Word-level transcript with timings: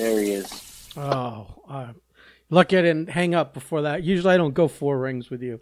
There 0.00 0.18
he 0.18 0.30
is. 0.32 0.92
Oh, 0.96 1.46
uh, 1.68 1.92
lucky 2.48 2.78
I 2.78 2.80
didn't 2.80 3.10
hang 3.10 3.34
up 3.34 3.52
before 3.52 3.82
that. 3.82 4.02
Usually 4.02 4.32
I 4.32 4.38
don't 4.38 4.54
go 4.54 4.66
four 4.66 4.98
rings 4.98 5.28
with 5.28 5.42
you. 5.42 5.60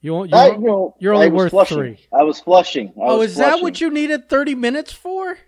You 0.00 0.12
won't. 0.12 0.30
You 0.30 0.36
I, 0.36 0.52
you 0.52 0.60
know, 0.60 0.94
you're 1.00 1.12
only 1.12 1.30
worth 1.30 1.50
flushing. 1.50 1.76
three. 1.76 1.98
I 2.12 2.22
was 2.22 2.38
flushing. 2.38 2.90
I 2.90 3.00
oh, 3.00 3.18
was 3.18 3.32
is 3.32 3.36
that 3.38 3.62
what 3.62 3.80
you 3.80 3.90
needed 3.90 4.28
thirty 4.28 4.54
minutes 4.54 4.92
for? 4.92 5.38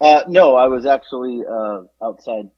Uh, 0.00 0.22
no, 0.26 0.56
I 0.56 0.66
was 0.66 0.86
actually 0.86 1.42
uh, 1.48 1.82
outside 2.02 2.50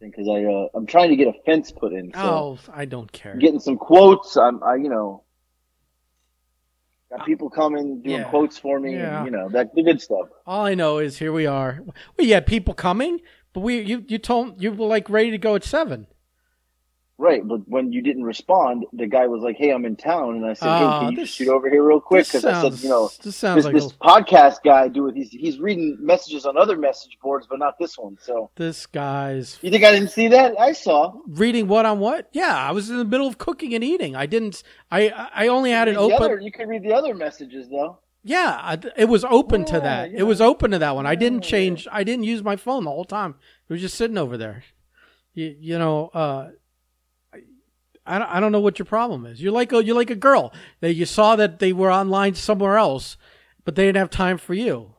because 0.00 0.26
I 0.26 0.44
uh, 0.44 0.68
I'm 0.74 0.86
trying 0.86 1.10
to 1.10 1.16
get 1.16 1.28
a 1.28 1.34
fence 1.44 1.70
put 1.70 1.92
in. 1.92 2.12
So 2.14 2.18
Oh, 2.18 2.58
I 2.72 2.86
don't 2.86 3.12
care. 3.12 3.36
Getting 3.36 3.60
some 3.60 3.76
quotes. 3.76 4.38
I'm 4.38 4.62
I 4.62 4.76
you 4.76 4.88
know 4.88 5.22
got 7.10 7.20
uh, 7.20 7.24
people 7.24 7.50
coming 7.50 8.00
doing 8.02 8.18
Yeah. 8.20 8.24
quotes 8.24 8.58
for 8.58 8.78
me. 8.80 8.94
Yeah. 8.94 9.18
And, 9.18 9.26
you 9.26 9.32
know 9.32 9.48
that 9.50 9.74
the 9.74 9.82
good 9.82 10.00
stuff. 10.00 10.28
All 10.46 10.64
I 10.64 10.74
know 10.74 10.98
is 10.98 11.18
here 11.18 11.32
we 11.32 11.46
are. 11.46 11.82
We 12.18 12.30
had 12.30 12.46
people 12.46 12.74
coming, 12.74 13.20
but 13.52 13.60
we 13.60 13.80
you 13.80 14.04
you 14.08 14.18
told 14.18 14.62
you 14.62 14.72
were 14.72 14.86
like 14.86 15.08
ready 15.10 15.30
to 15.30 15.38
go 15.38 15.54
at 15.54 15.64
seven. 15.64 16.06
Right, 17.18 17.40
but 17.48 17.66
when 17.66 17.92
you 17.92 18.02
didn't 18.02 18.24
respond, 18.24 18.84
the 18.92 19.06
guy 19.06 19.26
was 19.26 19.40
like, 19.42 19.56
"Hey, 19.56 19.70
I'm 19.70 19.86
in 19.86 19.96
town," 19.96 20.36
and 20.36 20.44
I 20.44 20.52
said, 20.52 20.68
Ah, 20.68 21.00
"Hey, 21.00 21.06
can 21.06 21.12
you 21.14 21.20
this- 21.20 21.30
shoot 21.30 21.48
over 21.48 21.70
here 21.70 21.82
real 21.82 21.98
quick?" 21.98 22.26
Because 22.26 22.44
I 22.44 22.60
said, 22.60 22.78
"You 22.82 22.90
know, 22.90 23.08
this 23.22 23.40
this, 23.40 23.42
like 23.64 23.72
this 23.72 23.90
a, 23.90 23.94
podcast 23.94 24.62
guy 24.62 24.88
do 24.88 25.08
it. 25.08 25.16
He's 25.16 25.30
he's 25.30 25.58
reading 25.58 25.96
messages 25.98 26.44
on 26.44 26.58
other 26.58 26.76
message 26.76 27.16
boards, 27.22 27.46
but 27.48 27.58
not 27.58 27.78
this 27.78 27.96
one." 27.96 28.18
So 28.20 28.50
this 28.56 28.84
guy's 28.84 29.58
you 29.62 29.70
think 29.70 29.82
I 29.82 29.92
didn't 29.92 30.10
see 30.10 30.28
that? 30.28 30.60
I 30.60 30.72
saw. 30.72 31.14
reading 31.26 31.68
what 31.68 31.86
on 31.86 32.00
what? 32.00 32.28
Yeah, 32.32 32.54
I 32.54 32.72
was 32.72 32.90
in 32.90 32.98
the 32.98 33.04
middle 33.06 33.26
of 33.26 33.38
cooking 33.38 33.72
and 33.74 33.82
eating. 33.82 34.14
I 34.14 34.26
didn't. 34.26 34.62
I 34.90 35.08
I 35.34 35.48
only 35.48 35.70
had 35.70 35.88
it 35.88 35.96
open. 35.96 36.22
other- 36.22 36.38
you 36.38 36.52
can 36.52 36.68
read 36.68 36.82
the 36.82 36.92
other 36.92 37.14
messages 37.14 37.70
though. 37.70 37.98
Yeah, 38.24 38.58
I, 38.60 38.78
it 38.96 39.08
was 39.08 39.24
open 39.24 39.64
to 39.66 39.80
that. 39.80 40.10
yeah. 40.10 40.18
It 40.18 40.22
was 40.24 40.40
open 40.42 40.72
to 40.72 40.78
that 40.80 40.94
one. 40.96 41.06
I 41.06 41.14
didn't 41.14 41.42
change. 41.42 41.88
I 41.90 42.02
didn't 42.04 42.24
use 42.24 42.42
my 42.42 42.56
phone 42.56 42.84
the 42.84 42.90
whole 42.90 43.04
time. 43.04 43.36
It 43.68 43.72
was 43.72 43.80
just 43.80 43.94
sitting 43.96 44.18
over 44.18 44.36
there. 44.36 44.64
You, 45.32 45.54
you 45.58 45.78
know, 45.78 46.08
uh, 46.12 46.48
I 48.06 48.18
don't, 48.18 48.28
I 48.28 48.40
don't 48.40 48.52
know 48.52 48.60
what 48.60 48.78
your 48.78 48.86
problem 48.86 49.26
is. 49.26 49.42
You're 49.42 49.52
like 49.52 49.72
a, 49.72 49.84
you're 49.84 49.96
like 49.96 50.10
a 50.10 50.14
girl 50.14 50.52
that 50.80 50.94
you 50.94 51.04
saw 51.06 51.36
that 51.36 51.58
they 51.58 51.72
were 51.72 51.90
online 51.90 52.34
somewhere 52.34 52.76
else, 52.76 53.16
but 53.64 53.74
they 53.74 53.86
didn't 53.86 53.98
have 53.98 54.10
time 54.10 54.38
for 54.38 54.54
you. 54.54 54.94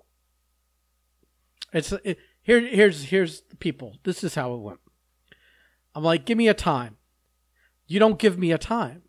It's 1.73 1.91
it, 2.03 2.17
here. 2.41 2.61
Here's 2.61 3.05
here's 3.05 3.41
the 3.41 3.55
people. 3.55 3.97
This 4.03 4.23
is 4.23 4.35
how 4.35 4.53
it 4.53 4.59
went. 4.59 4.79
I'm 5.95 6.03
like, 6.03 6.25
give 6.25 6.37
me 6.37 6.47
a 6.47 6.53
time. 6.53 6.97
You 7.87 7.99
don't 7.99 8.19
give 8.19 8.37
me 8.37 8.51
a 8.51 8.57
time. 8.57 9.03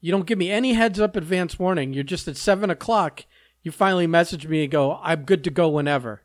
You 0.00 0.10
don't 0.10 0.26
give 0.26 0.38
me 0.38 0.50
any 0.50 0.72
heads 0.72 0.98
up 0.98 1.14
advance 1.16 1.58
warning. 1.58 1.92
You're 1.92 2.04
just 2.04 2.26
at 2.26 2.36
seven 2.36 2.70
o'clock. 2.70 3.26
You 3.62 3.70
finally 3.70 4.06
message 4.06 4.46
me 4.46 4.62
and 4.62 4.72
go, 4.72 4.98
I'm 5.02 5.24
good 5.24 5.44
to 5.44 5.50
go 5.50 5.68
whenever. 5.68 6.22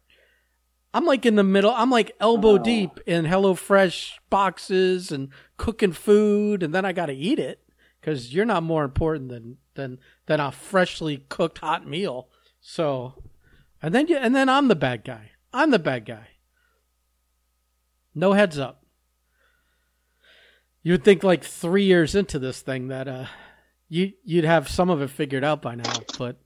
I'm 0.96 1.04
like 1.06 1.26
in 1.26 1.36
the 1.36 1.44
middle. 1.44 1.72
I'm 1.72 1.90
like 1.92 2.16
elbow 2.22 2.52
Oh. 2.52 2.58
deep 2.58 3.02
in 3.06 3.26
HelloFresh 3.26 4.14
boxes 4.30 5.12
and 5.12 5.28
cooking 5.58 5.92
food, 5.92 6.64
and 6.64 6.74
then 6.74 6.86
I 6.86 6.94
got 6.94 7.08
to 7.08 7.14
eat 7.14 7.38
it 7.38 7.62
because 8.00 8.34
you're 8.34 8.46
not 8.46 8.64
more 8.64 8.86
important 8.86 9.28
than 9.28 9.58
than 9.74 10.00
than 10.28 10.40
a 10.40 10.54
freshly 10.54 11.26
cooked 11.28 11.58
hot 11.58 11.86
meal. 11.86 12.30
So, 12.62 13.24
and 13.82 13.94
then 13.94 14.08
you 14.08 14.16
and 14.16 14.34
then 14.34 14.48
I'm 14.48 14.70
the 14.70 14.76
bad 14.76 15.04
guy. 15.04 15.32
I'm 15.52 15.72
the 15.72 15.80
bad 15.80 16.06
guy. 16.06 16.28
No 18.14 18.32
heads 18.32 18.58
up. 18.58 18.86
You 20.82 20.94
would 20.94 21.04
think 21.04 21.24
like 21.24 21.44
three 21.44 21.84
years 21.84 22.16
into 22.16 22.40
this 22.40 22.62
thing 22.62 22.88
that 22.88 23.10
uh 23.10 23.26
you 23.90 24.14
you'd 24.24 24.46
have 24.46 24.70
some 24.70 24.90
of 24.90 25.02
it 25.02 25.10
figured 25.10 25.44
out 25.44 25.62
by 25.62 25.76
now, 25.76 25.94
but 26.18 26.38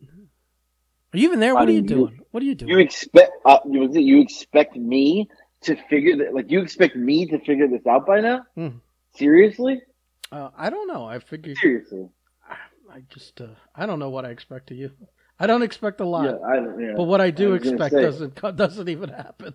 are 1.13 1.17
you 1.17 1.27
even 1.27 1.39
there? 1.39 1.51
I 1.51 1.59
What 1.61 1.69
are 1.69 1.71
you 1.71 1.81
mean, 1.81 1.89
you- 1.89 1.95
doing? 1.95 2.19
What 2.31 2.43
are 2.43 2.45
you 2.45 2.55
doing? 2.55 2.71
You 2.71 2.79
expect 2.79 3.31
uh, 3.45 3.59
you 3.69 3.89
you 3.93 4.21
expect 4.21 4.75
me 4.75 5.27
to 5.61 5.75
figure 5.89 6.15
that? 6.17 6.33
Like 6.33 6.49
you 6.51 6.61
expect 6.61 6.95
me 6.95 7.25
to 7.27 7.39
figure 7.39 7.67
this 7.67 7.85
out 7.87 8.05
by 8.05 8.21
now? 8.21 8.45
Hmm. 8.55 8.77
Seriously? 9.15 9.81
Uh, 10.31 10.49
I 10.55 10.69
don't 10.69 10.87
know. 10.87 11.05
I 11.05 11.19
figure 11.19 11.55
Seriously? 11.55 12.07
I 12.91 13.01
just 13.09 13.41
uh, 13.41 13.47
I 13.75 13.85
don't 13.85 13.99
know 13.99 14.09
what 14.09 14.25
I 14.25 14.29
expect 14.29 14.71
of 14.71 14.77
you. 14.77 14.91
I 15.39 15.47
don't 15.47 15.61
expect 15.63 16.01
a 16.01 16.05
lot, 16.05 16.25
Yeah, 16.25 16.37
I, 16.45 16.55
yeah. 16.79 16.93
but 16.97 17.03
what 17.05 17.21
I 17.21 17.31
do 17.31 17.53
I 17.53 17.57
expect 17.57 17.93
say- 17.93 18.01
doesn't 18.01 18.35
doesn't 18.57 18.89
even 18.89 19.09
happen. 19.09 19.53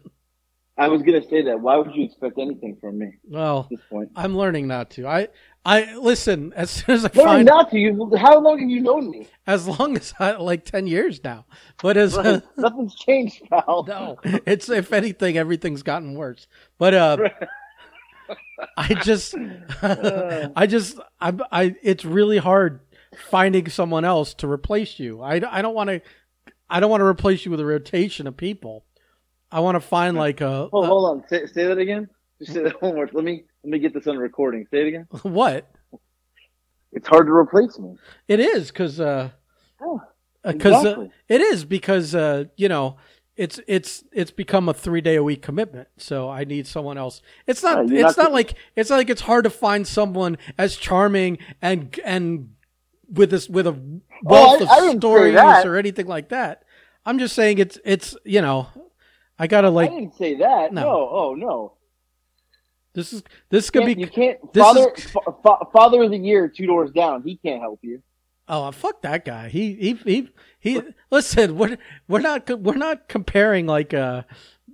I 0.77 0.89
was 0.89 1.03
gonna 1.03 1.23
say 1.23 1.43
that. 1.43 1.61
Why 1.61 1.77
would 1.77 1.95
you 1.95 2.05
expect 2.05 2.37
anything 2.39 2.77
from 2.81 2.99
me 2.99 3.13
Well, 3.29 3.61
at 3.61 3.71
this 3.71 3.81
point? 3.89 4.11
I'm 4.17 4.37
learning 4.37 4.67
not 4.67 4.91
to. 4.93 5.07
I 5.07 5.29
I 5.65 5.95
listen 5.97 6.53
as 6.57 6.71
soon 6.71 6.97
as 6.97 7.05
I 7.05 7.11
No, 7.15 7.25
find 7.25 7.47
not 7.47 7.71
to 7.71 7.79
you. 7.79 8.11
How 8.17 8.39
long 8.41 8.59
have 8.59 8.69
you 8.69 8.81
known 8.81 9.11
me? 9.11 9.29
as 9.47 9.69
long 9.69 9.97
as 9.97 10.13
I 10.19 10.33
like 10.33 10.65
ten 10.65 10.87
years 10.89 11.23
now, 11.23 11.47
but 11.81 11.97
as 11.97 12.17
Right. 12.17 12.43
Nothing's 12.57 12.97
changed, 12.97 13.43
pal. 13.49 13.85
no, 13.87 14.19
it's 14.25 14.69
if 14.69 14.93
anything, 14.93 15.37
everything's 15.39 15.83
gotten 15.85 16.15
worse. 16.15 16.49
But 16.77 16.95
uh, 16.95 17.29
I 18.77 18.95
just, 18.95 19.35
I 19.83 20.67
just, 20.67 20.99
I, 21.21 21.33
I, 21.53 21.77
it's 21.83 22.05
really 22.05 22.39
hard 22.39 22.81
finding 23.31 23.69
someone 23.69 24.05
else 24.05 24.35
to 24.35 24.51
replace 24.51 24.99
you. 24.99 25.21
I, 25.21 25.35
I 25.49 25.63
don't 25.63 25.75
want 25.75 25.91
to, 25.91 26.03
I 26.69 26.81
don't 26.81 26.91
want 26.91 27.01
to 27.03 27.07
replace 27.07 27.45
you 27.45 27.51
with 27.51 27.61
a 27.61 27.65
rotation 27.67 28.27
of 28.27 28.37
people. 28.37 28.85
I 29.55 29.61
want 29.61 29.77
to 29.77 29.81
find 29.81 30.17
like 30.17 30.41
a, 30.41 30.69
Hold, 30.73 30.87
hold 30.87 31.11
on. 31.11 31.29
Say, 31.29 31.47
say 31.47 31.67
that 31.67 31.79
again. 31.79 32.09
Just 32.41 32.53
say 32.53 32.63
that 32.65 32.83
one 32.83 32.95
more. 32.97 33.09
Let 33.13 33.25
me 33.25 33.45
let 33.63 33.71
me 33.71 33.79
get 33.79 33.95
this 33.95 34.07
on 34.07 34.17
recording. 34.19 34.67
Say 34.71 34.83
it 34.83 34.89
again. 34.89 35.07
what 35.23 35.71
It's 36.93 37.07
hard 37.09 37.27
to 37.27 37.33
replace 37.33 37.79
me. 37.79 37.97
it 38.29 38.41
is 38.41 38.69
because, 38.71 38.99
uh, 39.01 39.31
Oh, 39.81 40.01
because 40.45 40.83
exactly. 40.85 41.11
it 41.29 41.41
is 41.41 41.65
because 41.65 42.15
uh, 42.15 42.45
you 42.57 42.69
know. 42.69 42.97
It's 43.37 43.59
it's 43.67 44.05
it's 44.13 44.31
become 44.31 44.69
a 44.69 44.73
three 44.73 45.01
day 45.01 45.17
a 45.17 45.23
week 45.25 45.43
commitment, 45.43 45.89
so 45.97 46.31
I 46.31 46.45
need 46.45 46.69
someone 46.69 46.97
else. 46.97 47.21
It's 47.49 47.65
not 47.65 47.89
Yeah, 47.89 48.07
it's 48.07 48.17
not 48.17 48.23
not, 48.23 48.29
the- 48.29 48.35
like 48.35 48.55
it's 48.77 48.91
not 48.91 48.97
like 48.99 49.11
it's 49.11 49.23
hard 49.23 49.43
to 49.43 49.51
find 49.51 49.85
someone 49.89 50.39
as 50.57 50.77
charming 50.77 51.39
and 51.61 51.99
and 52.05 52.51
with 53.13 53.31
this 53.31 53.49
with 53.49 53.67
a 53.67 53.73
wealth 54.23 54.63
Oh, 54.63 54.67
I- 54.67 54.75
I 54.75 54.79
of 54.79 54.85
didn't 54.85 55.01
stories 55.01 55.35
or 55.65 55.75
anything 55.77 56.07
like 56.07 56.29
that. 56.29 56.63
I'm 57.05 57.19
just 57.19 57.35
saying 57.35 57.59
it's 57.59 57.77
it's 57.85 58.17
you 58.25 58.41
know, 58.41 58.69
I 59.39 59.47
gotta 59.47 59.71
like. 59.71 59.91
I 59.91 59.95
didn't 59.95 60.17
say 60.17 60.37
that. 60.37 60.73
No. 60.73 60.83
No. 60.83 61.09
Oh 61.11 61.35
no. 61.35 61.73
this 62.95 63.13
is 63.13 63.23
this 63.51 63.71
could 63.71 63.87
be 63.87 63.95
you 63.95 64.07
can't. 64.07 64.53
this 64.53 64.63
Father, 64.63 64.93
is- 64.97 65.05
fa- 65.05 65.21
fa- 65.43 65.67
father 65.73 66.03
of 66.05 66.11
the 66.11 66.19
year, 66.19 66.49
two 66.49 66.67
doors 66.67 66.91
down. 66.93 67.23
He 67.23 67.37
can't 67.37 67.61
help 67.61 67.81
you. 67.83 68.03
Oh, 68.47 68.71
fuck 68.73 69.03
that 69.03 69.25
guy. 69.25 69.49
He 69.49 69.75
he 69.75 69.95
he 70.05 70.29
he. 70.61 70.83
Listen, 71.11 71.57
we're 71.57 71.79
we're 72.09 72.21
not 72.21 72.49
we're 72.61 72.75
not 72.75 73.09
comparing 73.09 73.67
like 73.67 73.95
uh 73.95 74.23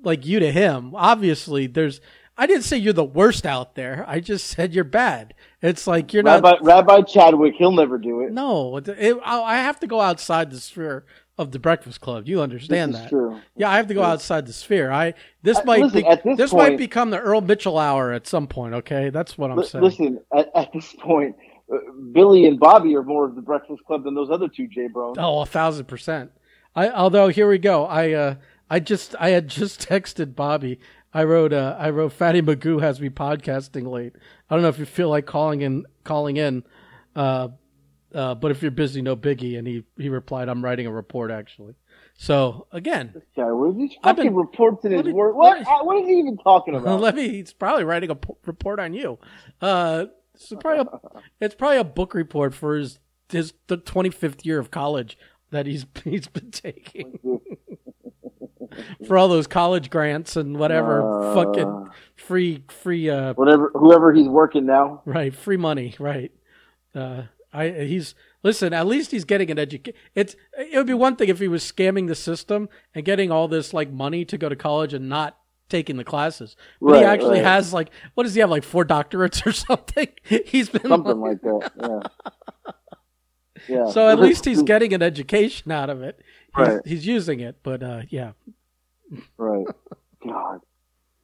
like 0.02 0.26
you 0.26 0.40
to 0.40 0.50
him. 0.52 0.92
Obviously, 0.94 1.66
there's. 1.66 2.00
I 2.36 2.46
didn't 2.46 2.64
say 2.64 2.78
you're 2.78 2.94
the 2.94 3.04
worst 3.04 3.44
out 3.44 3.74
there. 3.74 4.02
I 4.08 4.20
just 4.20 4.46
said 4.46 4.74
you're 4.74 4.82
bad. 4.82 5.34
It's 5.60 5.86
like 5.86 6.14
you're 6.14 6.22
not. 6.22 6.42
Rabbi, 6.42 6.56
Rabbi 6.62 7.02
Chadwick, 7.02 7.54
he'll 7.58 7.70
never 7.70 7.98
do 7.98 8.22
it. 8.22 8.32
No, 8.32 8.78
it, 8.78 9.18
I 9.22 9.58
have 9.58 9.78
to 9.80 9.86
go 9.86 10.00
outside 10.00 10.50
the 10.50 10.58
sphere 10.58 11.04
of 11.40 11.52
the 11.52 11.58
Breakfast 11.58 12.00
Club. 12.00 12.28
You 12.28 12.40
understand 12.42 12.92
this 12.94 13.00
that? 13.00 13.08
true. 13.08 13.40
Yeah, 13.56 13.70
I 13.70 13.76
have 13.78 13.86
to 13.88 13.94
go 13.94 14.02
outside 14.02 14.46
the 14.46 14.52
sphere. 14.52 14.92
I 14.92 15.14
this 15.42 15.58
Uh, 15.58 15.62
might 15.64 15.80
listen, 15.80 16.02
be, 16.02 16.06
at 16.06 16.22
this 16.36 16.52
might 16.52 16.76
become 16.78 17.10
the 17.10 17.18
Earl 17.18 17.40
Mitchell 17.40 17.78
hour 17.78 18.12
at 18.12 18.26
some 18.26 18.46
point. 18.46 18.74
Okay, 18.74 19.10
that's 19.10 19.38
what 19.38 19.50
I'm 19.50 19.56
Li- 19.56 19.66
saying. 19.66 19.84
listen, 19.84 20.20
at, 20.36 20.50
at 20.54 20.72
this 20.72 20.94
point, 21.00 21.34
uh, 21.72 21.78
Billy 22.12 22.44
and 22.46 22.60
Bobby 22.60 22.94
are 22.94 23.02
more 23.02 23.24
of 23.24 23.34
the 23.34 23.42
Breakfast 23.42 23.82
Club 23.86 24.04
than 24.04 24.14
those 24.14 24.30
other 24.30 24.48
two 24.48 24.68
J 24.68 24.88
Bros. 24.88 25.16
Oh, 25.18 25.40
a 25.40 25.46
thousand 25.46 25.86
percent. 25.86 26.30
I 26.76 26.90
although 26.90 27.28
here 27.28 27.48
we 27.48 27.58
go. 27.58 27.86
I 27.86 28.12
uh 28.12 28.34
I 28.68 28.78
just 28.80 29.14
I 29.18 29.30
had 29.30 29.48
just 29.48 29.80
texted 29.88 30.36
Bobby. 30.36 30.78
I 31.14 31.24
wrote 31.24 31.52
uh 31.54 31.74
I 31.78 31.88
wrote 31.90 32.12
Fatty 32.12 32.42
Magoo 32.42 32.80
has 32.82 33.00
me 33.00 33.08
podcasting 33.08 33.90
late. 33.90 34.14
I 34.50 34.54
don't 34.54 34.62
know 34.62 34.68
if 34.68 34.78
you 34.78 34.84
feel 34.84 35.08
like 35.08 35.24
calling 35.26 35.62
in 35.62 35.86
calling 36.04 36.36
in. 36.36 36.64
Uh 37.16 37.48
uh, 38.14 38.34
but 38.34 38.50
if 38.50 38.62
you're 38.62 38.70
busy, 38.70 39.02
no 39.02 39.16
biggie. 39.16 39.58
And 39.58 39.66
he, 39.66 39.84
he 39.96 40.08
replied, 40.08 40.48
I'm 40.48 40.64
writing 40.64 40.86
a 40.86 40.92
report 40.92 41.30
actually. 41.30 41.74
So 42.14 42.66
again, 42.72 43.12
This 43.14 43.22
guy, 43.36 43.50
what 43.52 43.70
are 43.70 43.72
these 43.72 43.92
I've 44.02 44.16
fucking 44.16 44.30
been- 44.32 44.36
reports 44.36 44.84
in 44.84 44.92
his 44.92 45.04
me- 45.04 45.12
work? 45.12 45.34
What? 45.34 45.58
me- 45.60 45.64
what 45.64 46.02
is 46.02 46.08
he 46.08 46.14
even 46.18 46.36
talking 46.38 46.74
about? 46.74 47.00
let 47.06 47.14
me, 47.14 47.28
he's 47.28 47.52
probably 47.52 47.84
writing 47.84 48.10
a 48.10 48.14
p- 48.14 48.34
report 48.46 48.78
on 48.80 48.92
you. 48.94 49.18
Uh, 49.60 50.06
it's 50.34 50.52
probably 50.60 50.86
a, 50.92 51.20
it's 51.40 51.54
probably 51.54 51.78
a 51.78 51.84
book 51.84 52.14
report 52.14 52.54
for 52.54 52.76
his, 52.76 52.98
his, 53.30 53.52
the 53.68 53.78
25th 53.78 54.44
year 54.44 54.58
of 54.58 54.70
college 54.70 55.16
that 55.50 55.66
he's, 55.66 55.86
he's 56.04 56.26
been 56.28 56.50
taking. 56.50 57.18
for 59.06 59.18
all 59.18 59.28
those 59.28 59.46
college 59.46 59.90
grants 59.90 60.36
and 60.36 60.56
whatever 60.58 61.02
Uh. 61.02 61.34
fucking 61.34 61.88
free 62.16 62.62
free 62.68 63.10
uh 63.10 63.32
Whatever, 63.34 63.70
whoever 63.74 64.12
he's 64.12 64.28
working 64.28 64.64
now. 64.66 65.02
right 65.04 65.34
free 65.34 65.56
money 65.56 65.94
right 65.98 66.30
uh 66.94 67.22
i 67.52 67.68
he's 67.68 68.14
listen 68.42 68.72
at 68.72 68.86
least 68.86 69.10
he's 69.10 69.24
getting 69.24 69.50
an 69.50 69.58
education 69.58 69.98
it's 70.14 70.36
it 70.58 70.76
would 70.76 70.86
be 70.86 70.94
one 70.94 71.16
thing 71.16 71.28
if 71.28 71.38
he 71.38 71.48
was 71.48 71.62
scamming 71.62 72.06
the 72.06 72.14
system 72.14 72.68
and 72.94 73.04
getting 73.04 73.30
all 73.30 73.48
this 73.48 73.72
like 73.72 73.90
money 73.90 74.24
to 74.24 74.38
go 74.38 74.48
to 74.48 74.56
college 74.56 74.94
and 74.94 75.08
not 75.08 75.36
taking 75.68 75.96
the 75.96 76.04
classes 76.04 76.56
but 76.80 76.98
he 76.98 77.04
actually 77.04 77.38
right. 77.38 77.44
has 77.44 77.72
like 77.72 77.90
what 78.14 78.24
does 78.24 78.34
he 78.34 78.40
have 78.40 78.50
like 78.50 78.64
four 78.64 78.84
doctorates 78.84 79.44
or 79.46 79.52
something 79.68 80.08
he's 80.24 80.68
been 80.68 80.82
Something 80.82 81.20
like 81.20 81.40
that. 81.42 81.70
Yeah. 81.80 82.72
Yeah. 83.68 83.90
so 83.90 84.08
at 84.08 84.18
least 84.18 84.46
he's 84.46 84.62
getting 84.62 84.94
an 84.94 85.02
education 85.02 85.70
out 85.70 85.90
of 85.90 86.00
it 86.00 86.18
he's, 86.56 86.66
Right. 86.66 86.80
he's 86.86 87.06
using 87.06 87.40
it 87.40 87.58
but 87.62 87.82
uh 87.82 88.02
yeah 88.08 88.32
right. 89.36 89.66
God. 90.26 90.60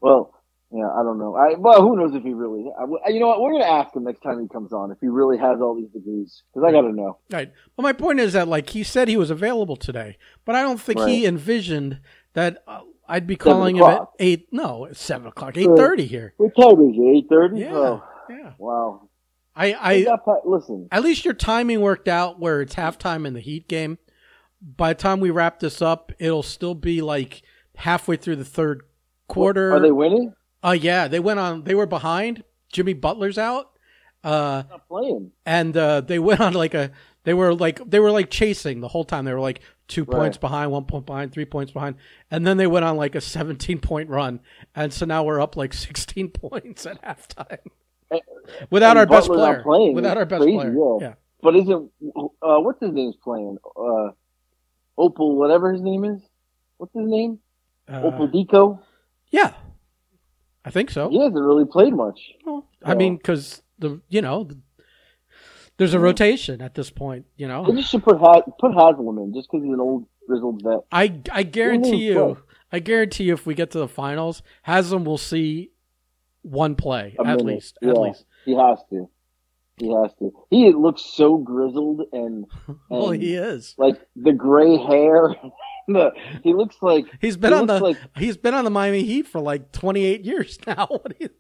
Well, 0.01 0.35
yeah, 0.73 0.89
I 0.89 1.03
don't 1.03 1.19
know. 1.19 1.35
I 1.37 1.55
well, 1.59 1.81
who 1.83 1.97
knows 1.97 2.15
if 2.15 2.23
he 2.23 2.33
really? 2.35 2.65
I, 3.05 3.11
you 3.11 3.21
know 3.21 3.29
what? 3.29 3.41
We're 3.41 3.53
gonna 3.53 3.65
ask 3.71 3.95
him 3.95 4.05
next 4.05 4.21
time 4.21 4.41
he 4.41 4.49
comes 4.49 4.73
on 4.73 4.91
if 4.91 4.99
he 5.01 5.07
really 5.09 5.39
has 5.39 5.61
all 5.61 5.75
these 5.77 5.91
degrees 5.91 6.43
because 6.53 6.67
I 6.67 6.73
gotta 6.73 6.93
know. 6.93 7.19
Right. 7.31 7.53
Well, 7.77 7.83
my 7.83 7.93
point 7.93 8.21
is 8.21 8.33
that 8.33 8.49
like 8.49 8.71
he 8.71 8.83
said 8.83 9.09
he 9.09 9.17
was 9.17 9.31
available 9.31 9.77
today, 9.77 10.19
but 10.45 10.55
I 10.55 10.63
don't 10.63 10.81
think 10.81 10.99
Right. 11.01 11.09
he 11.09 11.27
envisioned 11.27 12.01
that 12.35 12.63
uh, 12.67 12.81
I'd 13.09 13.27
be 13.27 13.37
calling 13.37 13.77
him 13.77 13.85
at 13.85 14.03
eight. 14.19 14.49
No, 14.53 14.87
it's 14.87 15.01
seven 15.01 15.29
o'clock, 15.29 15.57
eight 15.57 15.71
thirty 15.77 16.07
here. 16.07 16.35
What 16.37 16.55
time 16.57 16.81
is 16.91 16.97
it? 16.97 17.17
Eight 17.17 17.27
thirty. 17.29 17.61
Yeah. 17.61 17.73
Oh, 17.75 18.05
Yeah. 18.29 18.53
wow. 18.59 19.09
I, 19.59 19.73
I 19.73 19.93
I 19.93 20.03
got 20.03 20.47
listen. 20.47 20.89
at 20.93 21.03
least 21.03 21.25
your 21.25 21.33
timing 21.33 21.81
worked 21.81 22.09
out 22.09 22.39
where 22.39 22.61
it's 22.61 22.75
halftime 22.75 23.27
in 23.27 23.33
the 23.35 23.41
Heat 23.41 23.69
game. 23.69 23.97
By 24.61 24.93
the 24.93 24.99
time 25.01 25.21
we 25.21 25.31
wrap 25.31 25.61
this 25.61 25.81
up, 25.81 26.13
it'll 26.19 26.43
still 26.43 26.75
be 26.75 27.01
like 27.01 27.43
halfway 27.77 28.17
through 28.17 28.37
the 28.37 28.45
third 28.45 28.83
quarter. 29.29 29.73
Are 29.73 29.81
they 29.81 29.93
winning? 29.93 30.35
Uh 30.67 30.73
yeah, 30.73 31.07
they 31.09 31.21
went 31.21 31.39
on. 31.39 31.63
They 31.65 31.75
were 31.75 31.87
behind. 31.87 32.43
Jimmy 32.73 32.93
Butler's 32.95 33.39
out, 33.39 33.71
uh, 34.25 34.65
Not 34.69 34.89
playing. 34.89 35.31
and 35.47 35.77
uh, 35.77 36.01
they 36.01 36.19
went 36.19 36.41
on 36.41 36.53
like 36.55 36.75
a. 36.75 36.91
They 37.23 37.35
were 37.35 37.55
like 37.55 37.81
they 37.89 38.01
were 38.01 38.11
like 38.11 38.31
chasing 38.31 38.81
the 38.81 38.89
whole 38.89 39.05
time. 39.05 39.25
They 39.25 39.33
were 39.33 39.41
like 39.41 39.61
two 39.89 40.03
Right. 40.05 40.17
points 40.19 40.37
behind, 40.39 40.73
one 40.73 40.85
point 40.85 41.07
behind, 41.07 41.33
three 41.33 41.45
points 41.45 41.71
behind, 41.73 41.95
and 42.31 42.45
then 42.47 42.57
they 42.57 42.67
went 42.67 42.85
on 42.85 42.97
like 42.97 43.15
a 43.15 43.21
seventeen 43.21 43.79
point 43.79 44.09
run, 44.11 44.41
and 44.75 44.93
so 44.93 45.07
now 45.07 45.23
we're 45.25 45.41
up 45.41 45.57
like 45.57 45.73
sixteen 45.73 46.29
points 46.43 46.85
at 46.87 47.01
halftime 47.03 47.59
without 48.71 48.91
and 48.97 48.99
our 48.99 49.07
best 49.07 49.29
player. 49.29 49.63
playing 49.63 49.95
Without 49.95 50.17
our 50.17 50.25
best 50.27 50.43
crazy, 50.43 50.57
player, 50.57 50.75
yeah. 50.75 50.99
yeah. 51.09 51.15
But 51.43 51.55
isn't 51.57 51.91
uh, 52.43 52.59
what's 52.59 52.81
his 52.81 52.93
name's 52.93 53.17
playing? 53.23 53.59
Uh, 53.77 54.11
Opal, 54.99 55.37
whatever 55.37 55.73
his 55.73 55.83
name 55.83 56.05
is. 56.05 56.21
What's 56.79 56.95
his 56.95 57.07
name? 57.07 57.39
Uh, 57.89 58.03
Opal 58.03 58.27
Dico. 58.29 58.81
yeah, 59.31 59.53
I 60.67 60.71
think 60.71 60.91
so. 60.91 61.09
He 61.09 61.19
hasn't 61.19 61.35
really 61.43 61.65
played 61.65 61.95
much. 61.95 62.19
Well, 62.45 62.67
I 62.85 62.95
mean, 62.95 63.17
because 63.17 63.63
the 63.79 64.01
you 64.09 64.21
know, 64.21 64.45
the, 64.45 64.59
there's 65.77 65.95
a 65.95 66.01
rotation 66.01 66.61
at 66.61 66.75
this 66.75 66.91
point. 66.91 67.25
You 67.37 67.47
know, 67.49 67.65
They 67.67 67.77
just 67.81 67.91
should 67.91 68.03
put 68.03 68.19
ha- 68.19 68.43
put 68.59 68.73
Haslem 68.75 69.17
in 69.19 69.33
just 69.33 69.49
because 69.51 69.65
he's 69.65 69.73
an 69.73 69.81
old 69.81 70.07
grizzled 70.29 70.63
vet. 70.65 70.81
I 70.91 71.21
I 71.33 71.45
guarantee 71.45 72.07
you. 72.07 72.39
I 72.73 72.81
guarantee 72.81 73.25
you, 73.25 73.35
if 73.35 73.47
we 73.47 73.55
get 73.55 73.71
to 73.71 73.79
the 73.79 73.87
finals, 73.89 74.43
Haslem 74.63 75.05
will 75.05 75.19
see 75.19 75.71
one 76.43 76.75
play 76.75 77.15
A 77.19 77.21
at 77.23 77.27
minute. 77.39 77.45
least. 77.47 77.79
Yeah. 77.81 77.91
At 77.91 77.99
least. 78.01 78.25
He 78.45 78.57
has 78.57 78.79
to. 78.91 79.09
He 79.79 79.93
has 79.93 80.13
to. 80.19 80.33
He 80.51 80.73
looks 80.73 81.03
so 81.03 81.37
grizzled 81.37 82.03
and, 82.13 82.45
and 82.67 82.77
Well, 82.89 83.11
he 83.11 83.35
is. 83.35 83.75
like 83.79 84.01
the 84.17 84.33
gray 84.33 84.77
hair. 84.79 85.35
the, 85.89 86.11
he 86.43 86.53
looks 86.55 86.77
like 86.83 87.07
He's 87.21 87.37
been 87.37 87.53
he 87.53 87.59
on 87.59 87.67
the 87.67 87.79
like 87.81 87.97
he's 88.17 88.37
been 88.37 88.55
on 88.55 88.65
the 88.65 88.71
Miami 88.71 89.03
Heat 89.05 89.27
for 89.27 89.41
like 89.41 89.73
28 89.73 90.25
years 90.25 90.59
now. 90.67 90.87
What 90.89 91.09
do 91.09 91.15
you- 91.21 91.31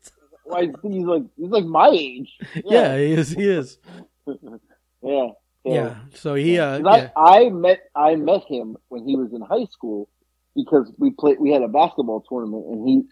like 0.48 0.70
he's 0.82 1.02
like 1.04 1.22
he's 1.36 1.48
like 1.50 1.64
my 1.64 1.88
age. 1.92 2.30
yeah. 2.64 2.96
he 2.96 3.12
is. 3.12 3.30
He 3.30 3.42
is. 3.48 3.78
yeah. 5.02 5.28
Yeah. 5.64 5.96
So 6.14 6.34
he 6.34 6.58
uh 6.60 6.78
yeah. 6.78 7.10
I, 7.16 7.46
I 7.46 7.48
met 7.50 7.80
I 7.96 8.14
met 8.14 8.44
him 8.48 8.76
when 8.88 9.06
he 9.08 9.16
was 9.16 9.32
in 9.32 9.40
high 9.40 9.64
school 9.72 10.08
because 10.54 10.92
we 10.98 11.10
played 11.10 11.38
we 11.40 11.50
had 11.50 11.62
a 11.62 11.68
basketball 11.68 12.24
tournament 12.28 12.64
and 12.66 12.88
he 12.88 13.02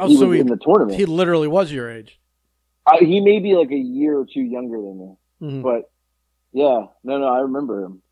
Oh, 0.00 0.08
he 0.08 0.16
so 0.16 0.26
was 0.26 0.34
he- 0.34 0.40
in 0.40 0.48
the 0.48 0.56
tournament. 0.56 0.98
he 0.98 1.06
literally 1.06 1.46
was 1.46 1.70
your 1.70 1.88
age. 1.88 2.18
I, 2.84 2.98
he 2.98 3.20
may 3.20 3.38
be 3.38 3.54
like 3.54 3.70
a 3.70 3.76
year 3.76 4.18
or 4.18 4.26
two 4.26 4.40
younger 4.42 4.76
than 4.78 4.98
me, 4.98 5.14
Mhm. 5.42 5.62
but 5.62 5.90
yeah, 6.52 6.86
no, 7.04 7.18
no, 7.18 7.26
I 7.26 7.40
remember 7.40 7.84
him. 7.84 8.02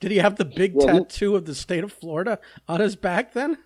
Did 0.00 0.10
he 0.12 0.18
have 0.18 0.36
the 0.36 0.44
big 0.44 0.74
Yeah, 0.78 0.92
he- 0.92 0.98
tattoo 1.00 1.34
of 1.36 1.44
the 1.44 1.54
state 1.54 1.82
of 1.84 1.92
Florida 1.92 2.38
on 2.68 2.80
his 2.80 2.94
back 2.96 3.32
then? 3.32 3.58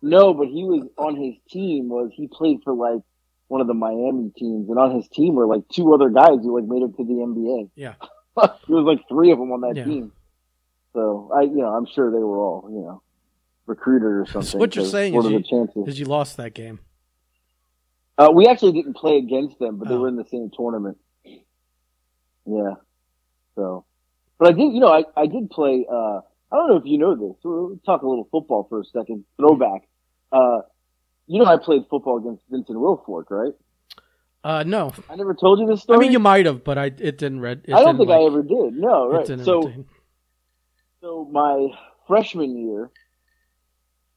No, 0.00 0.32
but 0.32 0.46
he 0.46 0.62
was 0.64 0.86
on 0.96 1.16
his 1.16 1.34
team. 1.50 1.88
Was 1.88 2.10
he 2.14 2.28
played 2.28 2.58
for 2.62 2.72
like 2.72 3.02
one 3.48 3.60
of 3.60 3.66
the 3.66 3.74
Miami 3.74 4.30
teams, 4.36 4.68
and 4.68 4.78
on 4.78 4.94
his 4.94 5.08
team 5.08 5.34
were 5.34 5.46
like 5.46 5.62
two 5.72 5.92
other 5.94 6.10
guys 6.10 6.38
who 6.42 6.54
like 6.60 6.68
made 6.68 6.82
it 6.82 6.96
to 6.96 7.04
the 7.04 7.14
NBA. 7.14 7.70
Yeah. 7.74 7.94
there 8.36 8.50
was 8.68 8.84
like 8.84 9.08
three 9.08 9.32
of 9.32 9.38
them 9.38 9.50
on 9.50 9.62
that 9.62 9.74
Yeah. 9.74 9.84
team. 9.84 10.12
So 10.92 11.30
I, 11.34 11.42
you 11.42 11.56
know, 11.56 11.74
I'm 11.74 11.86
sure 11.86 12.10
they 12.12 12.18
were 12.18 12.38
all, 12.38 12.68
you 12.70 12.80
know, 12.80 13.02
recruited 13.66 14.06
or 14.08 14.26
something. 14.26 14.60
what 14.60 14.76
you're 14.76 14.84
saying 14.86 15.14
what 15.14 15.24
is 15.26 15.32
you- 15.32 15.38
the 15.38 15.44
chances? 15.44 15.74
Because 15.84 15.98
you 15.98 16.06
lost 16.06 16.36
that 16.36 16.54
game. 16.54 16.78
Uh, 18.16 18.30
we 18.32 18.46
actually 18.46 18.72
didn't 18.72 18.94
play 18.96 19.16
against 19.16 19.58
them, 19.58 19.76
but 19.78 19.88
they 19.88 19.94
Oh. 19.94 20.00
were 20.00 20.08
in 20.08 20.16
the 20.16 20.24
same 20.24 20.50
tournament. 20.56 20.98
Yeah. 22.46 22.74
So, 23.54 23.84
but 24.38 24.48
I 24.48 24.52
did, 24.52 24.72
you 24.72 24.80
know, 24.80 24.92
I, 24.92 25.04
I 25.16 25.26
did 25.26 25.50
play, 25.50 25.86
uh, 25.90 26.20
I 26.50 26.56
don't 26.56 26.68
know 26.68 26.76
if 26.76 26.86
you 26.86 26.98
know 26.98 27.14
this. 27.14 27.36
We'll 27.44 27.78
talk 27.84 28.02
a 28.02 28.08
little 28.08 28.28
football 28.30 28.66
for 28.68 28.80
a 28.80 28.84
second. 28.84 29.24
Throwback. 29.36 29.82
Uh, 30.32 30.60
you 31.26 31.38
know, 31.38 31.44
I 31.44 31.58
played 31.58 31.82
football 31.90 32.18
against 32.18 32.42
Vincent 32.50 32.78
Wilfork, 32.78 33.24
right? 33.30 33.52
Uh, 34.44 34.62
no, 34.64 34.92
I 35.10 35.16
never 35.16 35.34
told 35.34 35.58
you 35.58 35.66
this 35.66 35.82
story. 35.82 35.98
I 35.98 36.00
mean 36.00 36.12
you 36.12 36.20
might 36.20 36.46
have, 36.46 36.62
but 36.64 36.78
I 36.78 36.86
it 36.86 37.18
didn't 37.18 37.40
read. 37.40 37.62
It 37.64 37.74
I 37.74 37.82
don't 37.82 37.98
think 37.98 38.08
like, 38.08 38.20
I 38.20 38.24
ever 38.24 38.42
did. 38.42 38.74
No, 38.74 39.08
right. 39.08 39.26
So, 39.26 39.32
entertain. 39.32 39.86
so 41.00 41.28
my 41.30 41.68
freshman 42.06 42.56
year, 42.56 42.90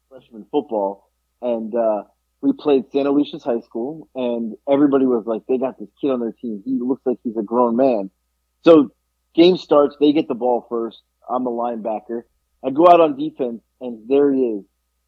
freshman 0.10 0.46
football, 0.52 1.10
and 1.42 1.74
uh, 1.76 2.04
we 2.42 2.54
played 2.54 2.90
Santaluces 2.92 3.44
High 3.44 3.62
School, 3.62 4.10
and 4.14 4.56
everybody 4.70 5.06
was 5.06 5.26
like, 5.26 5.42
"They 5.48 5.58
got 5.58 5.80
this 5.80 5.90
kid 6.00 6.12
on 6.12 6.20
their 6.20 6.34
team. 6.34 6.62
He 6.64 6.80
looks 6.80 7.02
like 7.04 7.18
he's 7.24 7.36
a 7.36 7.44
grown 7.44 7.76
man." 7.76 8.12
So, 8.64 8.92
game 9.36 9.58
starts. 9.58 9.96
They 10.00 10.14
get 10.14 10.28
the 10.28 10.36
ball 10.36 10.66
first. 10.70 11.02
I'm 11.30 11.44
the 11.44 11.50
linebacker. 11.50 12.24
I 12.64 12.70
go 12.70 12.88
out 12.88 13.02
on 13.02 13.18
defense, 13.18 13.62
and 13.80 14.08
there 14.08 14.32
he 14.32 14.42
is. 14.42 14.64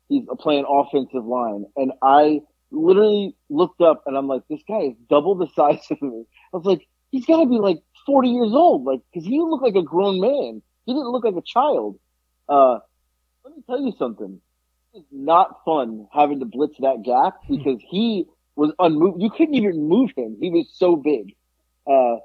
He's 0.09 0.23
playing 0.39 0.65
offensive 0.67 1.25
line, 1.25 1.65
and 1.75 1.91
I 2.01 2.41
literally 2.71 3.35
looked 3.49 3.81
up, 3.81 4.03
and 4.05 4.17
I'm 4.17 4.27
like, 4.27 4.43
"This 4.49 4.61
guy 4.67 4.81
is 4.81 4.95
double 5.09 5.35
the 5.35 5.47
size 5.55 5.85
of 5.91 6.01
me." 6.01 6.25
I 6.53 6.57
was 6.57 6.65
like, 6.65 6.87
"He's 7.11 7.25
got 7.25 7.41
to 7.41 7.45
be 7.45 7.57
like 7.57 7.79
40 8.05 8.29
years 8.29 8.51
old, 8.53 8.83
like, 8.83 9.01
because 9.11 9.25
he 9.25 9.39
looked 9.39 9.63
like 9.63 9.75
a 9.75 9.83
grown 9.83 10.19
man. 10.19 10.61
He 10.85 10.93
didn't 10.93 11.09
look 11.09 11.23
like 11.23 11.35
a 11.35 11.41
child." 11.41 11.99
Uh, 12.49 12.79
let 13.43 13.55
me 13.55 13.63
tell 13.65 13.81
you 13.81 13.93
something. 13.97 14.39
It's 14.93 15.05
not 15.11 15.63
fun 15.65 16.07
having 16.13 16.39
to 16.39 16.45
blitz 16.45 16.77
that 16.79 17.03
gap 17.03 17.35
because 17.49 17.79
he 17.89 18.25
was 18.55 18.71
unmoved. 18.79 19.21
You 19.21 19.29
couldn't 19.29 19.55
even 19.55 19.87
move 19.87 20.11
him. 20.15 20.37
He 20.39 20.49
was 20.49 20.69
so 20.73 20.95
big. 20.95 21.35
Uh, 21.87 22.17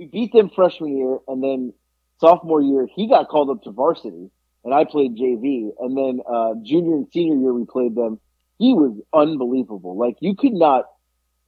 we 0.00 0.06
beat 0.06 0.32
them 0.32 0.48
freshman 0.48 0.96
year 0.96 1.18
and 1.28 1.42
then 1.42 1.74
sophomore 2.20 2.62
year, 2.62 2.88
he 2.96 3.06
got 3.06 3.28
called 3.28 3.50
up 3.50 3.62
to 3.64 3.70
varsity 3.70 4.30
and 4.64 4.72
I 4.72 4.84
played 4.84 5.14
JV. 5.14 5.68
And 5.78 5.96
then, 5.96 6.20
uh, 6.26 6.54
junior 6.62 6.96
and 6.96 7.06
senior 7.12 7.36
year, 7.36 7.52
we 7.52 7.66
played 7.66 7.94
them. 7.94 8.18
He 8.58 8.72
was 8.72 8.98
unbelievable. 9.12 9.98
Like 9.98 10.16
you 10.20 10.34
could 10.34 10.54
not, 10.54 10.86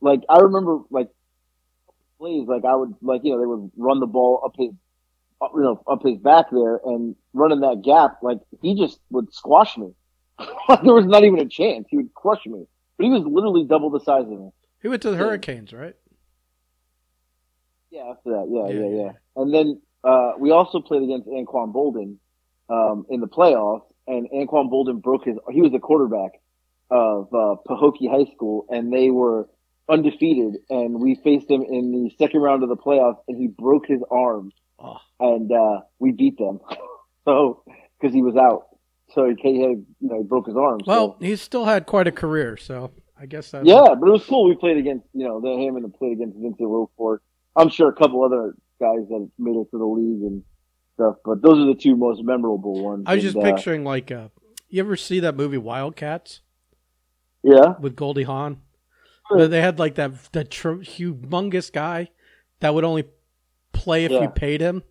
like 0.03 0.21
I 0.29 0.41
remember 0.41 0.81
like 0.91 1.09
plays, 2.19 2.47
like 2.47 2.67
I 2.67 2.77
would, 2.77 2.95
like, 3.01 3.23
you 3.25 3.33
know, 3.33 3.41
they 3.41 3.47
would 3.47 3.71
run 3.77 4.01
the 4.01 4.07
ball 4.07 4.43
up 4.45 4.53
his, 4.59 4.71
you 5.55 5.63
know, 5.63 5.83
up 5.87 6.03
his 6.03 6.19
back 6.19 6.47
there 6.53 6.79
and 6.85 7.17
running 7.33 7.61
that 7.61 7.81
gap, 7.83 8.19
like 8.23 8.39
he 8.61 8.75
just 8.75 9.01
would 9.09 9.33
squash 9.33 9.79
me. 9.79 9.93
there 10.69 10.95
was 10.95 11.07
not 11.07 11.25
even 11.25 11.39
a 11.39 11.49
chance. 11.49 11.87
He 11.89 11.97
would 11.97 12.13
crush 12.13 12.45
me. 12.45 12.67
But 12.99 13.05
he 13.05 13.11
was 13.11 13.23
literally 13.25 13.65
double 13.65 13.89
the 13.89 14.01
size 14.01 14.25
of 14.25 14.29
me. 14.29 14.51
He 14.83 14.89
went 14.89 15.01
to 15.03 15.11
the 15.11 15.17
Hurricanes, 15.17 15.73
right? 15.73 15.97
Yeah, 17.93 18.11
after 18.11 18.31
that, 18.31 18.47
yeah, 18.51 18.69
Yeah, 18.75 18.89
yeah, 18.89 19.03
yeah. 19.05 19.13
And 19.37 19.53
then 19.55 19.81
uh, 20.03 20.33
we 20.39 20.51
also 20.51 20.81
played 20.81 21.03
against 21.03 21.29
Anquan 21.29 21.73
Boldin 21.75 22.17
um, 22.71 23.05
in 23.11 23.21
the 23.21 23.29
playoffs, 23.29 23.83
and 24.07 24.29
Anquan 24.31 24.71
Boldin 24.71 25.01
broke 25.03 25.25
his. 25.27 25.37
He 25.51 25.61
was 25.61 25.73
the 25.73 25.79
quarterback 25.79 26.33
of 26.91 27.29
uh, 27.35 27.57
Pahokee 27.69 28.09
High 28.11 28.33
School, 28.35 28.67
and 28.71 28.93
they 28.93 29.11
were 29.11 29.49
undefeated. 29.89 30.55
And 30.71 31.01
we 31.01 31.17
faced 31.17 31.51
him 31.51 31.63
in 31.63 31.93
the 31.93 32.11
second 32.19 32.41
round 32.41 32.63
of 32.63 32.71
the 32.71 32.77
playoffs, 32.77 33.19
and 33.29 33.37
he 33.37 33.47
broke 33.47 33.87
his 33.87 34.01
arm, 34.11 34.53
Oh. 34.79 34.97
and 35.21 35.53
uh, 35.53 35.81
we 35.99 36.13
beat 36.13 36.39
them. 36.39 36.61
so 37.27 37.63
because 38.01 38.13
he 38.15 38.23
was 38.23 38.37
out, 38.37 38.67
so 39.15 39.27
he, 39.39 39.61
had, 39.61 39.85
you 40.01 40.09
know 40.09 40.17
he 40.19 40.25
broke 40.25 40.47
his 40.47 40.57
arm. 40.57 40.81
so- 40.81 40.87
Well, 40.91 41.17
he 41.21 41.37
still 41.37 41.67
had 41.67 41.85
quite 41.87 42.07
a 42.09 42.13
career, 42.13 42.57
so 42.57 42.91
I 43.21 43.27
guess 43.27 43.51
that's 43.53 43.67
Yeah, 43.67 43.95
but 44.01 44.09
it 44.09 44.13
was 44.13 44.25
cool. 44.25 44.49
We 44.49 44.57
played 44.57 44.79
against, 44.79 45.07
you 45.13 45.29
know, 45.29 45.41
the 45.41 45.51
Hammond 45.63 45.85
and 45.85 45.95
played 45.95 46.13
against 46.15 46.37
Vincent 46.39 46.69
Wilfork. 46.69 47.19
I'm 47.57 47.69
sure 47.69 47.89
a 47.89 47.93
couple 47.95 48.25
other 48.25 48.55
guys 48.81 49.07
that 49.09 49.29
made 49.39 49.57
it 49.57 49.71
to 49.71 49.79
the 49.79 49.85
league 49.85 50.23
and 50.23 50.43
stuff, 50.95 51.17
but 51.25 51.43
those 51.43 51.59
are 51.59 51.67
the 51.67 51.75
two 51.75 51.97
most 51.97 52.23
memorable 52.23 52.83
ones. 52.83 53.05
I 53.07 53.15
was 53.15 53.23
just 53.23 53.37
And, 53.37 53.47
uh, 53.47 53.53
picturing 53.55 53.85
like, 53.85 54.11
uh, 54.11 54.29
you 54.69 54.81
ever 54.83 54.97
see 54.97 55.21
that 55.21 55.37
movie 55.37 55.59
Wildcats 55.59 56.41
yeah, 57.43 57.75
with 57.81 57.97
Goldie 57.97 58.23
Hawn? 58.25 58.61
Sure. 59.29 59.47
They 59.49 59.61
had 59.61 59.79
like 59.79 59.95
that 59.97 60.33
that 60.33 60.51
tr- 60.51 60.71
humongous 60.83 61.73
guy 61.73 62.11
that 62.61 62.75
would 62.75 62.85
only 62.85 63.05
play 63.73 64.05
if 64.05 64.11
Yeah. 64.13 64.23
you 64.23 64.29
paid 64.29 64.61
him, 64.61 64.83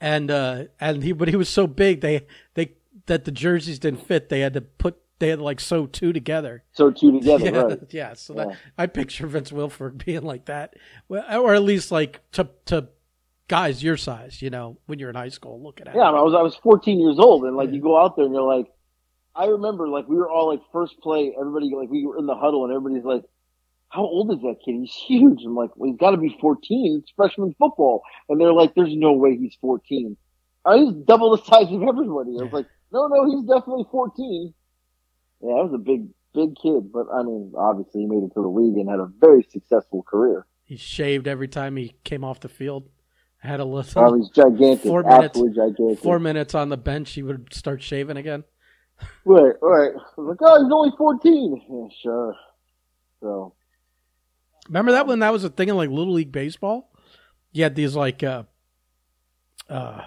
and 0.00 0.30
uh, 0.30 0.64
and 0.80 1.02
he 1.02 1.12
but 1.12 1.28
he 1.28 1.36
was 1.36 1.48
so 1.48 1.66
big 1.66 2.00
they 2.00 2.26
they 2.54 2.72
that 3.06 3.24
the 3.24 3.30
jerseys 3.32 3.78
didn't 3.78 4.06
fit. 4.06 4.28
They 4.28 4.40
had 4.40 4.54
to 4.54 4.60
put 4.62 4.96
they 5.24 5.30
had 5.30 5.38
to 5.38 5.44
like 5.44 5.60
sew 5.60 5.86
two 5.86 6.12
together. 6.12 6.62
so 6.72 6.90
two 6.90 7.12
together, 7.18 7.44
yeah, 7.50 7.60
right? 7.62 7.80
yeah. 7.90 8.14
So 8.14 8.34
Yeah. 8.36 8.44
that 8.46 8.56
I 8.78 8.86
picture 8.86 9.26
Vince 9.26 9.50
Wilfork 9.50 9.98
being 10.04 10.22
like 10.22 10.44
that, 10.46 10.74
or 11.08 11.54
at 11.54 11.62
least 11.62 11.90
like 11.90 12.20
to 12.32 12.48
to 12.66 12.88
guys 13.48 13.82
your 13.82 13.96
size, 13.96 14.40
you 14.42 14.50
know, 14.50 14.78
when 14.86 14.98
you're 14.98 15.10
in 15.10 15.16
high 15.16 15.28
school 15.28 15.62
looking 15.62 15.86
at. 15.86 15.94
It. 15.94 15.98
Yeah, 15.98 16.10
it. 16.10 16.16
I 16.16 16.22
was 16.22 16.34
I 16.34 16.42
was 16.42 16.54
14 16.56 17.00
years 17.00 17.18
old, 17.18 17.44
and 17.44 17.56
like 17.56 17.68
Yeah. 17.70 17.76
you 17.76 17.80
go 17.82 18.00
out 18.00 18.16
there 18.16 18.24
and 18.26 18.34
you're 18.34 18.42
like, 18.42 18.66
I 19.34 19.46
remember 19.46 19.88
like 19.88 20.08
we 20.08 20.16
were 20.16 20.30
all 20.30 20.48
like 20.48 20.60
first 20.72 20.98
play, 21.00 21.34
everybody 21.38 21.70
like 21.74 21.90
we 21.90 22.06
were 22.06 22.18
in 22.18 22.26
the 22.26 22.34
huddle 22.36 22.64
and 22.64 22.72
everybody's 22.72 23.04
like, 23.04 23.24
how 23.88 24.02
old 24.02 24.32
is 24.32 24.40
that 24.42 24.56
kid? 24.64 24.74
He's 24.80 24.92
huge. 24.92 25.42
I'm 25.44 25.54
like, 25.54 25.70
well, 25.76 25.90
he's 25.90 25.98
got 25.98 26.10
to 26.12 26.16
be 26.16 26.36
14. 26.40 27.00
It's 27.02 27.12
freshman 27.14 27.54
football. 27.58 28.02
And 28.28 28.40
they're 28.40 28.52
like, 28.52 28.74
there's 28.74 28.94
no 28.94 29.12
way 29.12 29.36
he's 29.36 29.56
14. 29.60 30.16
I 30.64 30.78
he's 30.78 30.92
double 31.06 31.36
the 31.36 31.42
size 31.44 31.70
of 31.72 31.82
everybody. 31.82 32.30
I 32.40 32.42
was 32.44 32.52
like, 32.52 32.66
no, 32.92 33.06
no, 33.08 33.24
he's 33.30 33.44
definitely 33.46 33.84
14. 33.92 34.54
Yeah, 35.44 35.54
I 35.54 35.62
was 35.62 35.72
a 35.74 35.78
big, 35.78 36.08
big 36.34 36.56
kid. 36.60 36.90
But 36.92 37.06
I 37.12 37.22
mean, 37.22 37.52
obviously 37.56 38.02
he 38.02 38.06
made 38.06 38.24
it 38.24 38.34
to 38.34 38.42
the 38.42 38.48
league 38.48 38.76
and 38.76 38.88
had 38.88 39.00
a 39.00 39.10
very 39.20 39.46
successful 39.50 40.02
career. 40.02 40.46
He 40.64 40.76
shaved 40.76 41.28
every 41.28 41.48
time 41.48 41.76
he 41.76 41.94
came 42.04 42.24
off 42.24 42.40
the 42.40 42.48
field. 42.48 42.88
Had 43.38 43.60
a 43.60 43.64
little. 43.64 44.02
Oh, 44.02 44.14
he's 44.14 44.30
gigantic. 44.30 44.86
Four 44.86 45.02
minutes, 45.02 45.38
gigantic. 45.38 45.98
four 45.98 46.18
minutes 46.18 46.54
on 46.54 46.70
the 46.70 46.78
bench, 46.78 47.12
he 47.12 47.22
would 47.22 47.52
start 47.52 47.82
shaving 47.82 48.16
again. 48.16 48.44
Right, 49.24 49.54
right. 49.60 49.92
Like, 50.16 50.38
oh, 50.40 50.62
he's 50.62 50.72
only 50.72 50.92
14. 50.96 51.62
Yeah, 51.68 51.88
sure. 52.00 52.36
So, 53.20 53.54
Remember 54.68 54.92
that 54.92 55.06
when 55.06 55.18
that 55.18 55.32
was 55.32 55.44
a 55.44 55.50
thing 55.50 55.68
in 55.68 55.76
like 55.76 55.90
Little 55.90 56.14
League 56.14 56.32
baseball? 56.32 56.90
You 57.52 57.64
had 57.64 57.74
these 57.74 57.94
like 57.94 58.22
uh 58.22 58.44
uh 59.68 60.02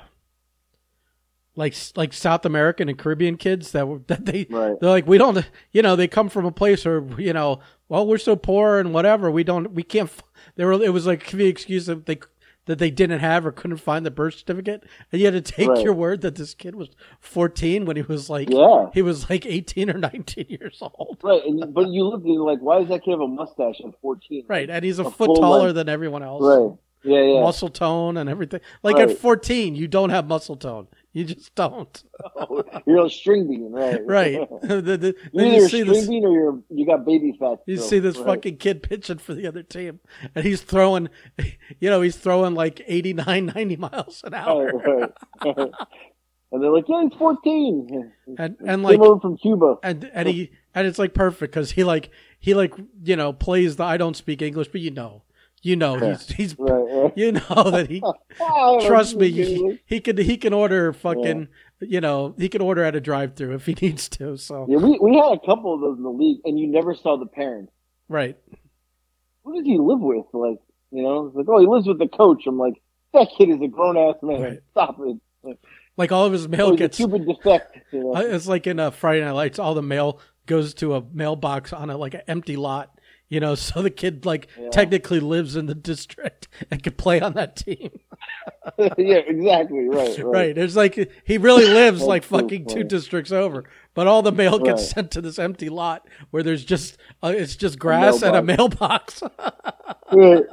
like 1.57 1.75
like 1.97 2.13
South 2.13 2.45
American 2.45 2.87
and 2.87 2.97
Caribbean 2.97 3.35
kids 3.35 3.71
that 3.73 3.87
were 3.87 3.99
that 4.07 4.25
they 4.25 4.47
right. 4.49 4.79
they're 4.79 4.89
like 4.89 5.05
we 5.07 5.17
don't 5.17 5.49
you 5.73 5.81
know 5.81 5.95
they 5.97 6.07
come 6.07 6.29
from 6.29 6.45
a 6.45 6.51
place 6.51 6.85
where 6.85 7.03
you 7.17 7.33
know 7.33 7.59
well 7.89 8.07
we're 8.07 8.17
so 8.17 8.35
poor 8.37 8.79
and 8.79 8.93
whatever 8.93 9.29
we 9.29 9.43
don't 9.43 9.73
we 9.73 9.83
can't 9.83 10.09
they 10.55 10.63
were 10.63 10.73
it 10.81 10.93
was 10.93 11.05
like 11.05 11.29
the 11.31 11.47
excuse 11.47 11.87
that 11.87 12.05
they 12.05 12.19
that 12.65 12.79
they 12.79 12.91
didn't 12.91 13.19
have 13.21 13.45
or 13.45 13.51
couldn't 13.53 13.77
find 13.77 14.05
the 14.05 14.11
birth 14.11 14.35
certificate 14.35 14.83
and 15.11 15.19
you 15.21 15.25
had 15.25 15.33
to 15.33 15.41
take 15.53 15.69
Right. 15.69 15.83
your 15.83 15.93
word 15.93 16.19
that 16.21 16.35
this 16.35 16.53
kid 16.53 16.75
was 16.75 16.89
14 17.21 17.85
when 17.85 17.95
he 17.95 18.01
was 18.01 18.29
like 18.29 18.49
Yeah. 18.49 18.87
he 18.93 19.01
was 19.01 19.29
like 19.29 19.45
18 19.45 19.89
or 19.89 19.97
19 19.97 20.45
years 20.49 20.77
old 20.81 21.17
Right, 21.23 21.43
and 21.45 21.73
but 21.73 21.87
you 21.89 22.03
look 22.03 22.21
you're 22.25 22.45
like, 22.45 22.59
why 22.59 22.79
does 22.79 22.89
that 22.89 23.03
kid 23.03 23.11
have 23.11 23.21
a 23.21 23.27
mustache 23.27 23.79
at 23.85 23.93
14? 24.01 24.43
right 24.47 24.69
and 24.69 24.83
he's 24.85 24.99
a, 24.99 25.05
A 25.05 25.11
foot 25.11 25.35
taller 25.39 25.59
length. 25.65 25.75
than 25.75 25.89
everyone 25.89 26.23
else 26.23 26.43
Right. 26.43 26.77
Yeah, 27.03 27.21
yeah. 27.21 27.41
muscle 27.41 27.69
tone 27.69 28.17
and 28.17 28.29
everything. 28.29 28.59
Like 28.83 28.97
Right. 28.97 29.09
at 29.11 29.17
14, 29.17 29.75
you 29.75 29.87
don't 29.87 30.09
have 30.09 30.27
muscle 30.27 30.57
tone. 30.57 30.87
You 31.17 31.23
just 31.25 31.55
don't. 31.55 32.03
You're 32.85 33.05
a 33.07 33.09
string 33.09 33.47
bean, 33.47 33.71
right? 33.71 34.05
Right. 34.17 34.47
The- 34.61 34.81
the- 34.81 34.97
then 34.97 35.15
You're 35.33 35.45
you 35.45 35.51
either 35.55 35.65
a 35.65 35.69
see 35.69 35.81
string 35.81 35.93
this, 35.93 36.07
bean 36.07 36.25
or 36.25 36.31
you're 36.31 36.59
you 36.69 36.85
got 36.85 37.05
baby 37.05 37.35
fat. 37.39 37.59
you 37.65 37.77
still, 37.77 37.89
see 37.89 37.99
this 37.99 38.17
right. 38.17 38.25
fucking 38.35 38.57
kid 38.57 38.83
pitching 38.83 39.17
for 39.17 39.33
the 39.33 39.47
other 39.47 39.63
team, 39.63 39.99
and 40.35 40.45
he's 40.45 40.61
throwing, 40.61 41.09
you 41.79 41.89
know, 41.89 42.01
he's 42.01 42.17
throwing 42.17 42.53
like 42.53 42.81
89, 42.85 43.47
90 43.47 43.75
miles 43.77 44.21
an 44.25 44.35
hour, 44.35 44.71
Right, 44.73 45.09
right. 45.57 45.71
and 46.51 46.63
they're 46.63 46.71
like, 46.71 46.85
yeah, 46.87 47.01
he's 47.09 47.17
14. 47.17 48.11
and 48.37 48.55
and 48.63 48.83
like 48.83 48.99
over 48.99 49.19
from 49.19 49.37
Cuba. 49.37 49.77
and 49.81 50.09
and 50.13 50.27
he 50.27 50.51
and 50.75 50.85
it's 50.85 50.99
like 50.99 51.15
perfect 51.15 51.51
because 51.53 51.71
he 51.71 51.83
like 51.83 52.11
he 52.39 52.53
like 52.53 52.73
you 53.03 53.15
know 53.15 53.33
plays 53.33 53.77
the 53.77 53.83
I 53.85 53.97
don't 53.97 54.15
speak 54.15 54.43
English, 54.43 54.67
but 54.67 54.81
you 54.81 54.91
know, 54.91 55.23
you 55.67 55.75
know 55.75 55.97
he's 55.97 56.27
he's 56.29 56.55
Right, 56.57 56.71
right. 56.71 57.13
you 57.17 57.33
know 57.33 57.71
that 57.71 57.89
he 57.89 58.01
trust 58.87 59.17
me 59.17 59.31
he, 59.31 59.79
he 59.85 59.99
could 59.99 60.17
he 60.17 60.37
can 60.37 60.53
order 60.53 60.93
fucking 60.93 61.49
you 61.81 61.99
know 61.99 62.33
he 62.37 62.47
can 62.47 62.61
order 62.61 62.83
at 62.83 62.95
a 62.95 63.01
drive 63.01 63.35
through 63.35 63.53
if 63.55 63.65
he 63.65 63.73
needs 63.81 64.07
to 64.09 64.37
so 64.37 64.65
Yeah, 64.69 64.77
we 64.77 64.97
we 64.99 65.17
had 65.17 65.33
a 65.33 65.45
couple 65.45 65.73
of 65.73 65.81
those 65.81 65.97
in 65.97 66.03
the 66.03 66.09
league, 66.09 66.39
and 66.45 66.57
you 66.57 66.67
never 66.67 66.95
saw 66.95 67.17
the 67.17 67.25
parents. 67.25 67.71
right 68.07 68.37
Who 69.43 69.55
does 69.55 69.65
he 69.65 69.77
live 69.77 69.99
with? 69.99 70.25
Like, 70.33 70.59
you 70.91 71.03
know, 71.03 71.27
it's 71.27 71.35
like, 71.35 71.47
oh, 71.49 71.59
he 71.59 71.67
lives 71.67 71.87
with 71.87 71.99
the 71.99 72.07
coach. 72.07 72.43
I'm 72.47 72.57
like, 72.57 72.81
that 73.13 73.27
kid 73.37 73.49
is 73.49 73.61
a 73.61 73.67
grown 73.67 73.97
ass 73.97 74.15
man. 74.21 74.41
Right. 74.41 74.59
Stop 74.71 74.97
it. 75.01 75.17
Like, 75.43 75.59
like 75.97 76.11
all 76.11 76.25
of 76.25 76.31
his 76.31 76.45
oh, 76.45 76.49
mail 76.49 76.69
he's 76.71 76.79
gets 76.79 76.97
Cuban 76.97 77.25
defect. 77.25 77.77
You 77.91 78.03
know? 78.05 78.15
uh, 78.15 78.21
it's 78.21 78.47
like 78.47 78.67
in 78.67 78.79
a 78.79 78.91
Friday 78.91 79.23
Night 79.23 79.31
Lights 79.31 79.59
all 79.59 79.73
the 79.73 79.81
mail 79.81 80.21
goes 80.45 80.73
to 80.75 80.95
a 80.95 81.03
mailbox 81.13 81.73
on 81.73 81.89
a 81.89 81.97
like 81.97 82.13
an 82.13 82.21
empty 82.27 82.55
lot 82.55 82.96
you 83.29 83.39
know 83.39 83.55
so 83.67 83.81
the 83.81 83.89
kid 83.89 84.25
like 84.25 84.47
Yeah. 84.59 84.69
technically 84.69 85.19
lives 85.19 85.55
in 85.55 85.65
the 85.65 85.75
district 85.75 86.47
and 86.71 86.81
can 86.81 86.93
play 86.93 87.19
on 87.21 87.33
that 87.33 87.55
team 87.55 87.89
yeah, 88.97 89.17
exactly. 89.17 89.87
Right, 89.89 90.17
right. 90.17 90.23
right 90.25 90.57
it's 90.57 90.75
like 90.75 91.11
he 91.25 91.37
really 91.37 91.65
lives 91.65 92.01
like 92.03 92.23
fucking 92.23 92.67
two 92.67 92.83
districts 92.83 93.31
over 93.31 93.63
but 93.93 94.07
all 94.07 94.21
the 94.21 94.31
mail 94.31 94.59
gets 94.59 94.81
Right. 94.83 94.89
sent 94.91 95.11
to 95.11 95.21
this 95.21 95.39
empty 95.39 95.69
lot 95.69 96.07
where 96.31 96.43
there's 96.43 96.65
just 96.65 96.97
uh, 97.23 97.33
it's 97.35 97.55
just 97.55 97.79
grass 97.79 98.21
and 98.21 98.35
a 98.35 98.41
mailbox 98.41 99.21
Right. 100.11 100.43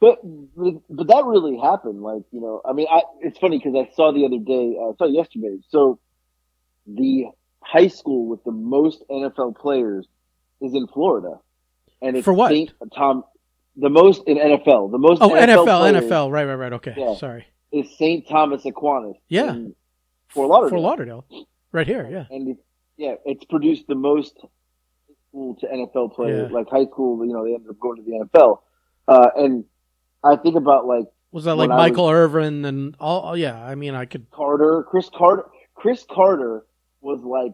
But, 0.00 0.18
but 0.56 0.74
but 0.90 1.08
that 1.08 1.24
really 1.26 1.58
happened. 1.58 2.02
Like 2.02 2.22
you 2.30 2.40
know, 2.40 2.60
I 2.64 2.72
mean, 2.72 2.86
I, 2.88 3.02
it's 3.20 3.36
funny 3.38 3.58
because 3.58 3.74
I 3.74 3.90
saw 3.94 4.12
the 4.12 4.26
other 4.26 4.38
day, 4.38 4.76
uh, 4.78 4.90
I 4.90 4.92
saw 4.96 5.06
yesterday. 5.06 5.56
So 5.70 5.98
the 6.86 7.24
high 7.60 7.88
school 7.88 8.28
with 8.28 8.44
the 8.44 8.52
most 8.52 9.02
NFL 9.10 9.56
players 9.56 10.06
is 10.60 10.74
in 10.74 10.86
Florida, 10.88 11.38
and 12.02 12.16
it's 12.16 12.24
For 12.24 12.32
what? 12.32 12.50
Saint 12.50 12.72
Tom. 12.94 13.24
The 13.76 13.88
most 13.88 14.22
in 14.26 14.36
NFL, 14.38 14.90
the 14.90 14.98
most 14.98 15.22
oh 15.22 15.30
NFL, 15.30 15.66
NFL 15.66 16.00
NFL 16.02 16.32
right 16.32 16.44
right 16.46 16.54
right 16.56 16.72
okay 16.74 16.94
Yeah. 16.96 17.14
sorry 17.14 17.46
is 17.70 17.96
Saint 17.96 18.26
Thomas 18.28 18.64
Aquinas. 18.64 19.14
Yeah. 19.28 19.50
in 19.52 19.74
Fort 20.28 20.48
Lauderdale. 20.48 20.70
Fort 20.70 20.82
Lauderdale 20.82 21.24
right 21.70 21.86
here 21.86 22.08
yeah 22.10 22.24
and 22.30 22.48
it, 22.48 22.56
yeah, 22.96 23.14
it's 23.24 23.44
produced 23.44 23.86
the 23.86 23.94
most 23.94 24.36
school 25.28 25.54
to 25.60 25.66
NFL 25.68 26.14
players, 26.14 26.48
Yeah. 26.50 26.56
like 26.58 26.68
high 26.68 26.86
school. 26.86 27.24
You 27.24 27.32
know, 27.32 27.44
they 27.44 27.54
ended 27.54 27.70
up 27.70 27.78
going 27.78 27.96
to 27.96 28.02
the 28.02 28.26
NFL, 28.38 28.58
uh, 29.06 29.28
and 29.36 29.64
I 30.24 30.34
think 30.34 30.56
about 30.56 30.86
like 30.86 31.04
Was 31.30 31.44
that 31.44 31.54
like 31.54 31.68
Michael 31.68 32.08
Irvin 32.08 32.64
and 32.64 32.96
all? 32.98 33.30
Oh, 33.30 33.34
yeah, 33.34 33.62
I 33.62 33.76
mean, 33.76 33.94
I 33.94 34.06
could. 34.06 34.28
Carter, 34.32 34.84
Cris 34.90 35.08
Carter. 35.14 35.44
Cris 35.76 36.04
Carter 36.10 36.64
was 37.00 37.20
like 37.22 37.52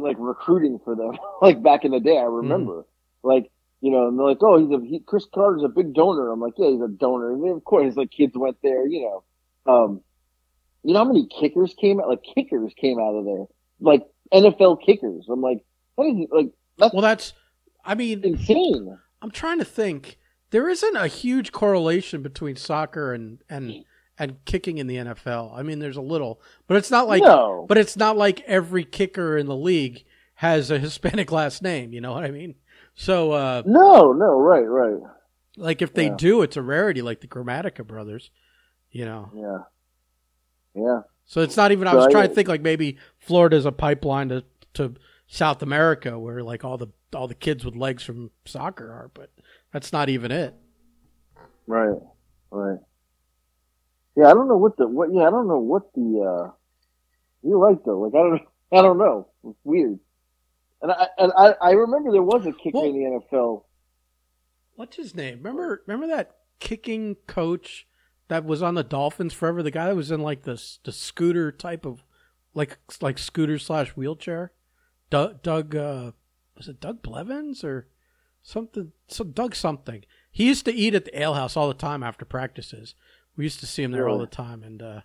like 0.00 0.16
recruiting 0.18 0.78
for 0.84 0.94
them, 0.94 1.18
like 1.42 1.62
back 1.62 1.84
in 1.84 1.92
the 1.92 2.00
day. 2.00 2.18
I 2.18 2.24
remember, 2.24 2.86
like 3.22 3.50
you 3.80 3.90
know, 3.90 4.08
and 4.08 4.18
they're 4.18 4.26
like, 4.26 4.38
"Oh, 4.42 4.58
he's 4.58 4.70
a 4.70 4.84
he, 4.84 5.00
Cris 5.00 5.26
Carter's 5.32 5.62
a 5.62 5.68
big 5.68 5.94
donor." 5.94 6.30
I'm 6.30 6.40
like, 6.40 6.54
"Yeah, 6.56 6.70
he's 6.70 6.80
a 6.80 6.88
donor." 6.88 7.32
And 7.32 7.44
then, 7.44 7.50
of 7.52 7.64
course, 7.64 7.96
like 7.96 8.10
kids 8.10 8.32
went 8.34 8.56
there, 8.62 8.86
you 8.86 9.02
know. 9.02 9.72
Um, 9.72 10.00
you 10.82 10.92
know 10.92 11.00
how 11.00 11.04
many 11.04 11.26
kickers 11.26 11.74
came 11.78 12.00
out? 12.00 12.08
Like 12.08 12.22
kickers 12.34 12.72
came 12.80 12.98
out 12.98 13.14
of 13.14 13.24
there, 13.24 13.44
like 13.80 14.06
NFL 14.32 14.84
kickers. 14.84 15.26
I'm 15.30 15.40
like, 15.40 15.64
that 15.96 16.04
is 16.04 16.26
like 16.30 16.50
that's 16.78 16.92
Well, 16.92 17.02
that's. 17.02 17.32
I 17.84 17.94
mean, 17.94 18.24
insane. 18.24 18.98
I'm 19.20 19.30
trying 19.30 19.58
to 19.58 19.64
think. 19.64 20.18
There 20.50 20.68
isn't 20.68 20.96
a 20.96 21.08
huge 21.08 21.52
correlation 21.52 22.22
between 22.22 22.56
soccer 22.56 23.12
and 23.12 23.38
and 23.48 23.84
and 24.18 24.36
kicking 24.44 24.78
in 24.78 24.86
the 24.86 24.96
NFL. 24.96 25.56
I 25.58 25.62
mean, 25.62 25.78
there's 25.80 25.96
a 25.96 26.00
little, 26.02 26.40
but 26.66 26.76
it's 26.76 26.90
not 26.90 27.08
like. 27.08 27.22
no, 27.22 27.64
But 27.68 27.78
it's 27.78 27.96
not 27.96 28.16
like 28.16 28.40
every 28.42 28.84
kicker 28.84 29.36
in 29.36 29.46
the 29.46 29.56
league 29.56 30.04
has 30.36 30.70
a 30.70 30.78
Hispanic 30.86 31.32
last 31.32 31.62
name. 31.62 31.92
You 31.92 32.00
know 32.00 32.12
what 32.12 32.24
I 32.24 32.30
mean? 32.30 32.54
So, 32.94 33.32
uh, 33.32 33.62
no, 33.66 34.12
no, 34.12 34.38
right, 34.40 34.60
right, 34.68 35.00
like 35.56 35.82
if 35.82 35.92
they 35.94 36.06
Yeah. 36.06 36.14
do, 36.16 36.42
it's 36.42 36.56
a 36.56 36.62
rarity, 36.62 37.02
like 37.02 37.20
the 37.20 37.26
Grammatica 37.26 37.84
brothers. 37.86 38.30
You 38.92 39.04
know, 39.04 39.30
yeah, 39.34 40.80
yeah. 40.80 41.00
So 41.26 41.40
it's 41.40 41.56
not 41.56 41.72
even. 41.72 41.88
I 41.88 41.92
So 41.92 41.96
was 41.96 42.06
I- 42.06 42.10
trying 42.12 42.28
to 42.28 42.34
think 42.34 42.46
like 42.48 42.62
maybe 42.62 42.98
Florida's 43.18 43.66
a 43.66 43.72
pipeline 43.72 44.28
to 44.28 44.44
to 44.74 44.94
South 45.26 45.62
America 45.62 46.16
where 46.18 46.42
like 46.44 46.64
all 46.64 46.76
the 46.78 46.88
all 47.12 47.26
the 47.26 47.34
kids 47.34 47.64
with 47.64 47.74
legs 47.74 48.04
from 48.04 48.30
soccer 48.44 48.92
are, 48.92 49.10
but 49.14 49.30
that's 49.72 49.92
not 49.92 50.08
even 50.08 50.30
it. 50.30 50.54
Right, 51.66 51.98
right. 52.50 52.78
Yeah, 54.16 54.26
I 54.26 54.34
don't 54.34 54.48
know 54.48 54.56
what 54.56 54.76
the 54.76 54.86
what. 54.86 55.12
Yeah, 55.12 55.22
I 55.26 55.30
don't 55.30 55.48
know 55.48 55.58
what 55.58 55.92
the. 55.94 56.00
uh 56.20 56.50
You're 57.42 57.58
right 57.58 57.78
though. 57.84 58.00
Like 58.00 58.14
I 58.14 58.18
don't. 58.28 58.42
I 58.72 58.82
don't 58.82 58.98
know. 58.98 59.28
It's 59.44 59.58
weird. 59.64 59.98
And 60.82 60.92
I 60.92 61.08
and 61.18 61.32
I, 61.36 61.54
I 61.60 61.70
remember 61.72 62.12
there 62.12 62.22
was 62.22 62.46
a 62.46 62.52
kicker 62.52 62.78
Well- 62.78 62.84
in 62.86 62.92
the 62.92 63.20
NFL. 63.36 63.64
What's 64.76 64.96
his 64.96 65.14
name? 65.14 65.38
Remember 65.38 65.82
remember 65.86 66.08
that 66.08 66.32
kicking 66.58 67.16
coach 67.26 67.86
that 68.28 68.44
was 68.44 68.62
on 68.62 68.74
the 68.74 68.82
Dolphins 68.82 69.32
forever? 69.32 69.62
The 69.62 69.70
guy 69.70 69.86
that 69.86 69.96
was 69.96 70.10
in 70.10 70.20
like 70.20 70.42
the 70.42 70.60
the 70.84 70.92
scooter 70.92 71.52
type 71.52 71.84
of 71.86 72.02
like 72.54 72.78
like 73.00 73.18
scooter 73.18 73.58
slash 73.58 73.90
wheelchair. 73.90 74.52
Doug, 75.10 75.42
Doug 75.42 75.76
uh, 75.76 76.10
was 76.56 76.66
it 76.68 76.80
Doug 76.80 77.02
Blevins 77.02 77.62
or 77.62 77.86
something? 78.42 78.92
So 79.06 79.22
Doug 79.22 79.54
something. 79.54 80.04
He 80.32 80.46
used 80.46 80.64
to 80.64 80.72
eat 80.74 80.94
at 80.96 81.04
the 81.04 81.16
alehouse 81.22 81.56
all 81.56 81.68
the 81.68 81.74
time 81.74 82.02
after 82.02 82.24
practices. 82.24 82.96
We 83.36 83.44
used 83.44 83.60
to 83.60 83.66
see 83.66 83.82
him 83.82 83.90
there 83.92 84.08
all 84.08 84.18
the 84.18 84.26
time, 84.26 84.62
and 84.62 84.80
uh, 84.82 85.00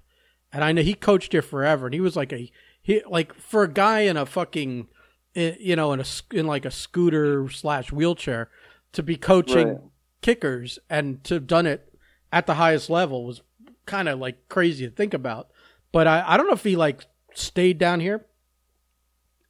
and 0.53 0.63
I 0.63 0.71
know 0.71 0.81
he 0.81 0.93
coached 0.93 1.31
here 1.31 1.41
forever, 1.41 1.87
and 1.87 1.93
he 1.93 2.01
was 2.01 2.15
like 2.15 2.31
a 2.33 2.51
he 2.81 3.01
like 3.09 3.33
for 3.33 3.63
a 3.63 3.71
guy 3.71 4.01
in 4.01 4.17
a 4.17 4.25
fucking 4.25 4.87
you 5.33 5.75
know 5.75 5.93
in 5.93 5.99
a 5.99 6.05
in 6.31 6.45
like 6.47 6.65
a 6.65 6.71
scooter 6.71 7.49
slash 7.49 7.91
wheelchair 7.91 8.49
to 8.93 9.03
be 9.03 9.15
coaching 9.15 9.67
Right. 9.67 9.77
kickers 10.21 10.79
and 10.89 11.23
to 11.25 11.35
have 11.35 11.47
done 11.47 11.65
it 11.65 11.93
at 12.31 12.45
the 12.47 12.55
highest 12.55 12.89
level 12.89 13.25
was 13.25 13.41
kind 13.85 14.07
of 14.09 14.19
like 14.19 14.47
crazy 14.49 14.85
to 14.87 14.91
think 14.95 15.13
about. 15.13 15.49
But 15.91 16.07
I, 16.07 16.23
I 16.27 16.37
don't 16.37 16.47
know 16.47 16.53
if 16.53 16.63
he 16.63 16.75
like 16.75 17.05
stayed 17.33 17.77
down 17.77 17.99
here 17.99 18.25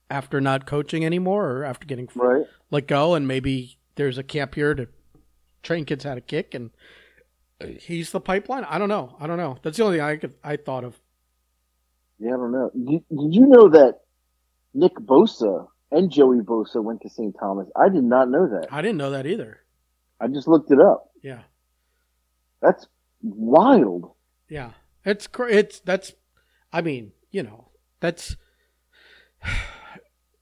after 0.09 0.41
not 0.41 0.65
coaching 0.65 1.05
anymore 1.05 1.49
or 1.51 1.63
after 1.63 1.85
getting 1.85 2.09
Right. 2.15 2.45
let 2.71 2.87
go 2.87 3.13
and 3.15 3.27
maybe 3.27 3.77
there's 3.95 4.17
a 4.17 4.23
camp 4.23 4.55
here 4.55 4.73
to 4.73 4.87
train 5.63 5.85
kids 5.85 6.03
how 6.03 6.15
to 6.15 6.21
kick 6.21 6.53
and 6.55 6.71
he's 7.79 8.11
the 8.11 8.19
pipeline. 8.21 8.63
I 8.65 8.77
don't 8.77 8.89
know. 8.89 9.15
I 9.19 9.27
don't 9.27 9.37
know. 9.37 9.57
That's 9.61 9.77
the 9.77 9.83
only 9.83 9.97
thing 9.97 10.05
I 10.05 10.15
could 10.17 10.33
I 10.43 10.57
thought 10.57 10.83
of. 10.83 10.99
Yeah, 12.19 12.29
I 12.33 12.37
don't 12.37 12.51
know. 12.51 12.71
Did, 12.73 13.03
did 13.09 13.33
you 13.35 13.47
know 13.47 13.69
that 13.69 14.01
Nick 14.73 14.95
Bosa 14.95 15.67
and 15.91 16.11
Joey 16.11 16.39
Bosa 16.39 16.83
went 16.83 17.01
to 17.01 17.09
St. 17.09 17.35
Thomas? 17.39 17.67
I 17.75 17.89
did 17.89 18.03
not 18.03 18.29
know 18.29 18.47
that. 18.47 18.67
I 18.71 18.81
didn't 18.81 18.97
know 18.97 19.11
that 19.11 19.25
either. 19.25 19.59
I 20.19 20.27
just 20.27 20.47
looked 20.47 20.71
it 20.71 20.79
up. 20.81 21.11
Yeah, 21.23 21.41
That's 22.61 22.87
wild. 23.21 24.11
yeah. 24.49 24.71
It's 25.05 25.27
it's 25.39 25.79
that's. 25.79 26.13
I 26.73 26.81
mean, 26.81 27.13
you 27.31 27.43
know, 27.43 27.69
that's. 27.99 28.35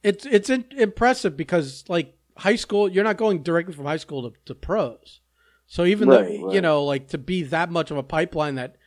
It's 0.04 0.26
it's 0.26 0.50
impressive 0.50 1.36
because 1.36 1.84
like 1.90 2.16
high 2.38 2.56
school, 2.56 2.88
you're 2.90 3.04
not 3.04 3.18
going 3.18 3.44
directly 3.44 3.74
from 3.74 3.86
high 3.86 3.98
school 3.98 4.30
to, 4.30 4.38
to 4.46 4.56
pros. 4.56 5.20
So 5.68 5.84
even 5.86 6.08
Right, 6.10 6.18
though 6.40 6.46
right. 6.48 6.56
you 6.56 6.62
know, 6.62 6.84
like 6.84 7.10
to 7.10 7.18
be 7.18 7.44
that 7.44 7.70
much 7.70 7.92
of 7.92 7.98
a 7.98 8.04
pipeline 8.04 8.56
that 8.56 8.78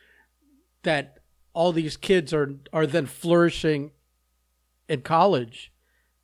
that 0.83 1.19
all 1.53 1.71
these 1.71 1.95
kids 1.95 2.33
are 2.33 2.55
are 2.73 2.87
then 2.87 3.05
flourishing 3.05 3.91
in 4.89 5.01
college, 5.01 5.71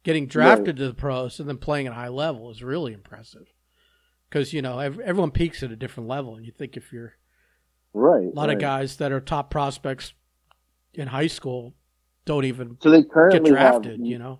getting 0.03 0.25
drafted 0.27 0.77
to 0.77 0.87
the 0.87 0.93
pros 0.93 1.39
and 1.39 1.47
then 1.47 1.57
playing 1.57 1.85
at 1.87 1.93
a 1.93 1.95
high 1.95 2.07
level 2.07 2.49
is 2.49 2.63
really 2.63 2.91
impressive. 2.93 3.53
Because 4.29 4.51
you 4.51 4.61
know 4.61 4.79
everyone 4.79 5.31
peaks 5.31 5.61
at 5.63 5.71
a 5.71 5.75
different 5.75 6.09
level, 6.09 6.35
and 6.35 6.45
you 6.45 6.51
think 6.51 6.75
if 6.75 6.91
you're 6.91 7.13
Right. 7.93 8.25
a 8.27 8.35
lot 8.35 8.47
right. 8.47 8.55
of 8.55 8.59
guys 8.59 8.97
that 8.97 9.11
are 9.11 9.21
top 9.21 9.49
prospects 9.49 10.13
in 10.93 11.07
high 11.07 11.27
school 11.27 11.73
don't 12.25 12.45
even 12.45 12.77
So 12.81 12.89
they 12.89 13.03
currently 13.03 13.39
get 13.39 13.49
drafted. 13.49 14.05
You 14.05 14.17
know, 14.17 14.39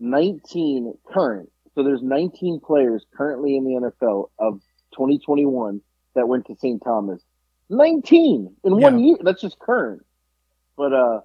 19 0.00 0.94
current. 1.12 1.50
So 1.74 1.84
there's 1.84 2.02
19 2.02 2.60
players 2.60 3.06
currently 3.16 3.56
in 3.56 3.64
the 3.64 3.90
NFL 4.02 4.30
of 4.38 4.60
2021 4.98 5.80
that 6.14 6.26
went 6.28 6.46
to 6.46 6.56
St. 6.56 6.82
Thomas. 6.84 7.22
19 7.70 8.56
in 8.64 8.80
one 8.80 8.98
year. 8.98 9.16
That's 9.22 9.40
just 9.40 9.58
current. 9.58 10.02
But 10.76 10.92
uh, 10.92 11.20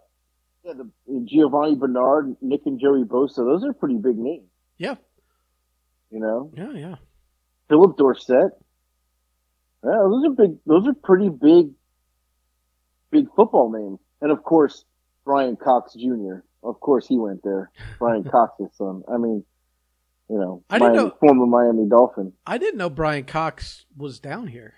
yeah, 0.63 0.73
the 0.73 1.25
Giovani 1.25 1.75
Bernard, 1.75 2.35
Nick 2.41 2.61
and 2.65 2.79
Joey 2.79 3.03
Bosa, 3.03 3.37
those 3.37 3.63
are 3.63 3.73
pretty 3.73 3.95
big 3.97 4.17
names. 4.17 4.47
yeah, 4.77 4.95
You 6.11 6.19
know, 6.19 6.51
yeah, 6.55 6.71
yeah. 6.73 6.95
Phillip 7.69 7.97
Dorsett. 7.97 8.51
Yeah, 9.83 9.99
those 10.03 10.25
are 10.25 10.31
big. 10.31 10.57
Those 10.65 10.87
are 10.87 10.93
pretty 10.93 11.29
big, 11.29 11.71
big 13.11 13.25
football 13.35 13.71
names. 13.71 13.99
And 14.21 14.31
of 14.31 14.43
course, 14.43 14.85
Bryan 15.25 15.55
Cox 15.55 15.93
Jr. 15.93 16.43
Of 16.61 16.79
course, 16.79 17.07
he 17.07 17.17
went 17.17 17.41
there. 17.43 17.71
Brian 17.99 18.23
Cox's 18.31 18.69
son. 18.77 19.03
I 19.11 19.17
mean, 19.17 19.43
you 20.29 20.37
know, 20.39 20.63
I 20.69 20.79
didn't 20.79 20.95
know- 20.95 21.11
former 21.19 21.45
Miami 21.45 21.87
Dolphin. 21.87 22.33
I 22.45 22.57
didn't 22.57 22.77
know 22.77 22.89
Bryan 22.89 23.25
Cox 23.25 23.85
was 23.95 24.19
down 24.19 24.47
here. 24.47 24.75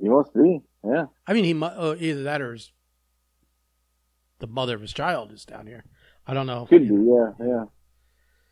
He 0.00 0.08
must 0.08 0.32
be. 0.34 0.60
Yeah. 0.84 1.06
I 1.26 1.32
mean, 1.32 1.44
he 1.44 1.54
mu- 1.54 1.66
uh, 1.66 1.96
either 1.98 2.22
that 2.24 2.40
or 2.40 2.52
his, 2.52 2.72
the 4.38 4.46
mother 4.46 4.74
of 4.76 4.80
his 4.80 4.92
child 4.92 5.32
is 5.32 5.44
down 5.44 5.66
here. 5.66 5.84
I 6.26 6.34
don't 6.34 6.46
know. 6.46 6.66
Could 6.66 6.88
be. 6.88 6.94
Yeah. 6.94 7.32
Yeah. 7.40 7.64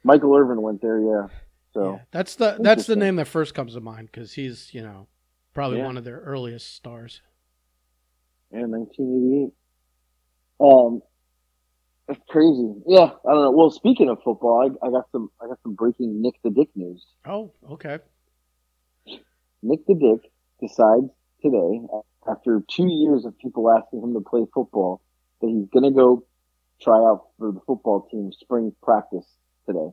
Michael 0.03 0.35
Irvin 0.37 0.63
went 0.63 0.81
there. 0.83 1.01
Yeah. 1.01 1.27
So 1.75 1.93
Yeah, 1.93 1.99
that's 2.11 2.37
the 2.37 2.57
that's 2.61 2.87
the 2.87 2.97
name 2.97 3.17
that 3.17 3.29
first 3.29 3.55
comes 3.55 3.75
to 3.75 3.81
mind 3.81 4.09
because 4.11 4.33
he's 4.33 4.73
you 4.73 4.83
know 4.83 5.09
probably 5.53 5.79
Yeah. 5.79 5.87
one 5.87 5.97
of 5.99 6.05
their 6.05 6.21
earliest 6.21 6.75
stars. 6.75 7.21
yeah, 8.51 8.65
1988. 8.65 9.53
Um, 10.59 11.03
that's 12.09 12.21
crazy. 12.29 12.75
Yeah. 12.87 13.11
I 13.27 13.33
don't 13.33 13.43
know. 13.43 13.51
Well, 13.51 13.71
speaking 13.71 14.09
of 14.09 14.19
football, 14.23 14.63
I, 14.63 14.87
I 14.87 14.91
got 14.91 15.11
some. 15.11 15.31
I 15.43 15.49
got 15.49 15.59
some 15.63 15.75
breaking 15.75 16.23
Nick 16.23 16.35
the 16.45 16.51
Dick 16.51 16.69
news. 16.75 17.05
Oh, 17.25 17.53
okay. 17.71 17.99
Nick 19.63 19.87
the 19.87 19.95
Dick 19.95 20.31
decides 20.61 21.11
today, 21.43 21.81
after 22.29 22.63
two 22.69 22.89
years 22.89 23.25
of 23.25 23.37
people 23.39 23.71
asking 23.71 24.03
him 24.03 24.15
to 24.15 24.21
play 24.21 24.45
football, 24.55 25.01
that 25.41 25.49
he's 25.49 25.69
going 25.69 25.83
to 25.85 25.97
go 25.97 26.25
try 26.81 26.97
out 26.97 27.29
for 27.39 27.53
the 27.53 27.61
football 27.67 28.07
team 28.11 28.31
spring 28.33 28.73
practice 28.83 29.27
today. 29.67 29.91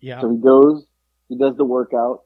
Yeah. 0.00 0.20
So 0.20 0.30
he 0.30 0.38
goes, 0.38 0.86
he 1.28 1.36
does 1.36 1.56
the 1.56 1.64
workout, 1.64 2.22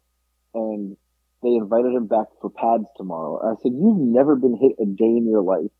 and 0.55 0.97
they 1.43 1.51
invited 1.51 1.95
him 1.95 2.07
back 2.07 2.27
for 2.41 2.51
pads 2.51 2.85
tomorrow. 2.97 3.41
I 3.43 3.61
said, 3.63 3.73
You've 3.73 3.99
never 3.99 4.37
been 4.37 4.57
hit 4.57 4.73
a 4.81 4.87
day 4.87 5.05
in 5.05 5.27
your 5.29 5.43
life, 5.43 5.71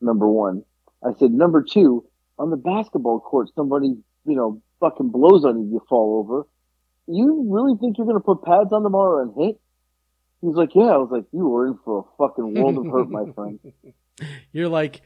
number 0.00 0.28
one. 0.28 0.64
I 1.02 1.12
said, 1.18 1.32
Number 1.32 1.62
two, 1.62 2.04
on 2.40 2.50
the 2.50 2.56
basketball 2.56 3.20
court, 3.20 3.48
somebody, 3.54 3.88
you 4.26 4.34
know, 4.36 4.60
fucking 4.80 5.10
blows 5.10 5.44
on 5.44 5.60
you, 5.60 5.72
you 5.72 5.82
fall 5.88 6.18
over. 6.18 6.46
You 7.06 7.44
really 7.48 7.76
think 7.78 7.98
you're 7.98 8.06
going 8.06 8.16
to 8.18 8.24
put 8.24 8.42
pads 8.44 8.72
on 8.72 8.82
tomorrow 8.82 9.22
and 9.22 9.32
hit? 9.36 9.60
He's 10.40 10.54
like, 10.54 10.74
Yeah. 10.74 10.84
I 10.84 10.96
was 10.96 11.10
like, 11.10 11.24
You 11.32 11.46
were 11.48 11.66
in 11.66 11.78
for 11.84 12.00
a 12.00 12.16
fucking 12.16 12.54
world 12.54 12.78
of 12.78 12.86
hurt, 12.90 13.10
my 13.10 13.30
friend. 13.32 13.58
You're 14.52 14.68
like, 14.68 15.02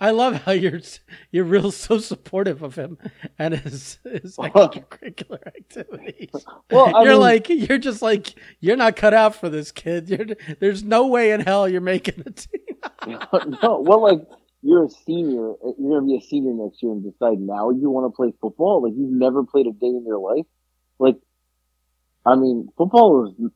I 0.00 0.10
love 0.10 0.42
how 0.42 0.52
you're 0.52 0.80
you're 1.30 1.44
real 1.44 1.70
so 1.70 1.98
supportive 1.98 2.62
of 2.62 2.74
him 2.74 2.98
and 3.38 3.54
his 3.54 3.98
his 4.04 4.36
extracurricular 4.36 5.46
activities. 5.46 6.30
Well, 6.70 6.94
I 6.94 7.02
you're 7.02 7.12
mean- 7.12 7.20
like 7.20 7.48
you're 7.48 7.78
just 7.78 8.02
like 8.02 8.34
you're 8.60 8.76
not 8.76 8.96
cut 8.96 9.14
out 9.14 9.34
for 9.34 9.48
this 9.48 9.72
kid. 9.72 10.08
You're 10.10 10.26
there's 10.60 10.82
no 10.84 11.06
way 11.06 11.32
in 11.32 11.40
hell 11.40 11.68
you're 11.68 11.80
making 11.80 12.22
the 12.22 12.30
team. 12.32 13.18
no, 13.62 13.80
well, 13.80 14.02
like, 14.02 14.20
you're 14.66 14.84
a 14.84 14.90
senior, 14.90 15.54
you're 15.78 15.90
going 15.90 16.00
to 16.02 16.06
be 16.06 16.16
a 16.16 16.20
senior 16.20 16.52
next 16.52 16.82
year 16.82 16.92
and 16.92 17.02
decide 17.02 17.38
now 17.38 17.70
you 17.70 17.90
want 17.90 18.12
to 18.12 18.16
play 18.16 18.32
football? 18.40 18.82
Like, 18.82 18.92
you've 18.96 19.12
never 19.12 19.44
played 19.44 19.66
a 19.66 19.72
day 19.72 19.86
in 19.86 20.04
your 20.06 20.18
life? 20.18 20.46
Like, 20.98 21.16
I 22.24 22.34
mean, 22.34 22.68
football 22.76 23.28
is, 23.28 23.34
you 23.38 23.52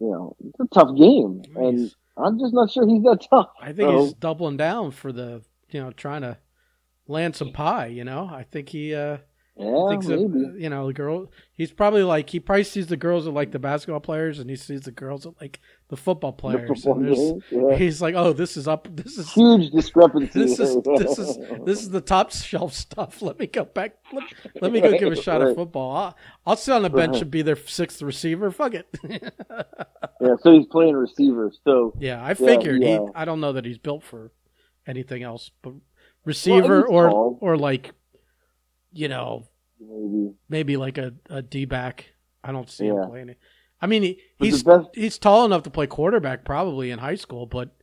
know, 0.00 0.36
it's 0.44 0.60
a 0.60 0.66
tough 0.74 0.96
game. 0.96 1.42
And 1.56 1.90
I'm 2.16 2.38
just 2.38 2.54
not 2.54 2.70
sure 2.70 2.86
he's 2.86 3.02
that 3.02 3.26
tough. 3.28 3.48
I 3.60 3.72
think 3.72 3.88
So, 3.88 4.04
he's 4.04 4.14
doubling 4.14 4.56
down 4.56 4.90
for 4.90 5.12
the 5.12 5.42
you 5.70 5.80
know 5.82 5.90
trying 5.90 6.22
to 6.22 6.38
land 7.08 7.36
some 7.36 7.52
pie. 7.52 7.86
You 7.86 8.04
know, 8.04 8.28
I 8.30 8.44
think 8.44 8.68
he 8.68 8.94
uh 8.94 9.18
yeah, 9.56 9.88
thinks 9.88 10.06
of 10.08 10.18
uh, 10.20 10.54
you 10.58 10.68
know 10.68 10.86
the 10.88 10.92
girl. 10.92 11.30
He's 11.54 11.70
probably 11.70 12.02
like 12.02 12.28
he 12.30 12.40
probably 12.40 12.64
sees 12.64 12.88
the 12.88 12.96
girls 12.96 13.24
that 13.26 13.30
like 13.30 13.52
the 13.52 13.58
basketball 13.60 14.00
players, 14.00 14.38
and 14.40 14.50
he 14.50 14.56
sees 14.56 14.82
the 14.82 14.90
girls 14.90 15.22
that 15.22 15.40
like 15.40 15.60
the 15.88 15.96
football 15.96 16.32
The 16.32 16.36
players. 16.38 16.82
football 16.82 17.04
and 17.04 17.42
yeah. 17.50 17.76
He's 17.76 18.02
like, 18.02 18.14
oh, 18.16 18.32
this 18.32 18.56
is 18.56 18.66
up. 18.66 18.88
This 18.90 19.16
is 19.18 19.32
Huge 19.32 19.70
discrepancy. 19.70 20.40
this 20.44 20.58
is 20.58 20.76
this 20.82 21.18
is 21.18 21.38
this 21.64 21.82
is 21.82 21.90
the 21.90 22.00
top 22.00 22.32
shelf 22.32 22.72
stuff. 22.74 23.22
Let 23.22 23.38
me 23.38 23.46
go 23.46 23.64
back. 23.64 23.96
Let, 24.12 24.24
let 24.60 24.72
me 24.72 24.80
go 24.80 24.98
give 24.98 25.12
a 25.12 25.16
shot 25.16 25.40
Right. 25.40 25.50
at 25.50 25.56
football. 25.56 25.96
I'll, 25.96 26.16
I'll 26.46 26.56
sit 26.56 26.72
on 26.72 26.82
the 26.82 26.90
bench 26.90 27.12
Right. 27.14 27.22
and 27.22 27.30
be 27.30 27.42
their 27.42 27.56
sixth 27.56 28.02
receiver. 28.02 28.50
Fuck 28.50 28.74
it. 28.74 28.88
yeah, 30.20 30.34
so 30.42 30.52
he's 30.52 30.66
playing 30.66 30.96
receiver. 30.96 31.52
So, 31.64 31.94
yeah, 31.98 32.24
I 32.24 32.34
figured 32.34 32.82
yeah. 32.82 32.98
he. 32.98 33.06
I 33.14 33.24
don't 33.24 33.40
know 33.40 33.52
that 33.52 33.64
he's 33.64 33.78
built 33.78 34.02
for 34.02 34.32
anything 34.86 35.22
else, 35.22 35.50
but 35.62 35.74
receiver 36.24 36.80
he's 36.82 36.90
or 36.90 37.08
tall. 37.08 37.38
or 37.40 37.56
like, 37.56 37.92
you 38.94 39.08
know, 39.08 39.48
maybe. 39.80 40.34
maybe 40.48 40.76
like 40.76 40.98
a 40.98 41.12
a 41.28 41.42
D 41.42 41.64
back. 41.64 42.06
I 42.42 42.52
don't 42.52 42.70
see 42.70 42.86
him 42.86 43.08
playing 43.08 43.30
it. 43.30 43.38
I 43.80 43.86
mean, 43.86 44.02
he, 44.02 44.20
he's 44.38 44.62
best, 44.62 44.88
he's 44.94 45.18
tall 45.18 45.44
enough 45.44 45.64
to 45.64 45.70
play 45.70 45.86
quarterback 45.86 46.44
probably 46.44 46.90
in 46.90 46.98
high 46.98 47.16
school, 47.16 47.44
but 47.46 47.74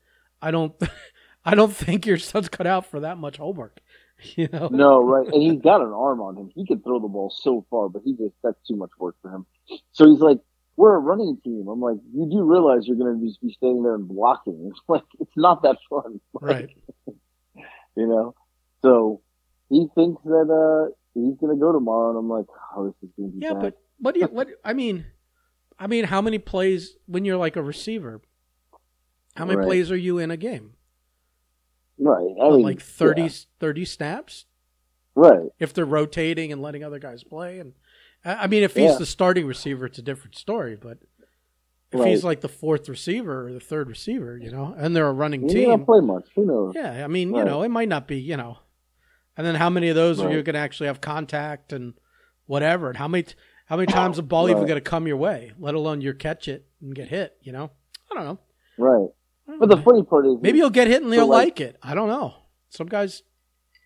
I 0.41 0.51
don't 0.51 0.73
I 1.45 1.55
don't 1.55 1.73
think 1.73 2.05
your 2.05 2.17
son's 2.17 2.49
cut 2.49 2.67
out 2.67 2.85
for 2.85 3.01
that 3.01 3.17
much 3.17 3.37
homework. 3.37 3.79
You 4.35 4.47
know? 4.53 4.69
No, 4.71 5.03
right. 5.03 5.25
And 5.25 5.41
he's 5.41 5.59
got 5.61 5.81
an 5.81 5.91
arm 5.91 6.21
on 6.21 6.37
him. 6.37 6.51
He 6.53 6.63
can 6.63 6.79
throw 6.81 6.99
the 6.99 7.07
ball 7.07 7.31
so 7.31 7.65
far, 7.71 7.89
but 7.89 8.03
he 8.05 8.13
just, 8.13 8.35
that's 8.43 8.59
too 8.67 8.75
much 8.75 8.91
work 8.99 9.15
for 9.19 9.31
him. 9.31 9.47
So 9.93 10.07
he's 10.07 10.19
like, 10.19 10.37
we're 10.75 10.93
a 10.93 10.99
running 10.99 11.39
team. 11.43 11.67
I'm 11.67 11.81
like, 11.81 11.97
you 12.13 12.29
do 12.29 12.43
realize 12.43 12.85
you're 12.85 12.97
going 12.97 13.19
to 13.19 13.25
just 13.25 13.41
be 13.41 13.51
standing 13.51 13.81
there 13.81 13.95
and 13.95 14.07
blocking. 14.07 14.69
It's 14.69 14.79
like, 14.87 15.01
it's 15.19 15.35
not 15.35 15.63
that 15.63 15.77
fun. 15.89 16.21
Like, 16.33 16.43
Right. 16.43 16.69
You 17.97 18.07
know? 18.07 18.35
So 18.83 19.21
he 19.69 19.87
thinks 19.95 20.21
that, 20.23 20.49
uh, 20.51 20.93
he's 21.13 21.35
going 21.39 21.55
to 21.55 21.59
go 21.59 21.71
tomorrow. 21.71 22.09
And 22.09 22.17
I'm 22.19 22.29
like, 22.29 22.45
oh, 22.75 22.85
this 22.85 22.95
is 23.03 23.09
going 23.17 23.31
to 23.31 23.35
be 23.37 23.43
Yeah, 23.45 23.53
bad. 23.53 23.61
but 23.61 23.77
what 23.99 24.13
do 24.13 24.21
you 24.21 24.27
what 24.31 24.47
I 24.63 24.73
mean 24.73 25.05
I 25.79 25.87
mean 25.87 26.05
how 26.05 26.21
many 26.21 26.39
plays 26.39 26.95
when 27.05 27.25
you're 27.25 27.37
like 27.37 27.55
a 27.55 27.61
receiver? 27.63 28.21
How 29.35 29.45
many 29.45 29.57
Right. 29.57 29.65
plays 29.67 29.91
are 29.91 29.97
you 29.97 30.17
in 30.17 30.31
a 30.31 30.37
game? 30.37 30.73
right. 31.97 32.35
I 32.41 32.49
mean, 32.49 32.61
like 32.63 32.81
30, 32.81 33.21
yeah. 33.23 33.29
30 33.59 33.85
snaps 33.85 34.45
Right. 35.15 35.49
if 35.59 35.73
they're 35.73 35.85
rotating 35.85 36.51
and 36.51 36.61
letting 36.61 36.83
other 36.83 36.99
guys 36.99 37.23
play 37.23 37.59
and 37.59 37.73
I 38.25 38.47
mean 38.47 38.63
if 38.63 38.75
he's 38.75 38.91
Yeah. 38.93 38.97
the 38.97 39.05
starting 39.05 39.45
receiver 39.45 39.85
it's 39.85 39.99
a 39.99 40.01
different 40.01 40.35
story, 40.35 40.75
but 40.75 40.97
if 41.91 41.99
Right. 41.99 42.09
he's 42.09 42.23
like 42.23 42.41
the 42.41 42.47
fourth 42.49 42.87
receiver 42.87 43.47
or 43.47 43.51
the 43.53 43.59
third 43.59 43.89
receiver, 43.89 44.37
you 44.37 44.49
know, 44.51 44.73
and 44.77 44.95
they're 44.95 45.07
a 45.07 45.13
running 45.13 45.41
He 45.41 45.55
team, 45.55 45.67
don't 45.69 45.85
play 45.85 45.99
much. 45.99 46.25
Who 46.35 46.45
knows? 46.45 46.73
Yeah, 46.75 47.03
I 47.03 47.07
mean, 47.07 47.35
you 47.35 47.43
know, 47.43 47.61
it 47.63 47.69
might 47.69 47.89
not 47.89 48.07
be, 48.07 48.17
you 48.17 48.37
know. 48.37 48.57
And 49.37 49.45
then 49.47 49.55
how 49.55 49.69
many 49.69 49.89
of 49.89 49.95
those 49.95 50.19
are 50.19 50.31
you 50.31 50.43
going 50.43 50.53
to 50.55 50.59
actually 50.59 50.87
have 50.87 51.01
contact 51.01 51.71
and 51.73 51.93
whatever? 52.45 52.89
And 52.89 52.97
how 52.97 53.07
many 53.07 53.25
how 53.65 53.77
many 53.77 53.87
times 53.87 54.17
the 54.17 54.23
ball 54.23 54.49
even 54.49 54.63
Right. 54.63 54.67
going 54.67 54.77
to 54.83 54.89
come 54.89 55.07
your 55.07 55.15
way, 55.17 55.53
let 55.57 55.73
alone 55.75 56.01
you 56.01 56.13
catch 56.13 56.47
it 56.49 56.65
and 56.81 56.93
get 56.93 57.07
hit, 57.07 57.37
you 57.41 57.53
know? 57.53 57.71
I 58.11 58.15
don't 58.15 58.25
know. 58.25 58.39
Right. 58.77 59.09
Don't 59.47 59.59
But 59.59 59.69
the 59.69 59.77
funny 59.81 60.03
part 60.03 60.25
is, 60.27 60.35
maybe 60.41 60.57
you'll 60.57 60.69
get 60.69 60.87
hit 60.87 61.01
and 61.01 61.11
they'll 61.11 61.25
like- 61.27 61.59
like 61.59 61.61
it. 61.61 61.77
I 61.81 61.95
don't 61.95 62.09
know. 62.09 62.33
Some 62.69 62.87
guys, 62.87 63.23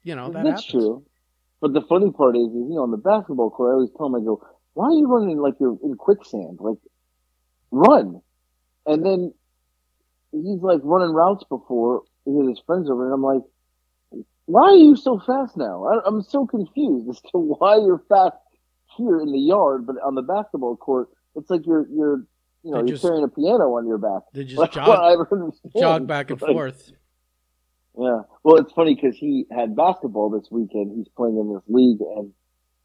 you 0.02 0.16
know, 0.16 0.32
that 0.32 0.44
That's 0.44 0.66
happens. 0.66 0.84
true. 0.84 1.04
But 1.62 1.74
the 1.74 1.82
funny 1.82 2.10
part 2.12 2.36
is, 2.36 2.48
is, 2.48 2.54
you 2.54 2.74
know, 2.76 2.82
on 2.82 2.90
the 2.92 2.98
basketball 2.98 3.52
court, 3.52 3.72
I 3.72 3.74
always 3.76 3.92
tell 3.96 4.08
him, 4.08 4.16
I 4.16 4.20
go, 4.22 4.42
why 4.74 4.88
are 4.88 4.94
you 4.94 5.08
running 5.08 5.38
like 5.38 5.54
you're 5.60 5.78
in 5.84 5.94
quicksand? 5.96 6.58
Like, 6.60 6.78
run. 7.72 8.22
And 8.88 9.06
then 9.06 9.34
he's 10.32 10.62
like 10.62 10.82
running 10.84 11.14
routes 11.14 11.44
before 11.48 12.04
with 12.26 12.50
his 12.50 12.60
friends 12.66 12.90
over, 12.90 13.06
and 13.06 13.14
I'm 13.14 13.24
like, 13.24 13.42
why 14.46 14.64
are 14.70 14.76
you 14.76 14.96
so 14.96 15.20
fast 15.20 15.58
now? 15.58 15.86
I, 15.86 16.02
I'm 16.06 16.22
so 16.22 16.46
confused 16.46 17.10
as 17.10 17.20
to 17.32 17.38
why 17.38 17.78
you're 17.78 18.04
fast 18.10 18.36
here 18.98 19.20
in 19.22 19.32
the 19.32 19.40
yard, 19.40 19.86
but 19.86 19.96
on 20.04 20.16
the 20.16 20.22
basketball 20.22 20.76
court, 20.78 21.10
it's 21.36 21.50
like 21.50 21.66
you're 21.66 21.88
you're 21.90 22.26
you 22.64 22.72
know 22.72 22.82
They 22.82 22.88
you're 22.90 22.98
just- 22.98 23.02
carrying 23.04 23.24
a 23.24 23.28
piano 23.28 23.76
on 23.76 23.88
your 23.88 23.98
back. 23.98 24.24
They 24.34 24.44
just 24.52 24.58
Like, 24.58 24.72
jog, 24.74 24.88
what? 24.88 25.00
I 25.00 25.14
don't 25.16 25.32
understand. 25.32 25.74
jog 25.78 26.08
back 26.08 26.32
and 26.32 26.42
Like, 26.42 26.52
forth. 26.52 26.92
Yeah. 27.98 28.22
Well, 28.44 28.58
it's 28.58 28.74
funny 28.74 28.94
because 28.96 29.16
he 29.16 29.46
had 29.52 29.76
basketball 29.76 30.30
this 30.30 30.50
weekend. 30.52 30.92
He's 30.98 31.08
playing 31.16 31.38
in 31.38 31.54
this 31.54 31.64
league, 31.68 32.02
and 32.02 32.32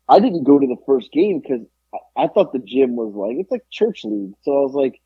I 0.09 0.21
didn't 0.21 0.45
go 0.45 0.59
to 0.59 0.67
the 0.67 0.77
first 0.87 1.11
game 1.13 1.41
because 1.41 1.63
I, 1.93 2.25
I 2.25 2.27
thought 2.29 2.53
the 2.53 2.59
gym 2.61 2.95
was 2.97 3.13
like 3.15 3.37
it's 3.39 3.51
like 3.51 3.65
church 3.71 4.05
league. 4.05 4.35
So 4.43 4.53
I 4.57 4.61
was 4.61 4.73
like, 4.75 5.01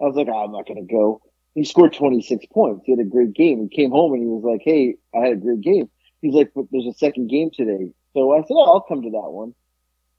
I 0.00 0.04
was 0.04 0.16
like, 0.16 0.28
"Ah, 0.30 0.44
I'm 0.44 0.52
not 0.52 0.66
going 0.66 0.86
to 0.86 0.92
go. 0.94 1.22
He 1.54 1.64
scored 1.64 1.92
26 1.92 2.46
points. 2.52 2.82
He 2.84 2.92
had 2.92 3.00
a 3.00 3.04
great 3.08 3.32
game. 3.32 3.60
He 3.68 3.68
came 3.74 3.90
home 3.90 4.12
and 4.12 4.22
he 4.22 4.28
was 4.28 4.44
like, 4.44 4.62
Hey, 4.64 4.96
I 5.14 5.18
had 5.18 5.32
a 5.32 5.36
great 5.36 5.60
game. 5.60 5.88
He's 6.22 6.34
like, 6.34 6.50
but 6.54 6.66
there's 6.70 6.86
a 6.86 6.92
second 6.94 7.28
game 7.28 7.50
today. 7.52 7.90
So 8.14 8.32
I 8.32 8.38
said, 8.42 8.50
Oh, 8.50 8.64
I'll 8.72 8.80
come 8.80 9.02
to 9.02 9.10
that 9.10 9.30
one. 9.30 9.54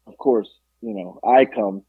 Of 0.07 0.17
course, 0.17 0.49
you 0.81 0.93
know, 0.93 1.19
I 1.23 1.45
come. 1.45 1.83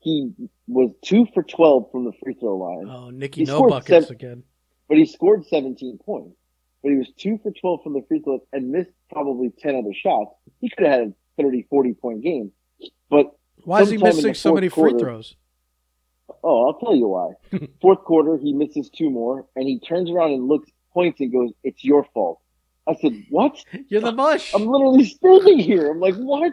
He 0.00 0.32
was 0.66 0.90
two 1.02 1.26
for 1.34 1.42
12 1.42 1.90
from 1.92 2.04
the 2.04 2.12
free 2.22 2.34
throw 2.34 2.56
line 2.56 2.88
Oh, 2.88 3.10
Nicky 3.10 3.44
no 3.44 3.66
buckets 3.68 4.06
seven- 4.06 4.12
again. 4.12 4.42
but 4.88 4.96
he 4.98 5.04
scored 5.06 5.46
17 5.46 5.98
points. 5.98 6.36
But 6.82 6.92
he 6.92 6.96
was 6.96 7.10
two 7.18 7.38
for 7.42 7.50
12 7.52 7.82
from 7.82 7.92
the 7.92 8.02
free 8.08 8.20
throw 8.20 8.42
and 8.54 8.70
missed 8.70 8.90
probably 9.12 9.50
10 9.58 9.76
other 9.76 9.92
shots. 9.92 10.34
He 10.62 10.70
could 10.70 10.86
have 10.86 10.98
had 11.00 11.08
a 11.08 11.42
30, 11.42 11.66
40 11.68 11.92
point 11.94 12.22
game. 12.22 12.52
But, 13.10 13.26
Why 13.64 13.82
is 13.82 13.90
he 13.90 13.98
missing 13.98 14.32
so 14.32 14.54
many 14.54 14.68
free 14.70 14.90
quarter- 14.92 14.98
throws? 14.98 15.36
Oh, 16.42 16.66
I'll 16.66 16.78
tell 16.78 16.94
you 16.94 17.08
why. 17.08 17.32
Fourth 17.80 18.04
quarter, 18.04 18.38
he 18.38 18.52
misses 18.52 18.90
two 18.90 19.10
more 19.10 19.46
and 19.56 19.66
he 19.66 19.78
turns 19.80 20.10
around 20.10 20.32
and 20.32 20.48
looks, 20.48 20.70
points 20.92 21.20
and 21.20 21.32
goes, 21.32 21.50
it's 21.62 21.84
your 21.84 22.04
fault. 22.12 22.40
I 22.88 22.94
said, 22.94 23.24
what? 23.28 23.62
You're 23.88 24.00
the 24.00 24.12
mush. 24.12 24.52
I'm 24.54 24.66
literally 24.66 25.04
standing 25.04 25.58
here. 25.58 25.90
I'm 25.90 26.00
like, 26.00 26.16
what? 26.16 26.52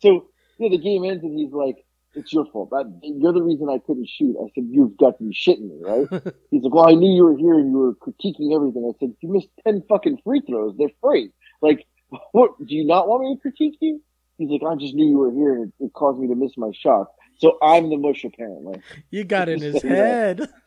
So, 0.00 0.28
yeah, 0.58 0.70
the 0.70 0.78
game 0.78 1.04
ends 1.04 1.22
and 1.22 1.38
he's 1.38 1.52
like, 1.52 1.84
it's 2.14 2.32
your 2.32 2.46
fault. 2.46 2.72
You're 3.02 3.32
the 3.32 3.42
reason 3.42 3.68
I 3.68 3.78
couldn't 3.78 4.08
shoot. 4.08 4.36
I 4.40 4.48
said, 4.54 4.66
you've 4.70 4.96
got 4.96 5.18
to 5.18 5.24
be 5.24 5.34
shitting 5.34 5.68
me, 5.68 5.78
right? 5.80 6.08
He's 6.50 6.62
like, 6.62 6.74
well, 6.74 6.88
I 6.88 6.94
knew 6.94 7.14
you 7.14 7.24
were 7.24 7.36
here 7.36 7.54
and 7.54 7.70
you 7.70 7.78
were 7.78 7.94
critiquing 7.94 8.54
everything. 8.54 8.90
I 8.92 8.98
said, 8.98 9.14
you 9.20 9.30
missed 9.30 9.48
10 9.64 9.84
fucking 9.88 10.18
free 10.24 10.40
throws. 10.40 10.74
They're 10.76 10.88
free. 11.02 11.30
Like, 11.60 11.86
what, 12.32 12.58
do 12.58 12.74
you 12.74 12.84
not 12.84 13.08
want 13.08 13.22
me 13.22 13.34
to 13.36 13.40
critique 13.40 13.78
you? 13.80 14.02
He's 14.38 14.50
like, 14.50 14.62
I 14.62 14.74
just 14.76 14.94
knew 14.94 15.06
you 15.06 15.18
were 15.18 15.32
here 15.32 15.54
and 15.54 15.72
it, 15.80 15.86
it 15.86 15.92
caused 15.92 16.18
me 16.18 16.28
to 16.28 16.34
miss 16.34 16.56
my 16.56 16.70
shot. 16.72 17.08
So 17.38 17.56
I'm 17.62 17.88
the 17.88 17.96
mush 17.96 18.24
apparently. 18.24 18.80
you 19.10 19.24
got 19.24 19.48
in 19.48 19.60
his 19.60 19.74
Just 19.74 19.82
say 19.82 19.88
that. 19.90 20.38
head. 20.38 20.48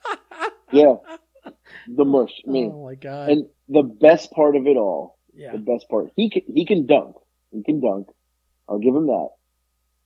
Yeah. 0.74 0.96
The 1.88 2.06
mush, 2.06 2.32
me. 2.46 2.70
Oh 2.72 2.86
my 2.86 2.96
god. 2.96 3.30
And 3.30 3.46
the 3.68 3.84
best 3.84 4.32
part 4.32 4.56
of 4.56 4.68
it 4.68 4.78
all, 4.78 5.18
yeah. 5.34 5.52
the 5.52 5.58
best 5.58 5.90
part, 5.90 6.12
he 6.16 6.30
can, 6.30 6.44
he 6.48 6.66
can 6.66 6.86
dunk. 6.86 7.18
He 7.52 7.62
can 7.62 7.82
dunk. 7.82 8.08
I'll 8.70 8.80
give 8.80 8.96
him 8.96 9.08
that. 9.08 9.30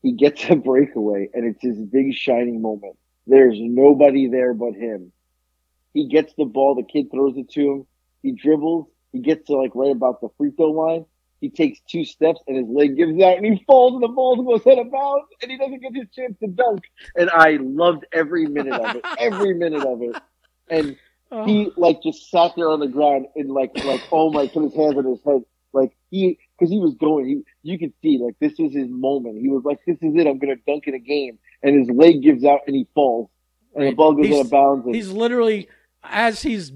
He 0.02 0.14
gets 0.14 0.44
a 0.50 0.56
breakaway 0.70 1.30
and 1.36 1.46
it's 1.46 1.62
his 1.62 1.78
big 1.78 2.16
shining 2.16 2.64
moment. 2.64 2.98
There's 3.28 3.58
nobody 3.60 4.28
there 4.28 4.56
but 4.56 4.74
him. 4.74 5.12
He 5.94 6.08
gets 6.08 6.34
the 6.34 6.46
ball, 6.46 6.74
the 6.74 6.82
kid 6.84 7.12
throws 7.12 7.38
it 7.38 7.52
to 7.52 7.62
him. 7.62 7.88
He 8.24 8.32
dribbles. 8.32 8.88
He 9.12 9.20
gets 9.20 9.46
to 9.48 9.56
like 9.58 9.72
right 9.76 9.92
about 9.92 10.20
the 10.20 10.30
free 10.40 10.50
throw 10.50 10.72
line. 10.72 11.06
He 11.46 11.52
takes 11.52 11.80
two 11.88 12.06
steps 12.06 12.40
and 12.48 12.58
his 12.58 12.66
leg 12.68 12.98
gives 12.98 13.22
out 13.22 13.38
and 13.38 13.46
he 13.46 13.64
falls 13.68 13.94
and 13.94 14.02
the 14.02 14.08
ball 14.08 14.36
goes 14.42 14.66
out 14.66 14.80
of 14.80 14.92
bounds 14.92 15.28
and 15.44 15.52
he 15.52 15.58
doesn't 15.58 15.80
get 15.80 15.94
his 15.94 16.08
chance 16.12 16.36
to 16.40 16.48
dunk. 16.48 16.82
And 17.16 17.30
I 17.30 17.58
loved 17.62 18.04
every 18.12 18.48
minute 18.48 18.74
of 18.74 18.96
it. 18.96 19.06
Every 19.20 19.54
minute 19.54 19.86
of 19.86 20.02
it. 20.02 20.16
And 20.72 20.96
Oh, 21.32 21.46
he 21.46 21.72
like 21.78 22.02
just 22.02 22.32
sat 22.32 22.54
there 22.56 22.70
on 22.70 22.80
the 22.80 22.88
ground 22.88 23.28
and 23.36 23.50
like 23.52 23.72
like 23.84 24.02
oh 24.12 24.32
my 24.32 24.48
put 24.48 24.64
his 24.64 24.74
hands 24.76 24.96
on 24.98 25.06
his 25.06 25.20
head 25.24 25.42
like 25.74 25.92
he 26.12 26.38
because 26.58 26.72
he 26.72 26.78
was 26.80 26.94
going 26.96 27.26
he 27.28 27.42
you 27.72 27.78
could 27.80 27.94
see 28.02 28.20
like 28.20 28.36
this 28.40 28.54
was 28.60 28.74
his 28.74 28.88
moment 28.90 29.40
he 29.42 29.50
was 29.50 29.64
like 29.66 29.80
this 29.88 29.98
is 30.04 30.16
it 30.16 30.28
i'm 30.28 30.38
gonna 30.38 30.56
dunk 30.68 30.86
in 30.88 30.94
a 30.94 31.00
game 31.00 31.38
and 31.64 31.80
his 31.80 31.90
leg 31.90 32.22
gives 32.22 32.44
out 32.46 32.60
and 32.68 32.76
he 32.76 32.88
falls 32.94 33.28
and 33.76 33.88
the 33.88 33.92
ball 33.94 34.14
goes 34.14 34.28
He's- 34.28 34.40
out 34.40 34.46
of 34.46 34.52
bounds 34.52 34.86
and 34.86 34.94
he's 34.96 35.10
literally 35.12 35.68
as 36.04 36.44
he's 36.44 36.72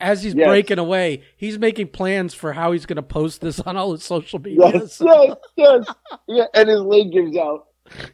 as 0.00 0.22
he's 0.22 0.34
Yes. 0.34 0.46
breaking 0.46 0.78
away, 0.78 1.22
he's 1.36 1.58
making 1.58 1.88
plans 1.88 2.34
for 2.34 2.52
how 2.52 2.72
he's 2.72 2.86
going 2.86 2.96
to 2.96 3.02
post 3.02 3.40
this 3.40 3.60
on 3.60 3.76
all 3.76 3.92
his 3.92 4.02
social 4.04 4.40
yes 4.44 5.00
media. 5.00 5.36
yes 5.56 5.86
yes 5.86 5.86
yeah 6.28 6.44
and 6.54 6.68
his 6.68 6.80
leg 6.80 7.12
gives 7.12 7.36
out 7.36 7.66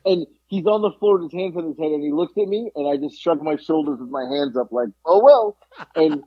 and 0.04 0.26
he's 0.46 0.66
on 0.66 0.82
the 0.82 0.90
floor 0.98 1.18
with 1.20 1.30
his 1.32 1.38
hands 1.40 1.56
on 1.56 1.66
his 1.66 1.76
head 1.78 1.90
and 1.90 2.02
he 2.02 2.12
looks 2.12 2.32
at 2.38 2.46
me 2.48 2.70
and 2.76 2.86
i 2.88 2.96
just 2.96 3.20
shrug 3.20 3.42
my 3.42 3.56
shoulders 3.56 3.98
with 4.00 4.08
my 4.08 4.24
hands 4.24 4.56
up 4.56 4.70
like 4.70 4.88
oh 5.04 5.22
well 5.22 5.56
and 5.96 6.22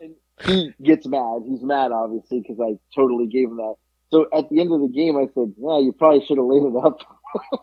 and 0.00 0.14
he 0.44 0.72
gets 0.82 1.06
mad. 1.06 1.42
He's 1.48 1.62
mad, 1.62 1.92
obviously, 1.92 2.40
because 2.40 2.58
I 2.60 2.74
totally 2.94 3.26
gave 3.28 3.48
him 3.48 3.56
that. 3.58 3.74
So 4.10 4.26
at 4.36 4.50
the 4.50 4.60
end 4.60 4.72
of 4.72 4.80
the 4.80 4.88
game, 4.88 5.16
I 5.16 5.26
said, 5.32 5.54
"Yeah, 5.56 5.78
you 5.78 5.92
probably 5.96 6.24
should 6.26 6.38
have 6.38 6.46
laid 6.46 6.64
it 6.64 6.76
up." 6.84 6.98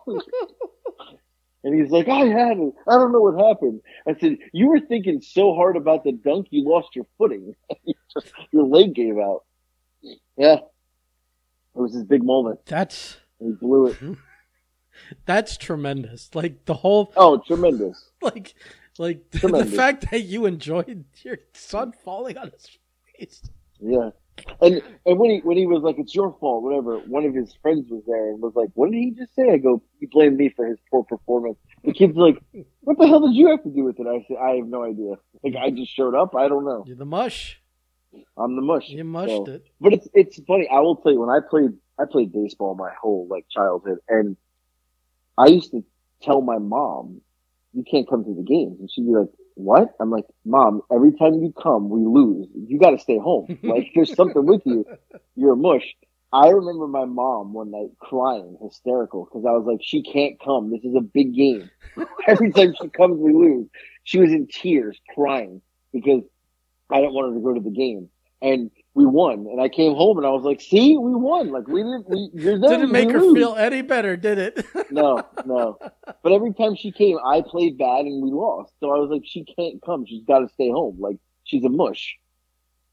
and 1.63 1.79
he's 1.79 1.91
like, 1.91 2.07
"I 2.07 2.25
had 2.25 2.57
it. 2.57 2.73
I 2.87 2.93
don't 2.93 3.11
know 3.11 3.21
what 3.21 3.47
happened." 3.47 3.81
I 4.07 4.15
said, 4.19 4.37
"You 4.53 4.67
were 4.67 4.79
thinking 4.79 5.21
so 5.21 5.53
hard 5.53 5.75
about 5.77 6.03
the 6.03 6.11
dunk, 6.11 6.47
you 6.49 6.67
lost 6.67 6.95
your 6.95 7.05
footing. 7.17 7.55
Your 8.51 8.65
leg 8.65 8.93
gave 8.93 9.17
out." 9.17 9.43
Yeah, 10.37 10.55
it 10.55 10.61
was 11.73 11.93
his 11.93 12.03
big 12.03 12.23
moment. 12.23 12.65
That's 12.65 13.17
and 13.39 13.49
He 13.49 13.55
blew 13.55 13.87
it. 13.87 13.97
that's 15.25 15.57
tremendous. 15.57 16.29
Like 16.33 16.65
the 16.65 16.73
whole 16.73 17.13
Oh, 17.15 17.37
tremendous! 17.45 18.09
like 18.21 18.55
like 18.97 19.29
the 19.31 19.65
fact 19.65 20.11
that 20.11 20.21
you 20.21 20.45
enjoyed 20.45 21.05
your 21.23 21.37
son 21.53 21.93
falling 22.03 22.37
on 22.37 22.51
his 22.51 22.77
face. 23.17 23.41
Yeah. 23.79 24.09
And 24.61 24.81
and 25.05 25.19
when 25.19 25.29
he 25.31 25.39
when 25.39 25.57
he 25.57 25.65
was 25.65 25.81
like, 25.83 25.97
"It's 25.99 26.13
your 26.13 26.35
fault," 26.39 26.63
whatever, 26.63 26.99
one 26.99 27.25
of 27.25 27.33
his 27.33 27.53
friends 27.61 27.89
was 27.89 28.03
there 28.05 28.29
and 28.31 28.41
was 28.41 28.53
like, 28.55 28.69
"What 28.75 28.91
did 28.91 28.97
he 28.99 29.11
just 29.11 29.33
say?" 29.35 29.51
I 29.51 29.57
go, 29.57 29.81
"He 29.99 30.05
blamed 30.05 30.37
me 30.37 30.49
for 30.49 30.65
his 30.65 30.77
poor 30.89 31.03
performance." 31.03 31.57
The 31.83 31.93
kid's 31.93 32.15
like, 32.15 32.37
"What 32.81 32.97
the 32.99 33.07
hell 33.07 33.21
did 33.21 33.35
you 33.35 33.47
have 33.49 33.63
to 33.63 33.69
do 33.69 33.83
with 33.83 33.99
it?" 33.99 34.07
I 34.07 34.23
said, 34.27 34.37
"I 34.37 34.55
have 34.57 34.67
no 34.67 34.83
idea. 34.83 35.15
Like, 35.43 35.55
I 35.55 35.71
just 35.71 35.91
showed 35.95 36.15
up. 36.15 36.35
I 36.35 36.47
don't 36.47 36.65
know. 36.65 36.83
You're 36.85 36.95
the 36.95 37.05
mush. 37.05 37.61
I'm 38.37 38.55
the 38.55 38.61
mush." 38.61 38.89
You 38.89 39.03
mushed 39.03 39.45
So- 39.45 39.45
it. 39.53 39.63
But 39.79 39.93
it's 39.93 40.07
it's 40.13 40.39
funny. 40.45 40.67
I 40.69 40.79
will 40.81 40.95
tell 40.97 41.11
you 41.11 41.19
when 41.21 41.29
I 41.29 41.39
played 41.47 41.71
I 41.99 42.05
played 42.05 42.31
baseball 42.31 42.75
my 42.75 42.91
whole 43.01 43.27
like 43.29 43.45
childhood, 43.49 43.99
and 44.07 44.37
I 45.37 45.47
used 45.47 45.71
to 45.71 45.83
tell 46.21 46.41
my 46.41 46.57
mom, 46.59 47.21
"You 47.73 47.83
can't 47.83 48.07
come 48.07 48.23
to 48.25 48.33
the 48.33 48.43
games," 48.43 48.79
and 48.79 48.89
she'd 48.91 49.05
be 49.05 49.11
like, 49.11 49.29
"What?" 49.55 49.89
I'm 49.99 50.09
like, 50.09 50.25
"Mom, 50.45 50.81
every 50.91 51.13
time 51.13 51.35
you 51.35 51.53
come, 51.61 51.89
we 51.89 52.01
lose. 52.05 52.47
You 52.53 52.79
got 52.79 52.91
to 52.91 52.99
stay 52.99 53.17
home. 53.17 53.59
Like 53.63 53.91
there's 53.95 54.13
something 54.15 54.45
with 54.45 54.61
you. 54.65 54.85
You're 55.35 55.53
a 55.53 55.57
mush." 55.57 55.95
I 56.33 56.47
remember 56.49 56.87
my 56.87 57.03
mom 57.03 57.51
one 57.51 57.71
night 57.71 57.89
crying, 57.99 58.57
hysterical, 58.61 59.25
because 59.25 59.45
I 59.45 59.51
was 59.51 59.65
like, 59.65 59.79
"She 59.81 60.01
can't 60.01 60.39
come. 60.39 60.71
This 60.71 60.83
is 60.83 60.95
a 60.95 61.01
big 61.01 61.35
game. 61.35 61.69
every 62.27 62.51
time 62.51 62.73
she 62.81 62.89
comes, 62.89 63.19
we 63.19 63.33
lose." 63.33 63.67
She 64.03 64.19
was 64.19 64.31
in 64.31 64.47
tears, 64.47 64.99
crying 65.13 65.61
because 65.93 66.23
I 66.89 67.01
didn't 67.01 67.13
want 67.13 67.29
her 67.29 67.35
to 67.35 67.43
go 67.43 67.53
to 67.53 67.59
the 67.61 67.69
game, 67.75 68.09
and 68.41 68.71
we 68.93 69.05
won. 69.05 69.47
And 69.49 69.61
I 69.61 69.69
came 69.69 69.93
home 69.93 70.17
and 70.17 70.27
I 70.27 70.31
was 70.31 70.43
like, 70.43 70.61
"See, 70.61 70.97
we 70.97 71.15
won! 71.15 71.49
Like 71.49 71.67
we 71.67 71.81
didn't. 71.81 72.09
We. 72.09 72.29
Didn't 72.33 72.91
make 72.91 73.09
her 73.11 73.21
lose." 73.21 73.37
feel 73.37 73.55
any 73.55 73.81
better, 73.81 74.15
did 74.17 74.37
it? 74.37 74.65
No, 74.91 75.25
no. 75.45 75.77
But 76.21 76.33
every 76.33 76.53
time 76.53 76.75
she 76.75 76.91
came, 76.91 77.17
I 77.25 77.41
played 77.41 77.77
bad 77.77 78.01
and 78.01 78.21
we 78.21 78.29
lost. 78.29 78.73
So 78.81 78.91
I 78.91 78.99
was 78.99 79.09
like, 79.09 79.21
she 79.25 79.45
can't 79.45 79.81
come. 79.81 80.05
She's 80.05 80.25
got 80.25 80.39
to 80.39 80.49
stay 80.49 80.69
home. 80.69 80.97
Like 80.99 81.15
she's 81.45 81.63
a 81.63 81.69
mush. 81.69 82.17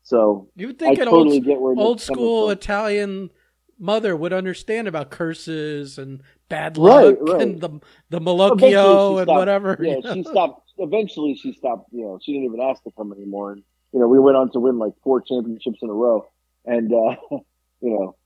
So 0.05 0.49
You 0.55 0.69
would 0.69 0.77
I 0.83 0.87
think 0.87 0.99
an 1.01 1.05
totally 1.07 1.39
old 1.39 1.45
get 1.45 1.61
where 1.61 1.75
old 1.77 2.01
school. 2.01 2.51
Italian 2.51 3.31
mother 3.81 4.17
would 4.17 4.33
understand 4.33 4.87
about 4.87 5.11
curses 5.11 5.99
and 5.99 6.23
bad 6.49 6.79
luck 6.79 7.17
right. 7.21 7.43
and 7.43 7.61
the 7.61 7.81
the 8.11 8.21
malocchio 8.21 9.19
and 9.19 9.27
stopped- 9.27 9.39
whatever. 9.39 9.77
Yeah, 9.81 9.97
you 9.97 10.03
know? 10.03 10.15
she 10.15 10.23
stopped. 10.23 10.73
Eventually, 10.79 11.35
she 11.35 11.53
stopped. 11.53 11.93
You 11.93 12.03
know, 12.05 12.19
she 12.23 12.33
didn't 12.33 12.47
even 12.47 12.61
ask 12.61 12.83
to 12.85 12.93
come 12.97 13.13
anymore. 13.13 13.53
And 13.53 13.63
you 13.92 14.01
know, 14.01 14.09
we 14.09 14.18
went 14.18 14.37
on 14.37 14.51
to 14.53 14.61
win 14.61 14.79
like 14.79 14.92
four 15.03 15.20
championships 15.20 15.79
in 15.83 15.88
a 15.88 15.92
row. 15.92 16.29
And 16.64 16.92
uh, 16.92 17.16
you 17.81 17.90
know, 17.90 18.16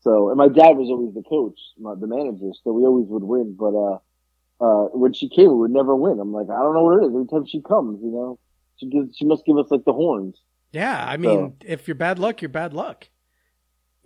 so 0.00 0.28
and 0.28 0.38
my 0.38 0.48
dad 0.48 0.76
was 0.76 0.88
always 0.88 1.14
the 1.14 1.22
coach, 1.22 1.58
my, 1.78 1.94
the 1.94 2.06
manager, 2.06 2.50
so 2.62 2.72
we 2.72 2.84
always 2.84 3.06
would 3.08 3.24
win. 3.24 3.56
But 3.58 3.74
uh, 3.74 3.98
uh, 4.60 4.88
when 4.88 5.12
she 5.12 5.28
came, 5.28 5.50
we 5.50 5.56
would 5.56 5.70
never 5.70 5.94
win. 5.94 6.18
I'm 6.20 6.32
like, 6.32 6.48
I 6.50 6.62
don't 6.62 6.74
know 6.74 6.84
what 6.84 7.02
it 7.02 7.06
is. 7.06 7.12
Every 7.14 7.26
time 7.26 7.46
she 7.46 7.60
comes, 7.60 8.00
you 8.02 8.10
know, 8.10 8.38
she 8.76 8.88
gives, 8.88 9.16
she 9.16 9.24
must 9.24 9.44
give 9.44 9.58
us 9.58 9.70
like 9.70 9.84
the 9.84 9.92
horns. 9.92 10.40
Yeah, 10.72 11.04
I 11.06 11.16
mean, 11.16 11.54
if 11.64 11.88
you're 11.88 11.94
bad 11.94 12.18
luck, 12.18 12.42
you're 12.42 12.50
bad 12.50 12.74
luck. 12.74 13.08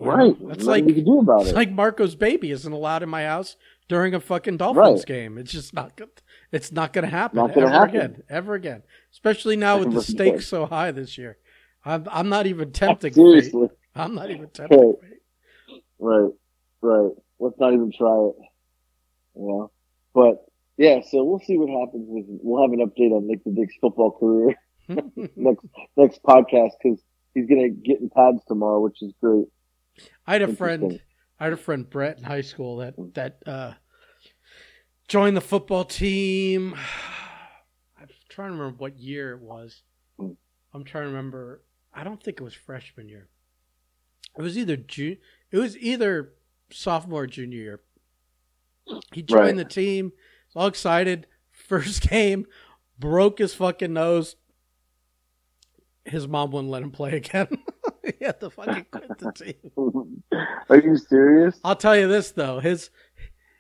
Right. 0.05 0.37
That's 0.49 0.65
Nothing 0.65 0.67
like 0.67 0.87
you 0.89 0.95
can 0.95 1.05
do 1.05 1.21
about 1.21 1.43
it's 1.43 1.51
it. 1.51 1.55
like 1.57 1.71
Marco's 1.73 2.15
baby 2.15 2.51
isn't 2.51 2.73
allowed 2.73 3.03
in 3.03 3.09
my 3.09 3.25
house 3.25 3.57
during 3.89 4.15
a 4.15 4.21
fucking 4.21 4.57
Dolphins 4.59 5.01
Right. 5.01 5.07
game. 5.07 5.39
It's 5.39 5.53
just 5.53 5.75
not 5.75 5.97
good. 5.97 6.09
It's 6.51 6.73
not 6.73 6.93
going 6.93 7.05
to 7.05 7.11
happen 7.11 7.37
Not 7.39 7.55
gonna 7.55 7.67
ever 7.67 7.75
happen. 7.75 7.97
again. 7.97 8.23
Ever 8.29 8.55
again. 8.55 8.83
Especially 9.13 9.57
now 9.57 9.79
with 9.79 9.93
the 9.93 10.03
stakes 10.03 10.47
so 10.47 10.67
high 10.67 10.91
this 10.91 11.17
year. 11.19 11.39
I'm 11.85 12.07
I'm 12.11 12.29
not 12.29 12.47
even 12.47 12.71
tempting. 12.73 13.13
Seriously. 13.13 13.69
I'm 13.95 14.15
not 14.15 14.31
even 14.31 14.49
tempting 14.51 14.79
Right. 14.79 14.97
Right. 15.99 16.31
Right. 16.83 17.11
Let's 17.41 17.59
not 17.59 17.73
even 17.73 17.91
try 17.97 18.09
it. 18.29 18.35
You 19.35 19.47
know? 19.49 19.71
But 20.15 20.45
yeah, 20.79 21.01
so 21.01 21.25
we'll 21.25 21.41
see 21.41 21.57
what 21.59 21.69
happens 21.71 22.07
with, 22.09 22.25
we'll 22.29 22.63
have 22.63 22.73
an 22.73 22.81
update 22.87 23.13
on 23.17 23.27
Nick 23.27 23.45
the 23.45 23.51
Dick's 23.51 23.75
football 23.81 24.11
career 24.13 24.55
next, 25.37 25.65
next 25.97 26.23
podcast 26.23 26.71
because 26.83 27.01
he's 27.35 27.47
gonna 27.47 27.69
get 27.71 28.01
in 28.01 28.11
pads 28.11 28.43
tomorrow, 28.47 28.81
which 28.81 29.03
is 29.03 29.13
great. 29.23 29.47
I 30.27 30.33
had 30.33 30.43
a 30.43 30.55
friend. 30.55 31.01
I 31.41 31.45
had 31.45 31.53
a 31.53 31.57
friend 31.57 31.89
Brett 31.89 32.19
in 32.19 32.25
high 32.25 32.41
school 32.43 32.77
that 32.79 32.95
that 33.15 33.39
uh, 33.47 33.73
joined 35.09 35.37
the 35.37 35.41
football 35.41 35.85
team. 35.85 36.75
I'm 38.01 38.09
trying 38.29 38.49
to 38.53 38.57
remember 38.57 38.77
what 38.79 38.99
year 38.99 39.33
it 39.33 39.41
was. 39.41 39.83
I'm 40.19 40.85
trying 40.85 41.05
to 41.05 41.09
remember. 41.09 41.63
I 41.93 42.05
don't 42.05 42.23
think 42.23 42.41
it 42.41 42.45
was 42.45 42.55
freshman 42.55 43.09
year. 43.09 43.29
It 44.39 44.43
was 44.43 44.57
either 44.57 44.77
June. 44.77 45.19
It 45.51 45.59
was 45.59 45.77
either 45.77 46.33
sophomore 46.71 47.25
or 47.25 47.27
junior 47.27 47.59
year. 47.59 47.81
He 49.13 49.23
joined 49.23 49.41
Right. 49.41 49.57
the 49.57 49.65
team. 49.65 50.13
All 50.55 50.67
excited. 50.67 51.27
First 51.53 52.09
game, 52.09 52.47
broke 52.99 53.39
his 53.39 53.55
fucking 53.55 53.93
nose. 53.93 54.37
His 56.05 56.27
mom 56.27 56.51
wouldn't 56.51 56.71
let 56.71 56.83
him 56.83 56.91
play 56.91 57.17
again. 57.17 57.49
he 58.05 58.25
had 58.25 58.41
to 58.41 58.51
fucking 58.51 58.87
quit 58.91 59.19
the 59.19 59.33
team. 59.33 60.23
Are 60.69 60.79
you 60.81 60.97
serious? 60.97 61.59
I'll 61.65 61.77
tell 61.77 61.97
you 61.97 62.09
this 62.09 62.31
though, 62.33 62.59
his, 62.61 62.91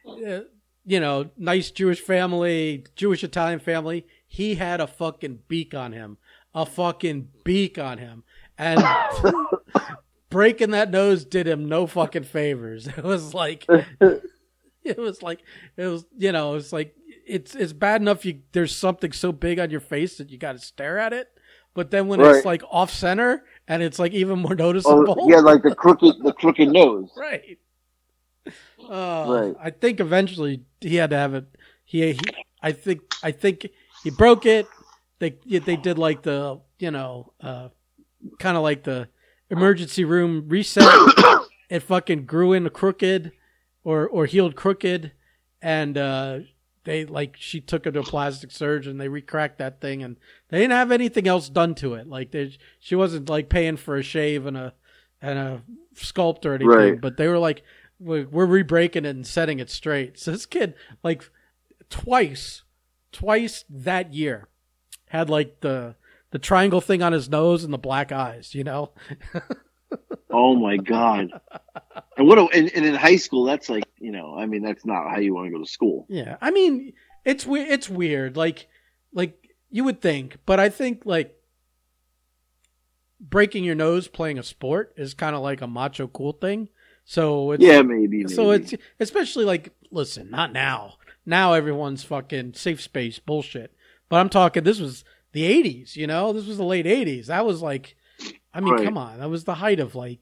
uh, 0.06 0.40
you 0.84 1.00
know, 1.00 1.30
nice 1.36 1.70
Jewish 1.70 2.00
family, 2.00 2.84
Jewish 2.96 3.22
Italian 3.22 3.60
family. 3.60 4.06
He 4.26 4.54
had 4.56 4.80
a 4.80 4.86
fucking 4.86 5.40
beak 5.48 5.74
on 5.74 5.92
him, 5.92 6.16
a 6.54 6.66
fucking 6.66 7.28
beak 7.44 7.78
on 7.78 7.98
him, 7.98 8.24
and 8.58 8.82
breaking 10.30 10.70
that 10.70 10.90
nose 10.90 11.24
did 11.24 11.46
him 11.46 11.68
no 11.68 11.86
fucking 11.86 12.24
favors. 12.24 12.88
It 12.96 13.04
was 13.04 13.34
like, 13.34 13.66
it 14.84 14.98
was 14.98 15.22
like, 15.22 15.40
it 15.76 15.86
was, 15.86 16.04
you 16.18 16.32
know, 16.32 16.54
it's 16.56 16.72
like 16.72 16.96
it's 17.24 17.54
it's 17.54 17.72
bad 17.72 18.00
enough 18.00 18.24
you 18.24 18.40
there's 18.52 18.74
something 18.74 19.12
so 19.12 19.30
big 19.30 19.60
on 19.60 19.70
your 19.70 19.80
face 19.80 20.18
that 20.18 20.30
you 20.30 20.38
got 20.38 20.52
to 20.52 20.58
stare 20.58 20.98
at 20.98 21.12
it, 21.12 21.28
but 21.74 21.90
then 21.92 22.08
when 22.08 22.18
Right. 22.20 22.34
it's 22.36 22.44
like 22.46 22.62
off 22.70 22.90
center 22.90 23.44
and 23.68 23.82
it's 23.82 23.98
like 23.98 24.12
even 24.12 24.38
more 24.40 24.54
noticeable. 24.66 25.16
Oh, 25.18 25.30
yeah, 25.30 25.38
like 25.40 25.62
the 25.62 25.74
crooked, 25.74 26.22
the 26.22 26.32
crooked 26.32 26.68
nose. 26.68 27.10
right. 27.16 27.58
Uh, 28.88 29.26
Right. 29.28 29.54
I 29.62 29.70
think 29.70 30.00
eventually 30.00 30.62
he 30.80 30.96
had 30.96 31.10
to 31.10 31.16
have 31.16 31.34
it. 31.34 31.46
He, 31.84 32.12
he, 32.12 32.20
I 32.62 32.72
think, 32.72 33.02
I 33.22 33.30
think 33.30 33.68
he 34.02 34.10
broke 34.10 34.44
it. 34.46 34.66
They, 35.20 35.38
they 35.46 35.76
did 35.76 35.98
like 35.98 36.22
the, 36.22 36.60
you 36.80 36.90
know, 36.90 37.32
uh, 37.40 37.68
kind 38.40 38.56
of 38.56 38.62
like 38.64 38.82
the 38.82 39.08
emergency 39.50 40.04
room 40.04 40.48
reset. 40.48 40.88
it 41.70 41.80
fucking 41.80 42.26
grew 42.26 42.52
in 42.52 42.68
crooked, 42.70 43.32
or 43.84 44.08
or 44.08 44.26
healed 44.26 44.56
crooked, 44.56 45.12
and 45.60 45.96
uh, 45.96 46.38
they 46.84 47.04
like 47.04 47.36
she 47.38 47.60
took 47.60 47.86
it 47.86 47.92
to 47.92 48.00
a 48.00 48.04
plastic 48.04 48.50
surgeon. 48.50 48.98
They 48.98 49.08
recracked 49.08 49.58
that 49.58 49.80
thing, 49.80 50.02
and 50.02 50.16
they 50.48 50.58
didn't 50.58 50.72
have 50.72 50.92
anything 50.92 51.28
else 51.28 51.48
done 51.48 51.74
to 51.76 51.94
it. 51.94 52.08
Like 52.08 52.32
they, 52.32 52.56
she 52.80 52.94
wasn't 52.94 53.28
like 53.28 53.48
paying 53.48 53.76
for 53.76 53.96
a 53.96 54.02
shave 54.02 54.46
and 54.46 54.56
a 54.56 54.74
and 55.20 55.38
a 55.38 55.62
sculpt 55.94 56.44
or 56.44 56.54
anything. 56.54 56.68
Right. 56.68 57.00
But 57.00 57.16
they 57.16 57.28
were 57.28 57.38
like, 57.38 57.62
we're, 58.00 58.26
we're 58.26 58.46
re-breaking 58.46 59.04
it 59.04 59.10
and 59.10 59.26
setting 59.26 59.60
it 59.60 59.70
straight. 59.70 60.18
So 60.18 60.32
this 60.32 60.46
kid, 60.46 60.74
like, 61.04 61.30
twice, 61.88 62.64
twice 63.12 63.64
that 63.70 64.12
year, 64.12 64.48
had 65.10 65.30
like 65.30 65.60
the 65.60 65.94
the 66.30 66.38
triangle 66.38 66.80
thing 66.80 67.02
on 67.02 67.12
his 67.12 67.28
nose 67.28 67.62
and 67.62 67.72
the 67.72 67.78
black 67.78 68.10
eyes. 68.10 68.54
You 68.54 68.64
know, 68.64 68.92
Oh 70.32 70.56
my 70.56 70.78
god! 70.78 71.30
And 72.22 72.28
what? 72.28 72.38
A, 72.38 72.42
and, 72.56 72.70
and 72.72 72.86
in 72.86 72.94
high 72.94 73.16
school, 73.16 73.44
that's 73.44 73.68
like 73.68 73.84
you 73.98 74.12
know, 74.12 74.36
I 74.38 74.46
mean, 74.46 74.62
that's 74.62 74.86
not 74.86 75.10
how 75.10 75.18
you 75.18 75.34
want 75.34 75.48
to 75.48 75.52
go 75.52 75.58
to 75.62 75.68
school. 75.68 76.06
Yeah, 76.08 76.36
I 76.40 76.52
mean, 76.52 76.92
it's 77.24 77.44
weird. 77.44 77.68
It's 77.68 77.88
weird. 77.90 78.36
Like, 78.36 78.68
like 79.12 79.48
you 79.70 79.82
would 79.84 80.00
think, 80.00 80.36
but 80.46 80.60
I 80.60 80.68
think 80.68 81.02
like 81.04 81.34
breaking 83.20 83.64
your 83.64 83.74
nose 83.74 84.08
playing 84.08 84.38
a 84.38 84.42
sport 84.42 84.92
is 84.96 85.14
kind 85.14 85.34
of 85.36 85.42
like 85.42 85.60
a 85.60 85.66
macho 85.66 86.06
cool 86.08 86.32
thing. 86.32 86.68
So 87.04 87.52
it's 87.52 87.62
Yeah, 87.62 87.82
maybe. 87.82 88.18
maybe. 88.18 88.28
so 88.32 88.50
it's 88.52 88.74
especially 89.00 89.44
like 89.44 89.72
listen, 89.90 90.30
not 90.30 90.52
now. 90.52 90.94
Now 91.26 91.52
everyone's 91.52 92.04
fucking 92.04 92.54
safe 92.54 92.80
space 92.80 93.18
bullshit. 93.18 93.72
But 94.08 94.16
I'm 94.20 94.28
talking. 94.28 94.62
This 94.64 94.78
was 94.80 95.04
the 95.32 95.42
'80s. 95.42 95.96
You 95.96 96.06
know, 96.06 96.32
this 96.32 96.46
was 96.46 96.56
the 96.58 96.64
late 96.64 96.86
'80s. 96.86 97.26
That 97.26 97.46
was 97.46 97.62
like, 97.62 97.96
I 98.54 98.60
mean, 98.60 98.74
Right. 98.74 98.84
come 98.84 98.98
on, 98.98 99.18
that 99.18 99.30
was 99.30 99.44
the 99.44 99.54
height 99.54 99.80
of 99.80 99.94
like, 99.94 100.18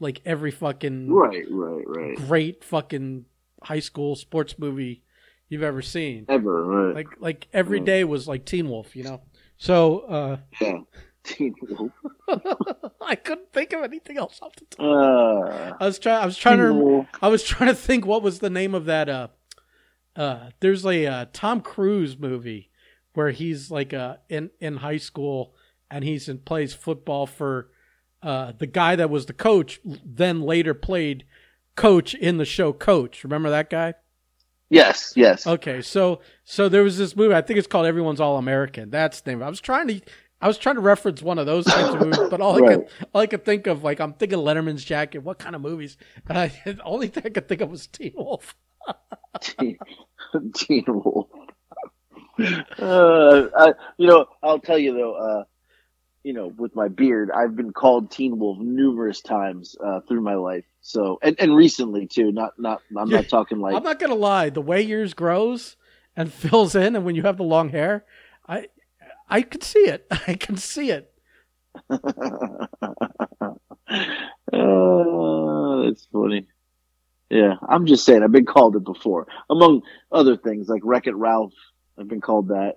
like 0.00 0.20
every 0.24 0.50
fucking 0.50 1.10
right, 1.10 1.44
right, 1.50 1.84
right. 1.86 2.16
great 2.16 2.64
fucking 2.64 3.24
high 3.62 3.80
school 3.80 4.16
sports 4.16 4.58
movie 4.58 5.02
you've 5.48 5.62
ever 5.62 5.82
seen. 5.82 6.26
Ever 6.28 6.64
right? 6.64 6.94
Like 6.94 7.06
like 7.20 7.48
every 7.52 7.80
Mm. 7.80 7.84
day 7.86 8.04
was 8.04 8.26
like 8.28 8.44
Teen 8.44 8.68
Wolf, 8.68 8.94
you 8.96 9.04
know. 9.04 9.22
So 9.56 10.00
uh 10.00 10.36
yeah. 10.60 10.78
Teen 11.24 11.54
Wolf. 11.62 11.92
I 13.00 13.14
couldn't 13.14 13.52
think 13.52 13.72
of 13.72 13.82
anything 13.82 14.18
else 14.18 14.38
off 14.42 14.54
the 14.56 14.64
top. 14.66 14.80
Uh, 14.84 15.74
I 15.80 15.86
was 15.86 15.98
trying 15.98 16.22
I 16.22 16.26
was 16.26 16.36
trying 16.36 16.58
to 16.58 16.64
Teen 16.64 16.72
rem- 16.76 16.84
Wolf. 16.84 17.06
I 17.22 17.28
was 17.28 17.42
trying 17.44 17.68
to 17.70 17.74
think 17.76 18.04
what 18.06 18.22
was 18.22 18.40
the 18.40 18.50
name 18.50 18.74
of 18.74 18.84
that 18.86 19.08
uh 19.08 19.28
uh 20.16 20.50
there's 20.60 20.84
a 20.84 21.06
uh, 21.06 21.26
Tom 21.32 21.60
Cruise 21.60 22.18
movie 22.18 22.70
where 23.14 23.30
he's 23.30 23.70
like 23.70 23.92
uh 23.94 24.16
in 24.28 24.50
in 24.60 24.76
high 24.78 24.96
school 24.98 25.54
and 25.90 26.04
he's 26.04 26.28
in 26.28 26.38
plays 26.38 26.74
football 26.74 27.26
for 27.26 27.70
uh 28.24 28.52
the 28.58 28.66
guy 28.66 28.96
that 28.96 29.10
was 29.10 29.26
the 29.26 29.32
coach 29.32 29.80
then 29.84 30.42
later 30.42 30.74
played 30.74 31.24
coach 31.76 32.14
in 32.14 32.38
the 32.38 32.44
show 32.44 32.72
Coach. 32.72 33.22
Remember 33.24 33.50
that 33.50 33.70
guy? 33.70 33.94
Yes, 34.70 35.12
yes. 35.14 35.46
Okay, 35.46 35.82
so 35.82 36.20
so 36.44 36.68
there 36.68 36.82
was 36.82 36.98
this 36.98 37.14
movie. 37.14 37.34
I 37.34 37.42
think 37.42 37.58
it's 37.58 37.68
called 37.68 37.86
Everyone's 37.86 38.20
All 38.20 38.38
American. 38.38 38.90
That's 38.90 39.20
the 39.20 39.30
name. 39.32 39.42
I 39.42 39.48
was 39.48 39.60
trying 39.60 39.86
to 39.88 40.00
I 40.40 40.48
was 40.48 40.58
trying 40.58 40.74
to 40.76 40.80
reference 40.80 41.22
one 41.22 41.38
of 41.38 41.46
those 41.46 41.64
types 41.64 41.94
of 41.94 42.00
movies, 42.00 42.18
but 42.30 42.40
all 42.40 42.56
I 42.56 42.60
Right. 42.60 42.78
could 42.78 42.88
all 43.12 43.20
I 43.20 43.26
could 43.26 43.44
think 43.44 43.66
of 43.66 43.84
like 43.84 44.00
I'm 44.00 44.14
thinking 44.14 44.38
Letterman's 44.38 44.84
Jacket. 44.84 45.18
What 45.18 45.38
kind 45.38 45.54
of 45.54 45.60
movies? 45.62 45.96
And 46.28 46.36
I, 46.38 46.48
the 46.64 46.82
only 46.82 47.08
thing 47.08 47.22
I 47.26 47.30
could 47.30 47.46
think 47.48 47.60
of 47.60 47.70
was 47.70 47.86
Teen 47.86 48.12
Wolf. 48.16 48.56
Teen, 49.40 49.78
Teen 50.56 50.84
Wolf. 50.88 51.28
Uh, 52.80 53.46
I, 53.56 53.74
you 53.96 54.08
know, 54.08 54.26
I'll 54.42 54.58
tell 54.58 54.78
you 54.78 54.92
though. 54.94 55.14
Uh, 55.14 55.44
you 56.24 56.32
know, 56.32 56.48
with 56.56 56.74
my 56.74 56.88
beard, 56.88 57.30
I've 57.30 57.54
been 57.54 57.72
called 57.72 58.10
Teen 58.10 58.38
Wolf 58.38 58.58
numerous 58.58 59.20
times 59.20 59.76
uh, 59.84 60.00
through 60.08 60.22
my 60.22 60.34
life. 60.34 60.64
So, 60.80 61.18
and, 61.22 61.36
and 61.38 61.54
recently 61.54 62.06
too. 62.06 62.32
Not, 62.32 62.58
not. 62.58 62.82
I'm 62.96 63.10
Yeah, 63.10 63.18
not 63.18 63.28
talking 63.28 63.60
like. 63.60 63.74
I'm 63.76 63.82
not 63.82 63.98
gonna 64.00 64.14
lie. 64.14 64.48
The 64.50 64.62
way 64.62 64.80
yours 64.82 65.14
grows 65.14 65.76
and 66.16 66.32
fills 66.32 66.74
in, 66.74 66.96
and 66.96 67.04
when 67.04 67.14
you 67.14 67.22
have 67.22 67.36
the 67.36 67.44
long 67.44 67.68
hair, 67.68 68.04
I 68.48 68.68
I 69.28 69.42
can 69.42 69.60
see 69.60 69.80
it. 69.80 70.06
I 70.26 70.34
can 70.34 70.56
see 70.56 70.90
it. 70.90 71.12
uh, 71.90 72.66
that's 75.84 76.06
funny. 76.10 76.46
Yeah, 77.30 77.54
I'm 77.68 77.86
just 77.86 78.04
saying. 78.04 78.22
I've 78.22 78.32
been 78.32 78.46
called 78.46 78.76
it 78.76 78.84
before, 78.84 79.26
among 79.50 79.82
other 80.10 80.36
things 80.36 80.68
like 80.68 80.82
Wreck 80.84 81.06
It 81.06 81.16
Ralph. 81.16 81.52
I've 81.98 82.08
been 82.08 82.20
called 82.20 82.48
that. 82.48 82.76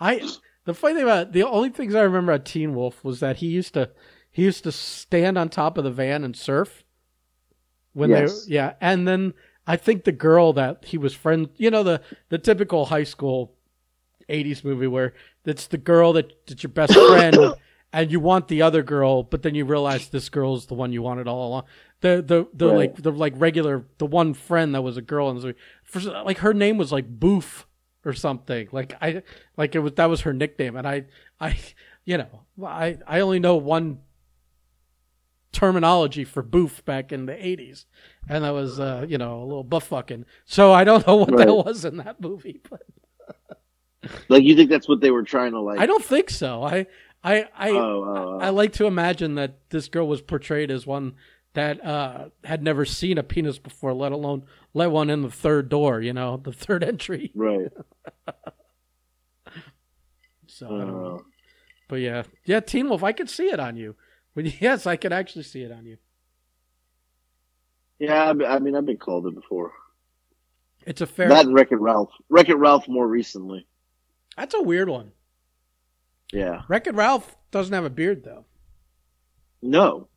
I 0.00 0.28
the 0.64 0.74
funny 0.74 0.94
thing 0.94 1.02
about 1.04 1.32
the 1.32 1.42
only 1.42 1.70
things 1.70 1.94
I 1.94 2.02
remember 2.02 2.32
about 2.32 2.44
Teen 2.46 2.74
Wolf 2.74 3.02
was 3.04 3.20
that 3.20 3.36
he 3.38 3.46
used 3.48 3.74
to 3.74 3.90
he 4.30 4.42
used 4.44 4.64
to 4.64 4.72
stand 4.72 5.36
on 5.36 5.48
top 5.48 5.76
of 5.78 5.84
the 5.84 5.90
van 5.90 6.24
and 6.24 6.36
surf 6.36 6.84
when 7.92 8.10
Yes. 8.10 8.46
they 8.46 8.54
yeah 8.54 8.74
and 8.80 9.06
then 9.06 9.34
I 9.66 9.76
think 9.76 10.04
the 10.04 10.12
girl 10.12 10.52
that 10.54 10.84
he 10.86 10.98
was 10.98 11.14
friend 11.14 11.48
you 11.56 11.70
know 11.70 11.82
the 11.82 12.00
the 12.30 12.38
typical 12.38 12.86
high 12.86 13.04
school 13.04 13.54
80s 14.28 14.64
movie 14.64 14.86
where 14.86 15.14
it's 15.44 15.66
the 15.66 15.78
girl 15.78 16.12
that 16.14 16.32
that's 16.46 16.62
your 16.62 16.70
best 16.70 16.94
friend 17.08 17.38
and 17.92 18.10
you 18.10 18.20
want 18.20 18.48
the 18.48 18.62
other 18.62 18.82
girl 18.82 19.22
but 19.22 19.42
then 19.42 19.54
you 19.54 19.64
realize 19.64 20.08
this 20.08 20.28
girl 20.28 20.54
is 20.56 20.66
the 20.66 20.74
one 20.74 20.92
you 20.92 21.02
wanted 21.02 21.28
all 21.28 21.48
along 21.48 21.64
the 22.00 22.22
the 22.26 22.46
the 22.54 22.68
Right. 22.68 22.76
like 22.76 23.02
the 23.02 23.12
like 23.12 23.34
regular 23.36 23.84
the 23.98 24.06
one 24.06 24.32
friend 24.32 24.74
that 24.74 24.82
was 24.82 24.96
a 24.96 25.02
girl 25.02 25.28
in 25.30 25.36
the 25.36 25.42
movie 25.48 25.58
for, 25.82 26.00
like 26.00 26.38
her 26.38 26.54
name 26.54 26.78
was 26.78 26.92
like 26.92 27.06
Boof 27.08 27.66
or 28.04 28.12
something. 28.12 28.68
Like 28.72 28.94
I 29.00 29.22
like 29.56 29.74
it 29.74 29.80
was 29.80 29.92
that 29.94 30.06
was 30.10 30.22
her 30.22 30.32
nickname. 30.32 30.76
And 30.76 30.86
I 30.86 31.04
I 31.40 31.58
you 32.04 32.18
know 32.18 32.42
I 32.64 32.98
I 33.06 33.20
only 33.20 33.38
know 33.40 33.56
one 33.56 34.00
terminology 35.52 36.24
for 36.24 36.42
boof 36.42 36.82
back 36.86 37.12
in 37.12 37.26
the 37.26 37.32
80s 37.34 37.84
and 38.26 38.42
that 38.42 38.54
was 38.54 38.80
uh 38.80 39.04
you 39.06 39.18
know 39.18 39.42
a 39.42 39.44
little 39.44 39.64
buff 39.64 39.88
fucking. 39.88 40.24
So 40.46 40.72
I 40.72 40.84
don't 40.84 41.06
know 41.06 41.16
what 41.16 41.36
that 41.36 41.54
was 41.54 41.84
in 41.84 41.98
that 41.98 42.20
movie 42.20 42.60
but 42.68 42.82
Like 44.28 44.42
you 44.42 44.56
think 44.56 44.70
that's 44.70 44.88
what 44.88 45.00
they 45.00 45.10
were 45.10 45.22
trying 45.22 45.52
to 45.52 45.60
like? 45.60 45.78
I 45.78 45.86
don't 45.86 46.04
think 46.04 46.30
so. 46.30 46.62
I 46.64 46.86
I 47.22 47.46
I 47.56 47.70
Oh, 47.70 47.76
oh, 47.76 48.14
oh. 48.34 48.38
I 48.40 48.48
like 48.48 48.72
to 48.74 48.86
imagine 48.86 49.36
that 49.36 49.58
this 49.70 49.88
girl 49.88 50.08
was 50.08 50.22
portrayed 50.22 50.70
as 50.70 50.86
one 50.86 51.14
that 51.54 51.84
uh, 51.84 52.28
had 52.44 52.62
never 52.62 52.84
seen 52.84 53.18
a 53.18 53.22
penis 53.22 53.58
before, 53.58 53.92
let 53.92 54.12
alone 54.12 54.44
let 54.74 54.90
one 54.90 55.10
in 55.10 55.22
the 55.22 55.30
third 55.30 55.68
door. 55.68 56.00
You 56.00 56.12
know, 56.12 56.36
the 56.38 56.52
third 56.52 56.82
entry. 56.84 57.30
right. 57.34 57.70
So, 60.46 60.66
I 60.66 60.70
don't 60.70 61.02
know. 61.02 61.16
Uh, 61.16 61.22
but 61.88 61.96
yeah, 61.96 62.22
yeah, 62.44 62.60
Teen 62.60 62.88
Wolf. 62.88 63.02
I 63.02 63.12
could 63.12 63.30
see 63.30 63.46
it 63.46 63.58
on 63.58 63.74
you. 63.76 63.96
When 64.34 64.44
yes, 64.60 64.86
I 64.86 64.96
could 64.96 65.12
actually 65.12 65.44
see 65.44 65.62
it 65.62 65.72
on 65.72 65.86
you. 65.86 65.96
yeah, 67.98 68.24
I 68.28 68.58
mean- 68.58 68.76
I've 68.76 68.84
been 68.84 68.98
called 68.98 69.26
it 69.26 69.34
before. 69.34 69.72
It's 70.84 71.00
a 71.00 71.06
fair. 71.06 71.28
That 71.30 71.46
and 71.46 71.54
Wreck 71.54 71.72
It 71.72 71.76
Ralph. 71.76 72.10
Wreck 72.28 72.48
It 72.50 72.56
Ralph 72.56 72.86
more 72.88 73.06
recently. 73.08 73.66
that's 74.36 74.54
a 74.54 74.60
weird 74.60 74.88
one. 74.88 75.12
Yeah. 76.32 76.62
Wreck-It 76.68 76.94
Ralph 76.94 77.36
doesn't 77.50 77.72
have 77.74 77.84
a 77.84 77.90
beard 77.90 78.24
though. 78.24 78.46
No, 79.62 80.08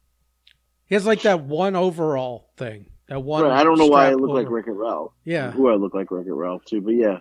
He 0.88 0.96
has 0.96 1.06
like 1.06 1.24
that 1.24 1.42
one 1.42 1.76
overall 1.76 2.50
thing. 2.58 2.86
That 3.08 3.22
one. 3.22 3.44
right, 3.44 3.52
I 3.60 3.64
don't 3.64 3.78
know 3.78 3.88
why 3.88 4.08
I 4.08 4.14
look 4.14 4.30
like 4.32 4.46
over- 4.48 4.56
Wreck 4.56 4.68
It 4.68 4.72
Ralph. 4.72 5.14
Yeah. 5.24 5.52
who 5.52 5.70
I 5.70 5.76
look 5.76 5.94
like 5.94 6.10
Wreck 6.12 6.26
It 6.28 6.34
Ralph 6.34 6.66
too, 6.66 6.82
but 6.82 6.92
yeah. 6.92 7.20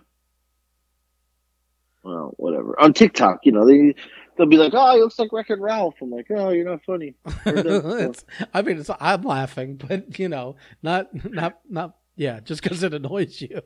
Well, 2.03 2.33
whatever. 2.37 2.79
On 2.79 2.93
TikTok, 2.93 3.39
you 3.45 3.51
know, 3.51 3.65
they 3.65 3.95
they'll 4.37 4.45
be 4.45 4.57
like, 4.57 4.73
"Oh, 4.75 4.93
he 4.95 5.01
looks 5.01 5.17
like 5.17 5.33
Wreck 5.33 5.49
It 5.49 5.59
Ralph." 5.59 5.95
I'm 6.01 6.11
like, 6.11 6.27
"Oh, 6.29 6.49
you're 6.49 6.69
not 6.69 6.83
funny." 6.85 7.15
I 7.45 8.61
mean, 8.61 8.77
it's, 8.77 8.91
I'm 8.99 9.23
laughing, 9.23 9.77
but 9.77 10.19
you 10.19 10.29
know, 10.29 10.55
not 10.83 11.07
not 11.31 11.59
not. 11.67 11.95
Yeah, 12.15 12.39
just 12.41 12.61
because 12.61 12.83
it 12.83 12.93
annoys 12.93 13.41
you. 13.41 13.59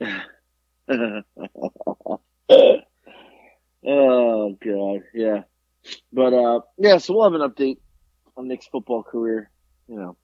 oh 3.86 4.56
god, 4.64 5.00
yeah. 5.12 5.42
But 6.12 6.32
uh, 6.32 6.60
yeah. 6.78 6.98
So 6.98 7.14
we'll 7.14 7.24
have 7.30 7.40
an 7.40 7.48
update 7.48 7.78
football 8.62 9.02
career. 9.02 9.50
You 9.88 9.96
know, 9.96 10.16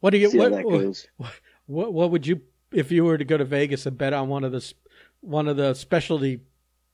What 0.00 0.10
do 0.10 0.18
you? 0.18 0.30
see 0.30 0.38
how 0.38 0.44
What, 0.44 0.52
that 0.52 0.64
what, 0.64 0.80
goes. 0.80 1.06
what 1.66 1.92
what 1.92 2.10
would 2.10 2.26
you 2.26 2.40
if 2.72 2.90
you 2.90 3.04
were 3.04 3.18
to 3.18 3.24
go 3.24 3.36
to 3.36 3.44
Vegas 3.44 3.86
and 3.86 3.96
bet 3.96 4.12
on 4.12 4.28
one 4.28 4.44
of 4.44 4.52
the 4.52 4.72
one 5.20 5.48
of 5.48 5.56
the 5.56 5.74
specialty 5.74 6.40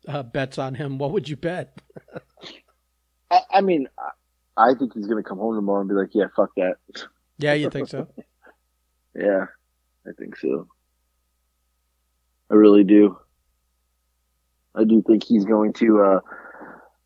uh, 0.08 0.22
bets 0.22 0.58
on 0.58 0.74
him? 0.74 0.98
What 0.98 1.12
would 1.12 1.28
you 1.28 1.36
bet? 1.36 1.78
I, 3.30 3.40
I 3.54 3.60
mean, 3.60 3.86
I, 4.56 4.70
I 4.70 4.74
think 4.74 4.94
he's 4.94 5.06
gonna 5.06 5.22
come 5.22 5.38
home 5.38 5.54
tomorrow 5.54 5.80
and 5.80 5.88
be 5.88 5.94
like, 5.94 6.10
"Yeah, 6.14 6.26
fuck 6.34 6.50
that." 6.56 6.74
Yeah, 7.38 7.54
you 7.54 7.70
think 7.70 7.88
so? 7.88 8.06
Yeah, 9.12 9.46
I 10.06 10.10
think 10.16 10.36
so. 10.36 10.68
I 12.48 12.54
really 12.54 12.84
do. 12.84 13.18
I 14.72 14.84
do 14.84 15.02
think 15.04 15.24
he's 15.24 15.44
going 15.44 15.72
to. 15.74 16.00
uh 16.00 16.20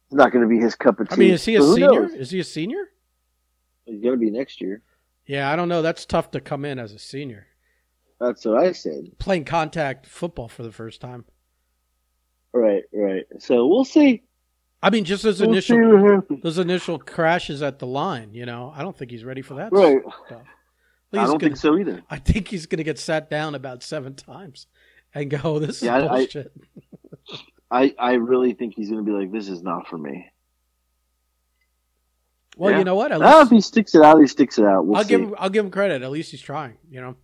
It's 0.07 0.14
not 0.14 0.30
going 0.30 0.42
to 0.42 0.48
be 0.48 0.59
his 0.61 0.74
cup 0.74 1.00
of 1.00 1.09
tea. 1.09 1.14
I 1.14 1.18
mean, 1.18 1.30
is 1.33 1.44
he 1.46 1.54
a 1.57 1.62
senior? 1.62 1.88
knows? 2.02 2.12
Is 2.12 2.30
he 2.30 2.40
a 2.40 2.44
senior? 2.44 2.85
He's 3.87 4.01
going 4.03 4.14
to 4.14 4.18
be 4.20 4.31
next 4.31 4.61
year. 4.61 4.83
Yeah, 5.27 5.51
I 5.51 5.57
don't 5.57 5.68
know. 5.68 5.83
That's 5.83 6.05
tough 6.07 6.31
to 6.33 6.40
come 6.40 6.64
in 6.64 6.79
as 6.79 6.92
a 6.92 6.99
senior 6.99 7.47
That's 8.20 8.44
what 8.44 8.59
I 8.62 8.73
said. 8.73 9.18
playing 9.18 9.44
contact 9.44 10.07
football 10.07 10.49
for 10.49 10.62
the 10.62 10.73
first 10.73 11.01
time. 11.01 11.25
Right, 12.53 12.85
right. 12.92 13.25
So 13.38 13.66
we'll 13.66 13.85
see. 13.85 14.23
I 14.83 14.90
mean, 14.90 15.05
just 15.05 15.23
those 15.23 15.40
We'll 15.40 15.51
initial 15.51 16.23
those 16.42 16.59
initial 16.59 16.99
crashes 16.99 17.62
at 17.62 17.79
the 17.79 17.87
line. 17.87 18.35
You 18.35 18.47
know, 18.47 18.73
I 18.77 18.83
don't 18.83 18.97
think 18.97 19.11
he's 19.11 19.25
ready 19.25 19.42
for 19.42 19.55
that. 19.55 19.73
Right. 19.73 19.99
stuff. 20.27 20.42
I 21.12 21.16
don't 21.16 21.27
gonna- 21.27 21.38
think 21.38 21.57
so 21.57 21.79
either. 21.79 22.03
I 22.11 22.18
think 22.18 22.49
he's 22.49 22.66
going 22.66 22.79
to 22.79 22.85
get 22.85 22.99
sat 22.99 23.31
down 23.31 23.55
about 23.55 23.83
seven 23.83 24.14
times 24.14 24.66
and 25.14 25.31
go, 25.31 25.59
"This 25.59 25.77
is 25.77 25.83
Yeah, 25.85 25.97
I- 25.99 26.05
I- 26.05 26.18
bullshit." 26.18 26.53
I, 27.70 27.94
I 27.99 28.12
really 28.14 28.53
think 28.53 28.75
he's 28.77 28.90
going 28.90 29.05
to 29.05 29.11
be 29.11 29.16
like, 29.16 29.33
this 29.33 29.49
is 29.49 29.62
not 29.62 29.88
for 29.88 29.99
me. 29.99 30.31
Well, 32.57 32.71
yeah. 32.73 32.79
you 32.79 32.85
know 32.85 32.95
what? 32.95 33.12
At 33.12 33.21
least 33.21 33.43
if 33.43 33.51
he 33.51 33.61
sticks 33.61 33.95
it 33.95 34.03
out, 34.03 34.21
he 34.21 34.27
sticks 34.27 34.59
it 34.59 34.64
out. 34.64 34.87
We'll 34.87 34.97
I'll 34.97 35.03
see. 35.05 35.09
give 35.11 35.21
him. 35.23 35.35
I'll 35.38 35.51
give 35.51 35.64
him 35.64 35.71
credit. 35.71 36.03
At 36.03 36.11
least 36.11 36.31
he's 36.31 36.40
trying. 36.40 36.77
You 36.90 37.01
know, 37.01 37.17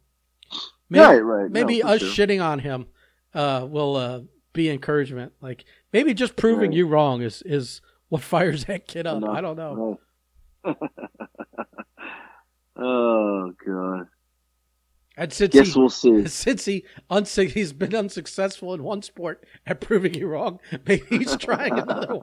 maybe, 0.89 1.05
right, 1.05 1.19
right. 1.21 1.51
maybe 1.51 1.81
no, 1.83 1.89
us 1.91 2.01
sure. 2.01 2.27
shitting 2.27 2.43
on 2.45 2.59
him 2.61 2.87
uh, 3.35 3.67
will 3.69 3.97
uh, 3.97 4.21
be 4.53 4.71
encouragement. 4.71 5.33
Like 5.41 5.65
maybe 5.93 6.15
just 6.15 6.37
proving 6.37 6.71
Right. 6.71 6.77
you 6.79 6.87
wrong 6.87 7.23
is 7.23 7.43
is 7.45 7.81
what 8.09 8.23
fires 8.33 8.65
that 8.67 8.87
kid 8.89 9.07
up. 9.07 9.19
Enough. 9.19 9.37
I 9.37 9.41
don't 9.41 9.57
know. 9.57 9.99
Right. 10.65 10.77
oh 12.77 13.53
god. 13.67 14.07
And 15.17 15.33
since 15.33 15.53
Guess 15.53 15.75
he, 15.75 15.79
we'll 15.79 15.91
see. 15.91 16.27
since 16.29 16.65
he 16.65 16.85
unsu- 17.11 17.51
he's 17.51 17.75
been 17.75 17.95
unsuccessful 17.95 18.73
in 18.73 18.83
one 18.83 19.03
sport 19.03 19.45
at 19.67 19.81
proving 19.81 20.15
you 20.15 20.29
wrong, 20.29 20.61
maybe 20.87 21.05
he's 21.19 21.37
trying 21.37 21.79
another 21.79 22.21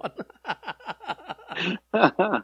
one. 1.94 2.44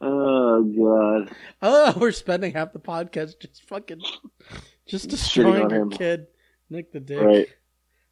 Oh 0.00 0.62
god. 0.62 1.34
oh, 1.62 1.94
we're 2.00 2.12
spending 2.12 2.52
half 2.52 2.72
the 2.72 2.78
podcast 2.78 3.40
just 3.40 3.62
fucking 3.68 4.00
just 4.86 5.08
destroying 5.08 5.70
your 5.70 5.82
him. 5.82 5.90
kid, 5.90 6.26
Nick 6.68 6.92
the 6.92 7.00
Dick. 7.00 7.20
Right. 7.20 7.48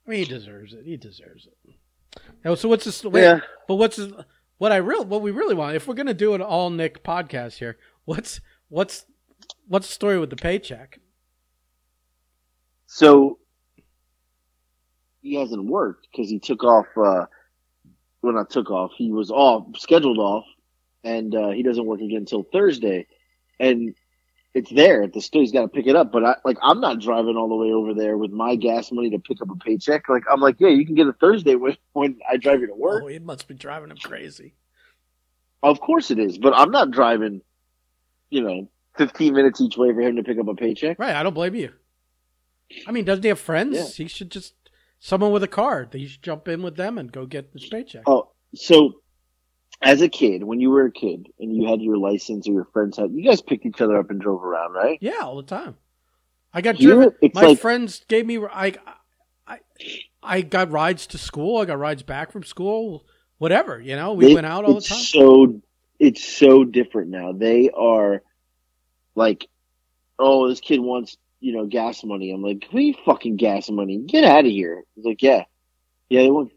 I 0.06 0.10
mean, 0.10 0.20
he 0.20 0.24
deserves 0.24 0.72
it. 0.72 0.84
He 0.84 0.96
deserves 0.96 1.46
it. 1.46 1.74
Now, 2.44 2.54
so 2.54 2.68
what's 2.68 2.84
this? 2.84 3.04
Wait, 3.04 3.22
Yeah. 3.22 3.40
But 3.66 3.74
what's 3.76 3.96
this, 3.96 4.10
what 4.58 4.72
I 4.72 4.76
real 4.76 5.04
what 5.04 5.22
we 5.22 5.30
really 5.30 5.54
want? 5.54 5.76
If 5.76 5.86
we're 5.86 5.94
gonna 5.94 6.14
do 6.14 6.34
an 6.34 6.42
all 6.42 6.70
Nick 6.70 7.04
podcast 7.04 7.58
here, 7.58 7.78
what's 8.04 8.40
what's 8.68 9.04
what's 9.66 9.86
the 9.86 9.92
story 9.92 10.18
with 10.18 10.30
the 10.30 10.36
paycheck? 10.36 10.98
So 12.86 13.38
he 15.20 15.34
hasn't 15.34 15.64
worked 15.66 16.08
because 16.10 16.30
he 16.30 16.38
took 16.38 16.64
off. 16.64 16.86
Uh, 16.96 17.26
well, 18.22 18.32
not 18.32 18.50
took 18.50 18.70
off. 18.70 18.92
He 18.96 19.12
was 19.12 19.30
off, 19.30 19.66
scheduled 19.76 20.18
off, 20.18 20.44
and 21.08 21.34
uh, 21.34 21.50
he 21.50 21.62
doesn't 21.62 21.86
work 21.86 22.00
again 22.00 22.18
until 22.18 22.42
Thursday. 22.42 23.06
And 23.58 23.94
it's 24.54 24.70
there 24.70 25.02
at 25.02 25.12
the 25.12 25.20
store. 25.20 25.40
He's 25.40 25.52
got 25.52 25.62
to 25.62 25.68
pick 25.68 25.86
it 25.86 25.96
up. 25.96 26.12
But 26.12 26.24
I 26.24 26.36
like 26.44 26.58
I'm 26.62 26.80
not 26.80 27.00
driving 27.00 27.36
all 27.36 27.48
the 27.48 27.56
way 27.56 27.72
over 27.72 27.94
there 27.94 28.16
with 28.16 28.30
my 28.30 28.56
gas 28.56 28.92
money 28.92 29.10
to 29.10 29.18
pick 29.18 29.40
up 29.40 29.50
a 29.50 29.56
paycheck. 29.56 30.08
Like 30.08 30.24
I'm 30.30 30.40
like, 30.40 30.56
yeah, 30.58 30.68
you 30.68 30.84
can 30.84 30.94
get 30.94 31.06
a 31.06 31.12
Thursday 31.12 31.54
when 31.54 31.76
when 31.92 32.18
I 32.28 32.36
drive 32.36 32.60
you 32.60 32.66
to 32.66 32.74
work. 32.74 33.02
Oh, 33.04 33.08
it 33.08 33.22
must 33.22 33.48
be 33.48 33.54
driving 33.54 33.90
him 33.90 33.96
crazy. 33.96 34.54
Of 35.62 35.80
course 35.80 36.10
it 36.10 36.18
is, 36.18 36.38
but 36.38 36.52
I'm 36.54 36.70
not 36.70 36.90
driving. 36.90 37.40
You 38.30 38.42
know, 38.42 38.68
15 38.98 39.32
minutes 39.32 39.58
each 39.58 39.78
way 39.78 39.90
for 39.90 40.02
him 40.02 40.16
to 40.16 40.22
pick 40.22 40.38
up 40.38 40.48
a 40.48 40.54
paycheck. 40.54 40.98
Right? 40.98 41.16
I 41.16 41.22
don't 41.22 41.32
blame 41.32 41.54
you. 41.54 41.72
I 42.86 42.92
mean, 42.92 43.06
doesn't 43.06 43.22
he 43.22 43.30
have 43.30 43.40
friends? 43.40 43.74
Yeah. 43.74 44.04
He 44.04 44.06
should 44.06 44.30
just 44.30 44.52
someone 45.00 45.32
with 45.32 45.42
a 45.42 45.48
car. 45.48 45.88
He 45.90 46.06
should 46.06 46.22
jump 46.22 46.46
in 46.46 46.62
with 46.62 46.76
them 46.76 46.98
and 46.98 47.10
go 47.10 47.24
get 47.24 47.48
his 47.54 47.66
paycheck. 47.66 48.02
Oh, 48.06 48.28
so 48.54 49.00
as 49.80 50.02
a 50.02 50.08
kid, 50.08 50.42
when 50.44 50.60
you 50.60 50.70
were 50.70 50.86
a 50.86 50.90
kid 50.90 51.28
and 51.38 51.54
you 51.54 51.68
had 51.68 51.80
your 51.80 51.96
license 51.96 52.48
or 52.48 52.52
your 52.52 52.64
friends 52.72 52.96
had, 52.96 53.12
you 53.12 53.24
guys 53.24 53.40
picked 53.40 53.64
each 53.64 53.80
other 53.80 53.96
up 53.98 54.10
and 54.10 54.20
drove 54.20 54.44
around, 54.44 54.72
right? 54.72 54.98
Yeah, 55.00 55.20
all 55.22 55.36
the 55.36 55.42
time. 55.42 55.76
I 56.52 56.60
got 56.60 56.76
Here, 56.76 56.94
driven. 56.94 57.30
My 57.34 57.42
like- 57.42 57.58
friends 57.58 58.04
gave 58.08 58.26
me. 58.26 58.38
I, 58.38 58.74
I, 59.46 59.58
I 60.22 60.40
got 60.40 60.70
rides 60.70 61.06
to 61.08 61.18
school. 61.18 61.58
I 61.58 61.64
got 61.64 61.78
rides 61.78 62.02
back 62.02 62.32
from 62.32 62.42
school. 62.42 63.06
Whatever, 63.38 63.80
you 63.80 63.94
know. 63.94 64.14
We 64.14 64.34
went 64.34 64.46
out 64.46 64.64
all 64.64 64.74
the 64.74 64.80
time. 64.80 64.98
So 64.98 65.60
it's 65.98 66.24
so 66.24 66.64
different 66.64 67.10
now. 67.10 67.32
They 67.32 67.70
are 67.70 68.22
like, 69.14 69.46
oh, 70.18 70.48
this 70.48 70.60
kid 70.60 70.80
wants 70.80 71.16
you 71.40 71.52
know 71.52 71.66
gas 71.66 72.02
money. 72.02 72.32
I'm 72.32 72.42
like, 72.42 72.66
you 72.72 72.94
fucking 73.04 73.36
gas 73.36 73.70
money? 73.70 73.98
Get 73.98 74.24
out 74.24 74.44
of 74.44 74.50
here. 74.50 74.82
He's 74.96 75.04
like, 75.04 75.22
yeah, 75.22 75.44
yeah. 76.08 76.22
They 76.22 76.30
want 76.30 76.52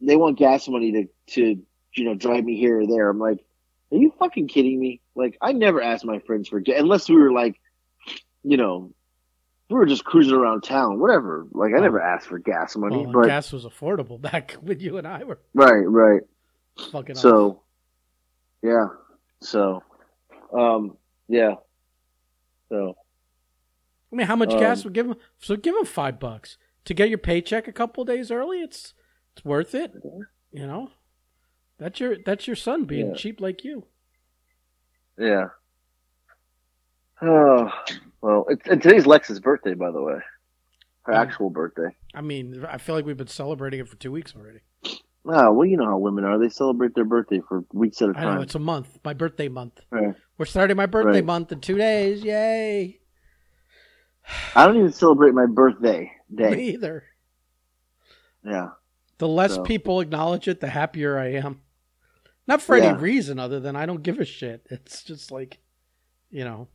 they 0.00 0.16
want 0.16 0.38
gas 0.38 0.68
money 0.68 0.92
to 0.92 1.08
to 1.34 1.62
you 1.96 2.04
know 2.04 2.14
drive 2.14 2.44
me 2.44 2.56
here 2.58 2.80
or 2.80 2.86
there. 2.86 3.08
I'm 3.08 3.18
like, 3.18 3.44
are 3.92 3.98
you 3.98 4.12
fucking 4.18 4.48
kidding 4.48 4.78
me? 4.78 5.00
Like, 5.14 5.36
I 5.40 5.52
never 5.52 5.82
asked 5.82 6.04
my 6.04 6.18
friends 6.20 6.48
for 6.48 6.60
gas 6.60 6.78
unless 6.78 7.08
we 7.08 7.16
were 7.16 7.32
like, 7.32 7.60
you 8.42 8.56
know. 8.56 8.92
We 9.68 9.74
were 9.74 9.86
just 9.86 10.04
cruising 10.04 10.32
around 10.34 10.60
town, 10.62 11.00
whatever. 11.00 11.44
Like 11.50 11.74
I 11.74 11.80
never 11.80 12.00
asked 12.00 12.28
for 12.28 12.38
gas 12.38 12.76
money, 12.76 12.98
Well, 12.98 13.12
but 13.12 13.26
gas 13.26 13.52
was 13.52 13.64
affordable 13.64 14.20
back 14.30 14.52
when 14.60 14.78
you 14.78 14.96
and 14.96 15.08
I 15.08 15.24
were 15.24 15.40
right, 15.54 15.82
right. 15.82 16.20
fucking. 16.92 17.16
off. 17.16 17.20
So, 17.22 17.62
yeah. 18.62 18.86
So, 19.40 19.82
um, 20.56 20.96
yeah. 21.28 21.54
So, 22.68 22.94
I 24.12 24.16
mean, 24.16 24.28
how 24.28 24.36
much 24.36 24.52
um, 24.52 24.60
gas 24.60 24.84
would 24.84 24.92
give 24.92 25.08
them? 25.08 25.16
So 25.38 25.56
give 25.56 25.74
them 25.74 25.84
five 25.84 26.20
bucks 26.20 26.58
to 26.84 26.94
get 26.94 27.08
your 27.08 27.18
paycheck 27.18 27.66
a 27.66 27.72
couple 27.72 28.04
days 28.04 28.30
early. 28.30 28.60
It's 28.60 28.94
it's 29.36 29.44
worth 29.44 29.74
it. 29.74 29.92
You 30.52 30.66
know, 30.66 30.90
that's 31.78 32.00
your 32.00 32.16
that's 32.24 32.46
your 32.46 32.56
son 32.56 32.84
being 32.84 33.08
Yeah. 33.10 33.14
cheap 33.14 33.40
like 33.40 33.64
you. 33.64 33.86
yeah. 35.18 35.48
Oh, 37.22 37.70
well, 38.20 38.44
it's, 38.50 38.66
and 38.68 38.82
today's 38.82 39.06
Lex's 39.06 39.40
birthday, 39.40 39.72
by 39.74 39.90
the 39.90 40.02
way. 40.02 40.18
Her 41.04 41.14
Oh. 41.14 41.16
actual 41.16 41.50
birthday. 41.50 41.88
I 42.14 42.20
mean, 42.20 42.64
I 42.68 42.76
feel 42.78 42.94
like 42.94 43.06
we've 43.06 43.16
been 43.16 43.26
celebrating 43.26 43.80
it 43.80 43.88
for 43.88 43.96
two 43.96 44.12
weeks 44.12 44.34
already. 44.36 44.60
Ah, 45.28 45.50
well, 45.50 45.64
you 45.66 45.76
know 45.76 45.86
how 45.86 45.96
women 45.98 46.24
are. 46.24 46.38
They 46.38 46.48
celebrate 46.50 46.94
their 46.94 47.04
birthday 47.06 47.40
for 47.48 47.64
weeks 47.72 48.02
at 48.02 48.10
a 48.10 48.18
I 48.18 48.34
know 48.34 48.42
it's 48.42 48.54
a 48.54 48.58
month, 48.60 48.98
my 49.04 49.14
birthday 49.14 49.48
month. 49.48 49.80
Right. 49.90 50.14
We're 50.38 50.44
starting 50.44 50.76
my 50.76 50.86
birthday 50.86 51.18
Right. 51.18 51.24
month 51.24 51.50
in 51.52 51.60
two 51.60 51.78
days. 51.78 52.22
Yay! 52.22 53.00
I 54.54 54.66
don't 54.66 54.76
even 54.76 54.92
celebrate 54.92 55.32
my 55.32 55.46
birthday 55.46 56.12
Me 56.28 56.36
day. 56.36 56.62
either. 56.74 57.04
Yeah. 58.44 58.70
The 59.18 59.28
less 59.28 59.54
So- 59.54 59.62
people 59.62 60.00
acknowledge 60.00 60.46
it, 60.48 60.60
the 60.60 60.68
happier 60.68 61.18
I 61.18 61.32
am. 61.32 61.62
Not 62.46 62.62
for 62.62 62.76
Yeah. 62.76 62.90
any 62.90 62.98
reason 62.98 63.38
other 63.38 63.58
than 63.60 63.74
I 63.76 63.86
don't 63.86 64.02
give 64.02 64.18
a 64.20 64.24
shit. 64.24 64.66
It's 64.70 65.02
just 65.02 65.30
like, 65.32 65.58
you 66.30 66.44
know. 66.44 66.68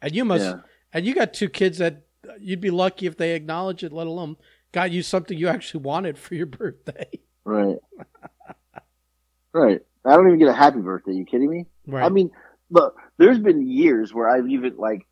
And 0.00 0.14
you 0.14 0.24
must, 0.24 0.44
Yeah. 0.44 0.60
and 0.92 1.04
you 1.06 1.14
got 1.14 1.34
two 1.34 1.48
kids 1.48 1.78
that 1.78 2.02
you'd 2.40 2.60
be 2.60 2.70
lucky 2.70 3.06
if 3.06 3.16
they 3.16 3.34
acknowledge 3.34 3.82
it, 3.84 3.92
let 3.92 4.06
alone 4.06 4.36
got 4.72 4.90
you 4.90 5.02
something 5.02 5.36
you 5.36 5.48
actually 5.48 5.82
wanted 5.82 6.18
for 6.18 6.34
your 6.34 6.46
birthday. 6.60 7.08
Right. 7.44 7.78
right. 9.52 9.80
I 10.04 10.16
don't 10.16 10.26
even 10.26 10.38
get 10.38 10.48
a 10.48 10.52
happy 10.52 10.80
birthday. 10.80 11.12
You 11.12 11.24
kidding 11.24 11.50
me? 11.50 11.66
Right. 11.86 12.04
I 12.04 12.08
mean, 12.08 12.30
look, 12.70 12.96
there's 13.18 13.38
been 13.38 13.66
years 13.66 14.12
where 14.12 14.28
I've 14.28 14.48
even 14.48 14.76
like 14.76 15.06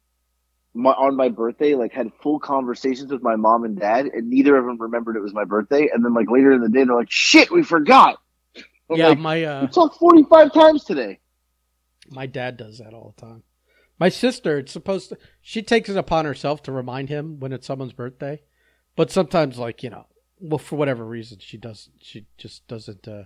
my, 0.74 0.90
on 0.92 1.16
my 1.16 1.28
birthday, 1.28 1.74
like 1.74 1.92
had 1.92 2.10
full 2.22 2.38
conversations 2.40 3.12
with 3.12 3.22
my 3.22 3.36
mom 3.36 3.64
and 3.64 3.78
dad, 3.78 4.06
and 4.06 4.28
neither 4.30 4.56
of 4.56 4.64
them 4.66 4.78
remembered 4.80 5.16
it 5.16 5.20
was 5.20 5.34
my 5.34 5.44
birthday. 5.44 5.88
And 5.92 6.04
then 6.04 6.14
like 6.14 6.30
later 6.30 6.52
in 6.52 6.60
the 6.60 6.68
day, 6.68 6.84
they're 6.84 6.94
like, 6.94 7.10
"Shit, 7.10 7.50
we 7.50 7.62
forgot." 7.62 8.18
I'm 8.90 8.98
yeah, 8.98 9.08
like, 9.08 9.18
my 9.18 9.44
uh, 9.44 9.62
we 9.62 9.68
talked 9.68 9.98
45 9.98 10.52
times 10.52 10.84
today. 10.84 11.20
My 12.10 12.26
dad 12.26 12.56
does 12.56 12.78
that 12.78 12.92
all 12.94 13.14
the 13.16 13.20
time. 13.20 13.42
My 13.98 14.08
sister, 14.08 14.58
it's 14.58 14.72
supposed 14.72 15.10
to, 15.10 15.18
she 15.40 15.62
takes 15.62 15.88
it 15.88 15.96
upon 15.96 16.24
herself 16.24 16.62
to 16.64 16.72
remind 16.72 17.08
him 17.08 17.38
when 17.38 17.52
it's 17.52 17.66
someone's 17.66 17.92
birthday. 17.92 18.42
But 18.96 19.10
sometimes, 19.10 19.58
like, 19.58 19.82
you 19.82 19.90
know, 19.90 20.06
well, 20.40 20.58
for 20.58 20.76
whatever 20.76 21.04
reason, 21.04 21.38
she 21.40 21.56
does, 21.58 21.90
she 22.00 22.26
just 22.38 22.66
doesn't 22.66 23.06
uh, 23.06 23.24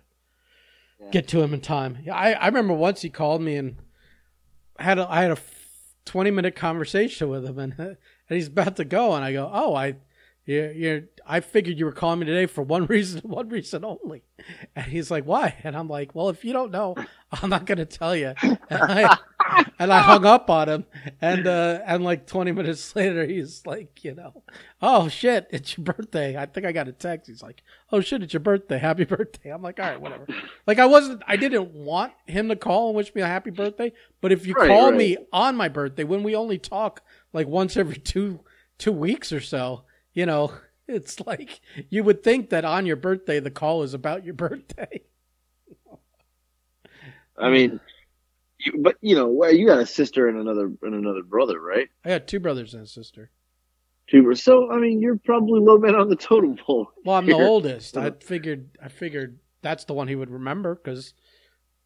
Yeah. 1.01 1.11
get 1.11 1.29
to 1.29 1.43
him 1.43 1.55
in 1.55 1.61
time. 1.61 1.99
I, 2.12 2.35
I 2.35 2.47
remember 2.47 2.75
once 2.75 3.03
he 3.03 3.11
called 3.11 3.41
me 3.43 3.57
and 3.57 3.77
had 4.79 4.99
a, 4.99 5.09
I 5.11 5.23
had 5.23 5.31
a 5.33 5.39
20 6.05 6.31
minute 6.31 6.57
conversation 6.57 7.29
with 7.29 7.45
him 7.45 7.59
and, 7.59 7.75
and 7.79 7.97
he's 8.29 8.49
about 8.49 8.77
to 8.77 8.85
go. 8.85 9.15
And 9.15 9.25
I 9.25 9.33
go, 9.33 9.51
Oh, 9.53 9.75
I, 9.75 9.97
you're, 10.45 10.73
you're, 10.73 11.03
I 11.27 11.41
figured 11.41 11.79
you 11.79 11.85
were 11.87 11.93
calling 11.93 12.18
me 12.20 12.27
today 12.27 12.47
for 12.47 12.62
one 12.62 12.87
reason, 12.89 13.20
one 13.22 13.49
reason 13.49 13.85
only. 13.85 14.22
And 14.77 14.87
he's 14.87 15.11
like, 15.11 15.25
why? 15.25 15.57
And 15.64 15.77
I'm 15.77 15.89
like, 15.89 16.14
well, 16.14 16.29
if 16.29 16.45
you 16.45 16.53
don't 16.53 16.70
know, 16.70 16.95
I'm 17.43 17.51
not 17.51 17.66
going 17.66 17.79
to 17.79 17.87
tell 17.87 18.14
you. 18.14 18.35
And 18.43 18.59
I, 18.70 19.18
and 19.79 19.93
I 19.93 20.01
hung 20.01 20.25
up 20.27 20.51
on 20.51 20.68
him. 20.68 20.85
And, 21.20 21.47
uh, 21.47 21.81
and 21.87 22.05
like 22.05 22.27
20 22.27 22.53
minutes 22.53 22.95
later, 22.95 23.25
he's 23.27 23.64
like, 23.66 24.05
you 24.05 24.14
know, 24.14 24.43
oh 24.83 25.09
shit, 25.09 25.47
it's 25.51 25.77
your 25.77 25.85
birthday. 25.85 26.37
I 26.37 26.47
think 26.47 26.66
I 26.66 26.72
got 26.72 26.89
a 26.89 26.93
text. 26.93 27.29
He's 27.29 27.43
like, 27.43 27.62
oh 27.91 28.01
shit, 28.01 28.22
it's 28.22 28.33
your 28.33 28.41
birthday. 28.41 28.79
Happy 28.79 29.05
birthday. 29.05 29.51
I'm 29.51 29.62
like, 29.62 29.81
all 29.81 29.87
right, 29.87 30.01
whatever. 30.01 30.27
Like 30.66 30.79
I 30.79 30.87
wasn't, 30.87 31.22
I 31.27 31.37
didn't 31.37 31.72
want 31.72 32.12
him 32.27 32.49
to 32.49 32.57
call 32.57 32.89
and 32.89 32.97
wish 32.97 33.14
me 33.14 33.22
a 33.22 33.27
happy 33.27 33.51
birthday. 33.51 33.93
But 34.20 34.33
if 34.33 34.47
you 34.47 34.55
Right, 34.55 34.68
call 34.68 34.91
right. 34.91 34.97
me 34.99 35.16
on 35.33 35.57
my 35.57 35.68
birthday, 35.68 36.05
when 36.05 36.22
we 36.22 36.37
only 36.37 36.59
talk 36.59 37.03
like 37.33 37.47
once 37.47 37.77
every 37.77 37.97
two, 37.97 38.41
two 38.79 38.93
weeks 38.93 39.33
or 39.33 39.41
so, 39.41 39.85
you 40.12 40.27
know, 40.27 40.53
it's 40.89 41.20
like 41.26 41.61
you 41.91 42.05
would 42.05 42.22
think 42.22 42.51
that 42.51 42.64
on 42.64 42.87
your 42.87 42.97
birthday 42.97 43.41
the 43.41 43.51
call 43.51 43.82
is 43.82 43.95
about 43.95 44.24
your 44.24 44.35
birthday. 44.35 45.03
I 47.39 47.51
mean, 47.51 47.80
you, 48.59 48.74
but 48.78 48.97
you 49.01 49.16
know, 49.16 49.47
you 49.47 49.66
got 49.66 49.80
a 49.80 49.87
sister 49.87 50.28
and 50.28 50.39
another 50.39 50.70
and 50.82 50.95
another 50.95 51.22
brother, 51.22 51.61
right? 51.61 51.89
I 52.05 52.11
got 52.11 52.26
two 52.26 52.41
brothers 52.41 52.74
and 52.74 52.85
a 52.85 52.87
sister. 52.87 53.30
Two. 54.09 54.35
So 54.35 54.70
I 54.70 54.78
mean, 54.78 55.01
you're 55.01 55.16
probably 55.16 55.61
low 55.61 55.78
man 55.78 55.95
on 55.95 56.09
the 56.09 56.16
totem 56.16 56.57
pole. 56.57 56.91
Well, 57.05 57.16
I'm 57.16 57.26
the 57.26 57.35
oldest. 57.35 57.97
I 57.97 58.12
figured 58.12 58.78
I 58.82 58.89
figured 58.89 59.39
that's 59.62 59.85
the 59.85 59.95
one 59.95 60.09
he 60.09 60.14
would 60.14 60.30
remember 60.30 60.74
because 60.74 61.14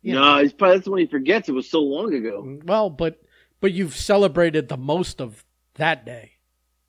you 0.02 0.14
no, 0.14 0.38
he's 0.38 0.52
probably 0.52 0.76
that's 0.76 0.84
the 0.84 0.90
one 0.90 1.00
he 1.00 1.06
forgets. 1.06 1.48
It 1.48 1.52
was 1.52 1.68
so 1.70 1.80
long 1.80 2.14
ago. 2.14 2.42
Mm, 2.44 2.64
well, 2.64 2.90
but 2.90 3.20
but 3.60 3.72
you've 3.72 3.96
celebrated 3.96 4.68
the 4.68 4.76
most 4.76 5.20
of 5.20 5.44
that 5.74 6.04
day. 6.04 6.32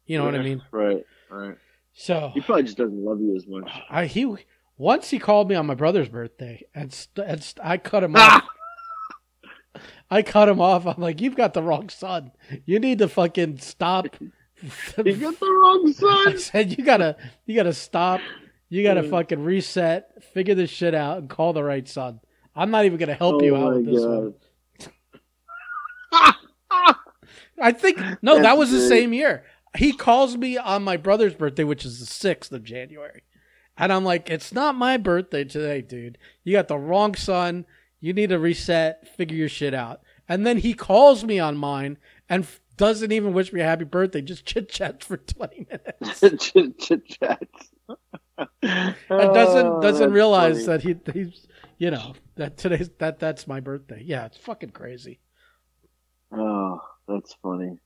You 0.05 0.17
know 0.17 0.25
what 0.25 0.35
I 0.35 0.43
mean? 0.43 0.61
Right. 0.71 1.05
Right. 1.29 1.57
So 2.01 2.31
He 2.33 2.39
probably 2.39 2.63
just 2.63 2.77
doesn't 2.77 3.03
love 3.03 3.19
you 3.19 3.35
as 3.35 3.45
much. 3.45 3.69
I 3.89 4.05
he 4.05 4.33
once 4.77 5.09
he 5.09 5.19
called 5.19 5.49
me 5.49 5.55
on 5.55 5.65
my 5.65 5.75
brother's 5.75 6.07
birthday 6.07 6.63
and, 6.73 6.93
st- 6.93 7.27
and 7.27 7.43
st- 7.43 7.65
I 7.65 7.77
cut 7.77 8.05
him 8.05 8.15
off. 8.15 8.43
I 10.09 10.21
cut 10.21 10.47
him 10.47 10.61
off. 10.61 10.87
I'm 10.87 11.01
like, 11.01 11.19
you've 11.19 11.35
got 11.35 11.53
the 11.53 11.61
wrong 11.61 11.89
son. 11.89 12.31
You 12.65 12.79
need 12.79 12.99
to 12.99 13.09
fucking 13.09 13.57
stop. 13.59 14.07
He 14.61 15.13
got 15.13 15.39
the 15.39 15.45
wrong 15.45 15.93
son. 15.93 16.27
I 16.29 16.35
said 16.37 16.77
you 16.77 16.83
gotta 16.85 17.15
you 17.45 17.55
gotta 17.55 17.73
stop. 17.73 18.19
You 18.69 18.83
gotta 18.83 19.03
fucking 19.03 19.41
reset, 19.43 20.21
figure 20.33 20.53
this 20.55 20.69
shit 20.69 20.93
out, 20.93 21.17
and 21.17 21.29
call 21.29 21.51
the 21.53 21.63
right 21.63 21.87
son. 21.87 22.19
I'm 22.55 22.69
not 22.71 22.83
even 22.85 22.97
gonna 22.97 23.13
help 23.13 23.41
Oh 23.41 23.45
you 23.45 23.55
out 23.55 23.75
with 23.75 23.85
this 23.85 24.03
God. 24.03 24.33
one. 26.11 26.95
I 27.61 27.71
think 27.71 27.99
no, 28.21 28.35
that 28.35 28.43
That's 28.43 28.57
was 28.57 28.71
the 28.71 28.85
same 28.87 29.13
year. 29.13 29.43
He 29.77 29.93
calls 29.93 30.35
me 30.37 30.57
on 30.57 30.83
my 30.83 30.97
brother's 30.97 31.35
birthday, 31.35 31.63
which 31.63 31.85
is 31.85 31.99
the 31.99 32.05
sixth 32.05 32.51
of 32.51 32.63
January, 32.63 33.23
and 33.77 33.93
I'm 33.93 34.03
like, 34.03 34.29
"It's 34.29 34.51
not 34.53 34.75
my 34.75 34.97
birthday 34.97 35.43
today, 35.43 35.81
dude. 35.81 36.17
You 36.43 36.53
got 36.53 36.67
the 36.67 36.77
wrong 36.77 37.15
son. 37.15 37.65
You 38.01 38.13
need 38.13 38.29
to 38.29 38.39
reset, 38.39 39.07
figure 39.15 39.37
your 39.37 39.49
shit 39.49 39.73
out." 39.73 40.01
And 40.27 40.45
then 40.45 40.57
he 40.57 40.73
calls 40.73 41.23
me 41.23 41.39
on 41.39 41.57
mine 41.57 41.97
and 42.29 42.43
f- 42.43 42.61
doesn't 42.77 43.11
even 43.11 43.33
wish 43.33 43.51
me 43.51 43.61
a 43.61 43.65
happy 43.65 43.83
birthday. 43.83 44.21
Just 44.21 44.45
chit 44.45 44.69
chats 44.69 45.05
for 45.05 45.17
twenty 45.17 45.67
minutes. 46.01 46.19
chit 46.51 46.77
chit 46.79 47.05
chats. 47.07 47.69
and 48.61 48.95
doesn't 49.33 49.67
Oh, 49.67 49.81
doesn't 49.81 49.99
that's 50.01 50.11
realize 50.13 50.65
funny. 50.65 50.93
that 50.93 51.11
he 51.13 51.19
he's 51.23 51.47
you 51.77 51.91
know 51.91 52.13
that 52.35 52.57
today's 52.57 52.89
that 52.99 53.19
that's 53.19 53.47
my 53.47 53.59
birthday. 53.59 54.01
Yeah, 54.05 54.25
it's 54.25 54.37
fucking 54.37 54.71
crazy. 54.71 55.19
Oh, 56.31 56.79
that's 57.07 57.35
funny. 57.41 57.79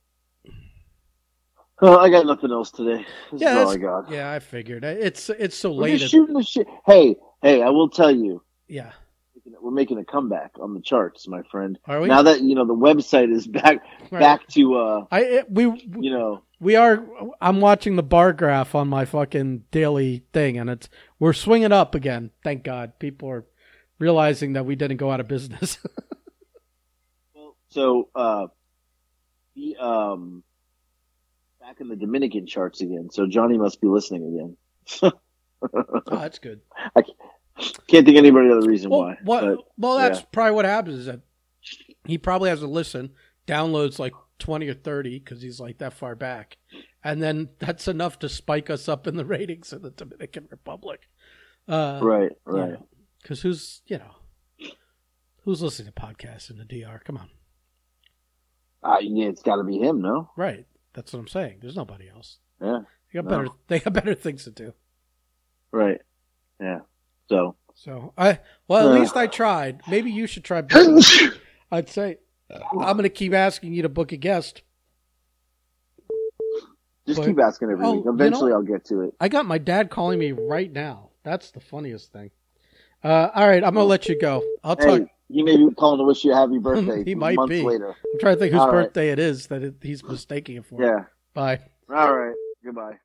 Oh, 1.82 1.98
I 1.98 2.08
got 2.08 2.24
nothing 2.26 2.52
else 2.52 2.70
today. 2.70 3.04
This 3.32 3.42
Yeah, 3.42 3.66
I 3.66 3.76
got. 3.76 4.10
Yeah, 4.10 4.30
I 4.30 4.38
figured 4.38 4.84
it's 4.84 5.28
it's 5.30 5.56
so 5.56 5.72
We're 5.72 5.82
late. 5.82 6.02
at- 6.02 6.10
shooting 6.10 6.34
the 6.34 6.42
shit. 6.42 6.66
Hey, 6.86 7.16
hey, 7.42 7.62
I 7.62 7.70
will 7.70 7.88
tell 7.88 8.10
you, 8.14 8.42
yeah, 8.68 8.92
we're 9.60 9.72
making 9.72 9.98
a 9.98 10.04
comeback 10.04 10.52
on 10.60 10.74
the 10.74 10.80
charts, 10.80 11.26
my 11.26 11.42
friend. 11.50 11.78
are 11.86 12.00
we? 12.00 12.08
Now 12.08 12.22
that 12.22 12.42
you 12.42 12.54
know 12.54 12.64
the 12.64 12.74
website 12.76 13.32
is 13.34 13.46
back, 13.46 13.82
Right. 14.10 14.20
back 14.20 14.46
to 14.48 14.74
uh, 14.76 15.04
I 15.10 15.20
it, 15.22 15.50
we 15.50 15.64
you 15.98 16.10
know, 16.10 16.42
we 16.60 16.76
are. 16.76 17.04
I'm 17.40 17.60
watching 17.60 17.96
the 17.96 18.02
bar 18.04 18.32
graph 18.32 18.74
on 18.76 18.86
my 18.88 19.04
fucking 19.04 19.64
daily 19.72 20.24
thing, 20.32 20.56
and 20.58 20.70
it's 20.70 20.88
we're 21.18 21.32
swinging 21.32 21.72
up 21.72 21.94
again. 21.96 22.30
Thank 22.44 22.62
God, 22.62 22.98
people 23.00 23.28
are 23.30 23.44
realizing 23.98 24.52
that 24.52 24.64
we 24.64 24.76
didn't 24.76 24.98
go 24.98 25.10
out 25.10 25.20
of 25.20 25.26
business. 25.28 25.78
Well, 27.34 27.56
so 27.68 28.08
uh, 28.14 28.46
the 29.56 29.76
um, 29.76 30.44
back 31.64 31.80
in 31.80 31.88
the 31.88 31.96
Dominican 31.96 32.46
charts 32.46 32.82
again. 32.82 33.08
So 33.10 33.26
Johnny 33.26 33.56
must 33.56 33.80
be 33.80 33.86
listening 33.86 34.56
again. 35.02 35.12
oh, 35.62 36.02
that's 36.10 36.38
good. 36.38 36.60
I 36.94 37.02
can't 37.88 38.04
think 38.04 38.18
of 38.18 38.24
any 38.24 38.50
other 38.50 38.66
reason 38.66 38.90
Well, 38.90 39.00
why. 39.00 39.18
what, 39.24 39.40
but, 39.40 39.58
well, 39.78 39.96
that's 39.96 40.20
yeah. 40.20 40.26
probably 40.30 40.52
what 40.52 40.66
happens 40.66 40.98
is 41.00 41.06
that 41.06 41.20
he 42.04 42.18
probably 42.18 42.50
has 42.50 42.60
to 42.60 42.66
listen, 42.66 43.12
downloads 43.46 43.98
like 43.98 44.12
20 44.40 44.68
or 44.68 44.74
30 44.74 45.18
because 45.20 45.40
he's 45.40 45.58
like 45.58 45.78
that 45.78 45.94
far 45.94 46.14
back. 46.14 46.58
And 47.02 47.22
then 47.22 47.48
that's 47.60 47.88
enough 47.88 48.18
to 48.18 48.28
spike 48.28 48.68
us 48.68 48.86
up 48.86 49.06
in 49.06 49.16
the 49.16 49.24
ratings 49.24 49.72
in 49.72 49.80
the 49.80 49.90
Dominican 49.90 50.48
Republic. 50.50 51.08
Uh, 51.66 52.00
right, 52.02 52.32
right. 52.44 52.76
Because 53.22 53.40
who's, 53.40 53.80
you 53.86 53.96
know, 53.98 54.68
who's 55.44 55.62
listening 55.62 55.90
to 55.90 55.98
podcasts 55.98 56.50
in 56.50 56.58
the 56.58 56.64
DR? 56.64 57.00
Come 57.04 57.16
on. 57.16 57.30
Uh, 58.82 58.98
yeah, 59.00 59.28
it's 59.28 59.42
got 59.42 59.56
to 59.56 59.64
be 59.64 59.78
him, 59.78 60.02
no? 60.02 60.30
Right. 60.36 60.66
That's 60.94 61.12
what 61.12 61.18
I'm 61.20 61.28
saying. 61.28 61.58
There's 61.60 61.76
nobody 61.76 62.08
else. 62.08 62.38
Yeah, 62.60 62.80
They 63.12 63.18
got 63.20 63.24
No. 63.24 63.30
better, 63.30 63.48
they 63.68 63.78
got 63.80 63.92
better 63.92 64.14
things 64.14 64.44
to 64.44 64.50
do. 64.50 64.72
right. 65.72 66.00
Yeah. 66.60 66.80
So. 67.28 67.56
So 67.74 68.12
I, 68.16 68.38
well, 68.68 68.88
at 68.90 68.96
Uh. 68.96 69.00
least 69.00 69.16
I 69.16 69.26
tried. 69.26 69.82
Maybe 69.88 70.10
you 70.12 70.26
should 70.28 70.44
try. 70.44 70.62
I'd 71.72 71.88
say 71.90 72.18
I'm 72.50 72.96
going 72.96 73.02
to 73.02 73.08
keep 73.08 73.34
asking 73.34 73.72
you 73.74 73.82
to 73.82 73.88
book 73.88 74.12
a 74.12 74.16
guest. 74.16 74.62
Just 77.06 77.18
But- 77.20 77.26
keep 77.26 77.38
asking 77.40 77.70
every 77.70 77.84
Oh, 77.84 77.94
week. 77.96 78.04
you 78.04 78.12
Eventually, 78.12 78.50
know- 78.50 78.56
I'll 78.58 78.62
get 78.62 78.84
to 78.86 79.00
it. 79.02 79.14
I 79.20 79.28
got 79.28 79.44
my 79.46 79.58
dad 79.58 79.90
calling 79.90 80.18
me 80.18 80.32
right 80.32 80.70
now. 80.72 81.10
That's 81.24 81.50
the 81.50 81.60
funniest 81.60 82.12
thing. 82.12 82.30
Uh, 83.02 83.30
all 83.34 83.46
right, 83.46 83.62
I'm 83.62 83.74
gonna 83.74 83.84
let 83.84 84.08
you 84.08 84.18
go. 84.18 84.42
I'll 84.62 84.76
talk. 84.76 85.02
He 85.34 85.42
may 85.42 85.56
be 85.56 85.68
calling 85.74 85.98
to 85.98 86.04
wish 86.04 86.24
you 86.24 86.32
a 86.32 86.36
happy 86.36 86.58
birthday. 86.58 87.02
He 87.04 87.16
might 87.16 87.36
be. 87.48 87.62
later. 87.62 87.88
I'm 87.88 88.20
trying 88.20 88.36
to 88.36 88.40
think 88.40 88.52
whose 88.52 88.60
all 88.60 88.68
right. 88.68 88.84
birthday 88.84 89.10
it 89.10 89.18
is 89.18 89.48
that 89.48 89.62
it, 89.64 89.74
he's 89.82 90.04
mistaking 90.04 90.58
it 90.58 90.64
for. 90.64 90.80
Yeah. 90.80 91.06
Bye. 91.34 91.58
All 91.92 92.16
right. 92.16 92.36
Goodbye. 92.64 92.98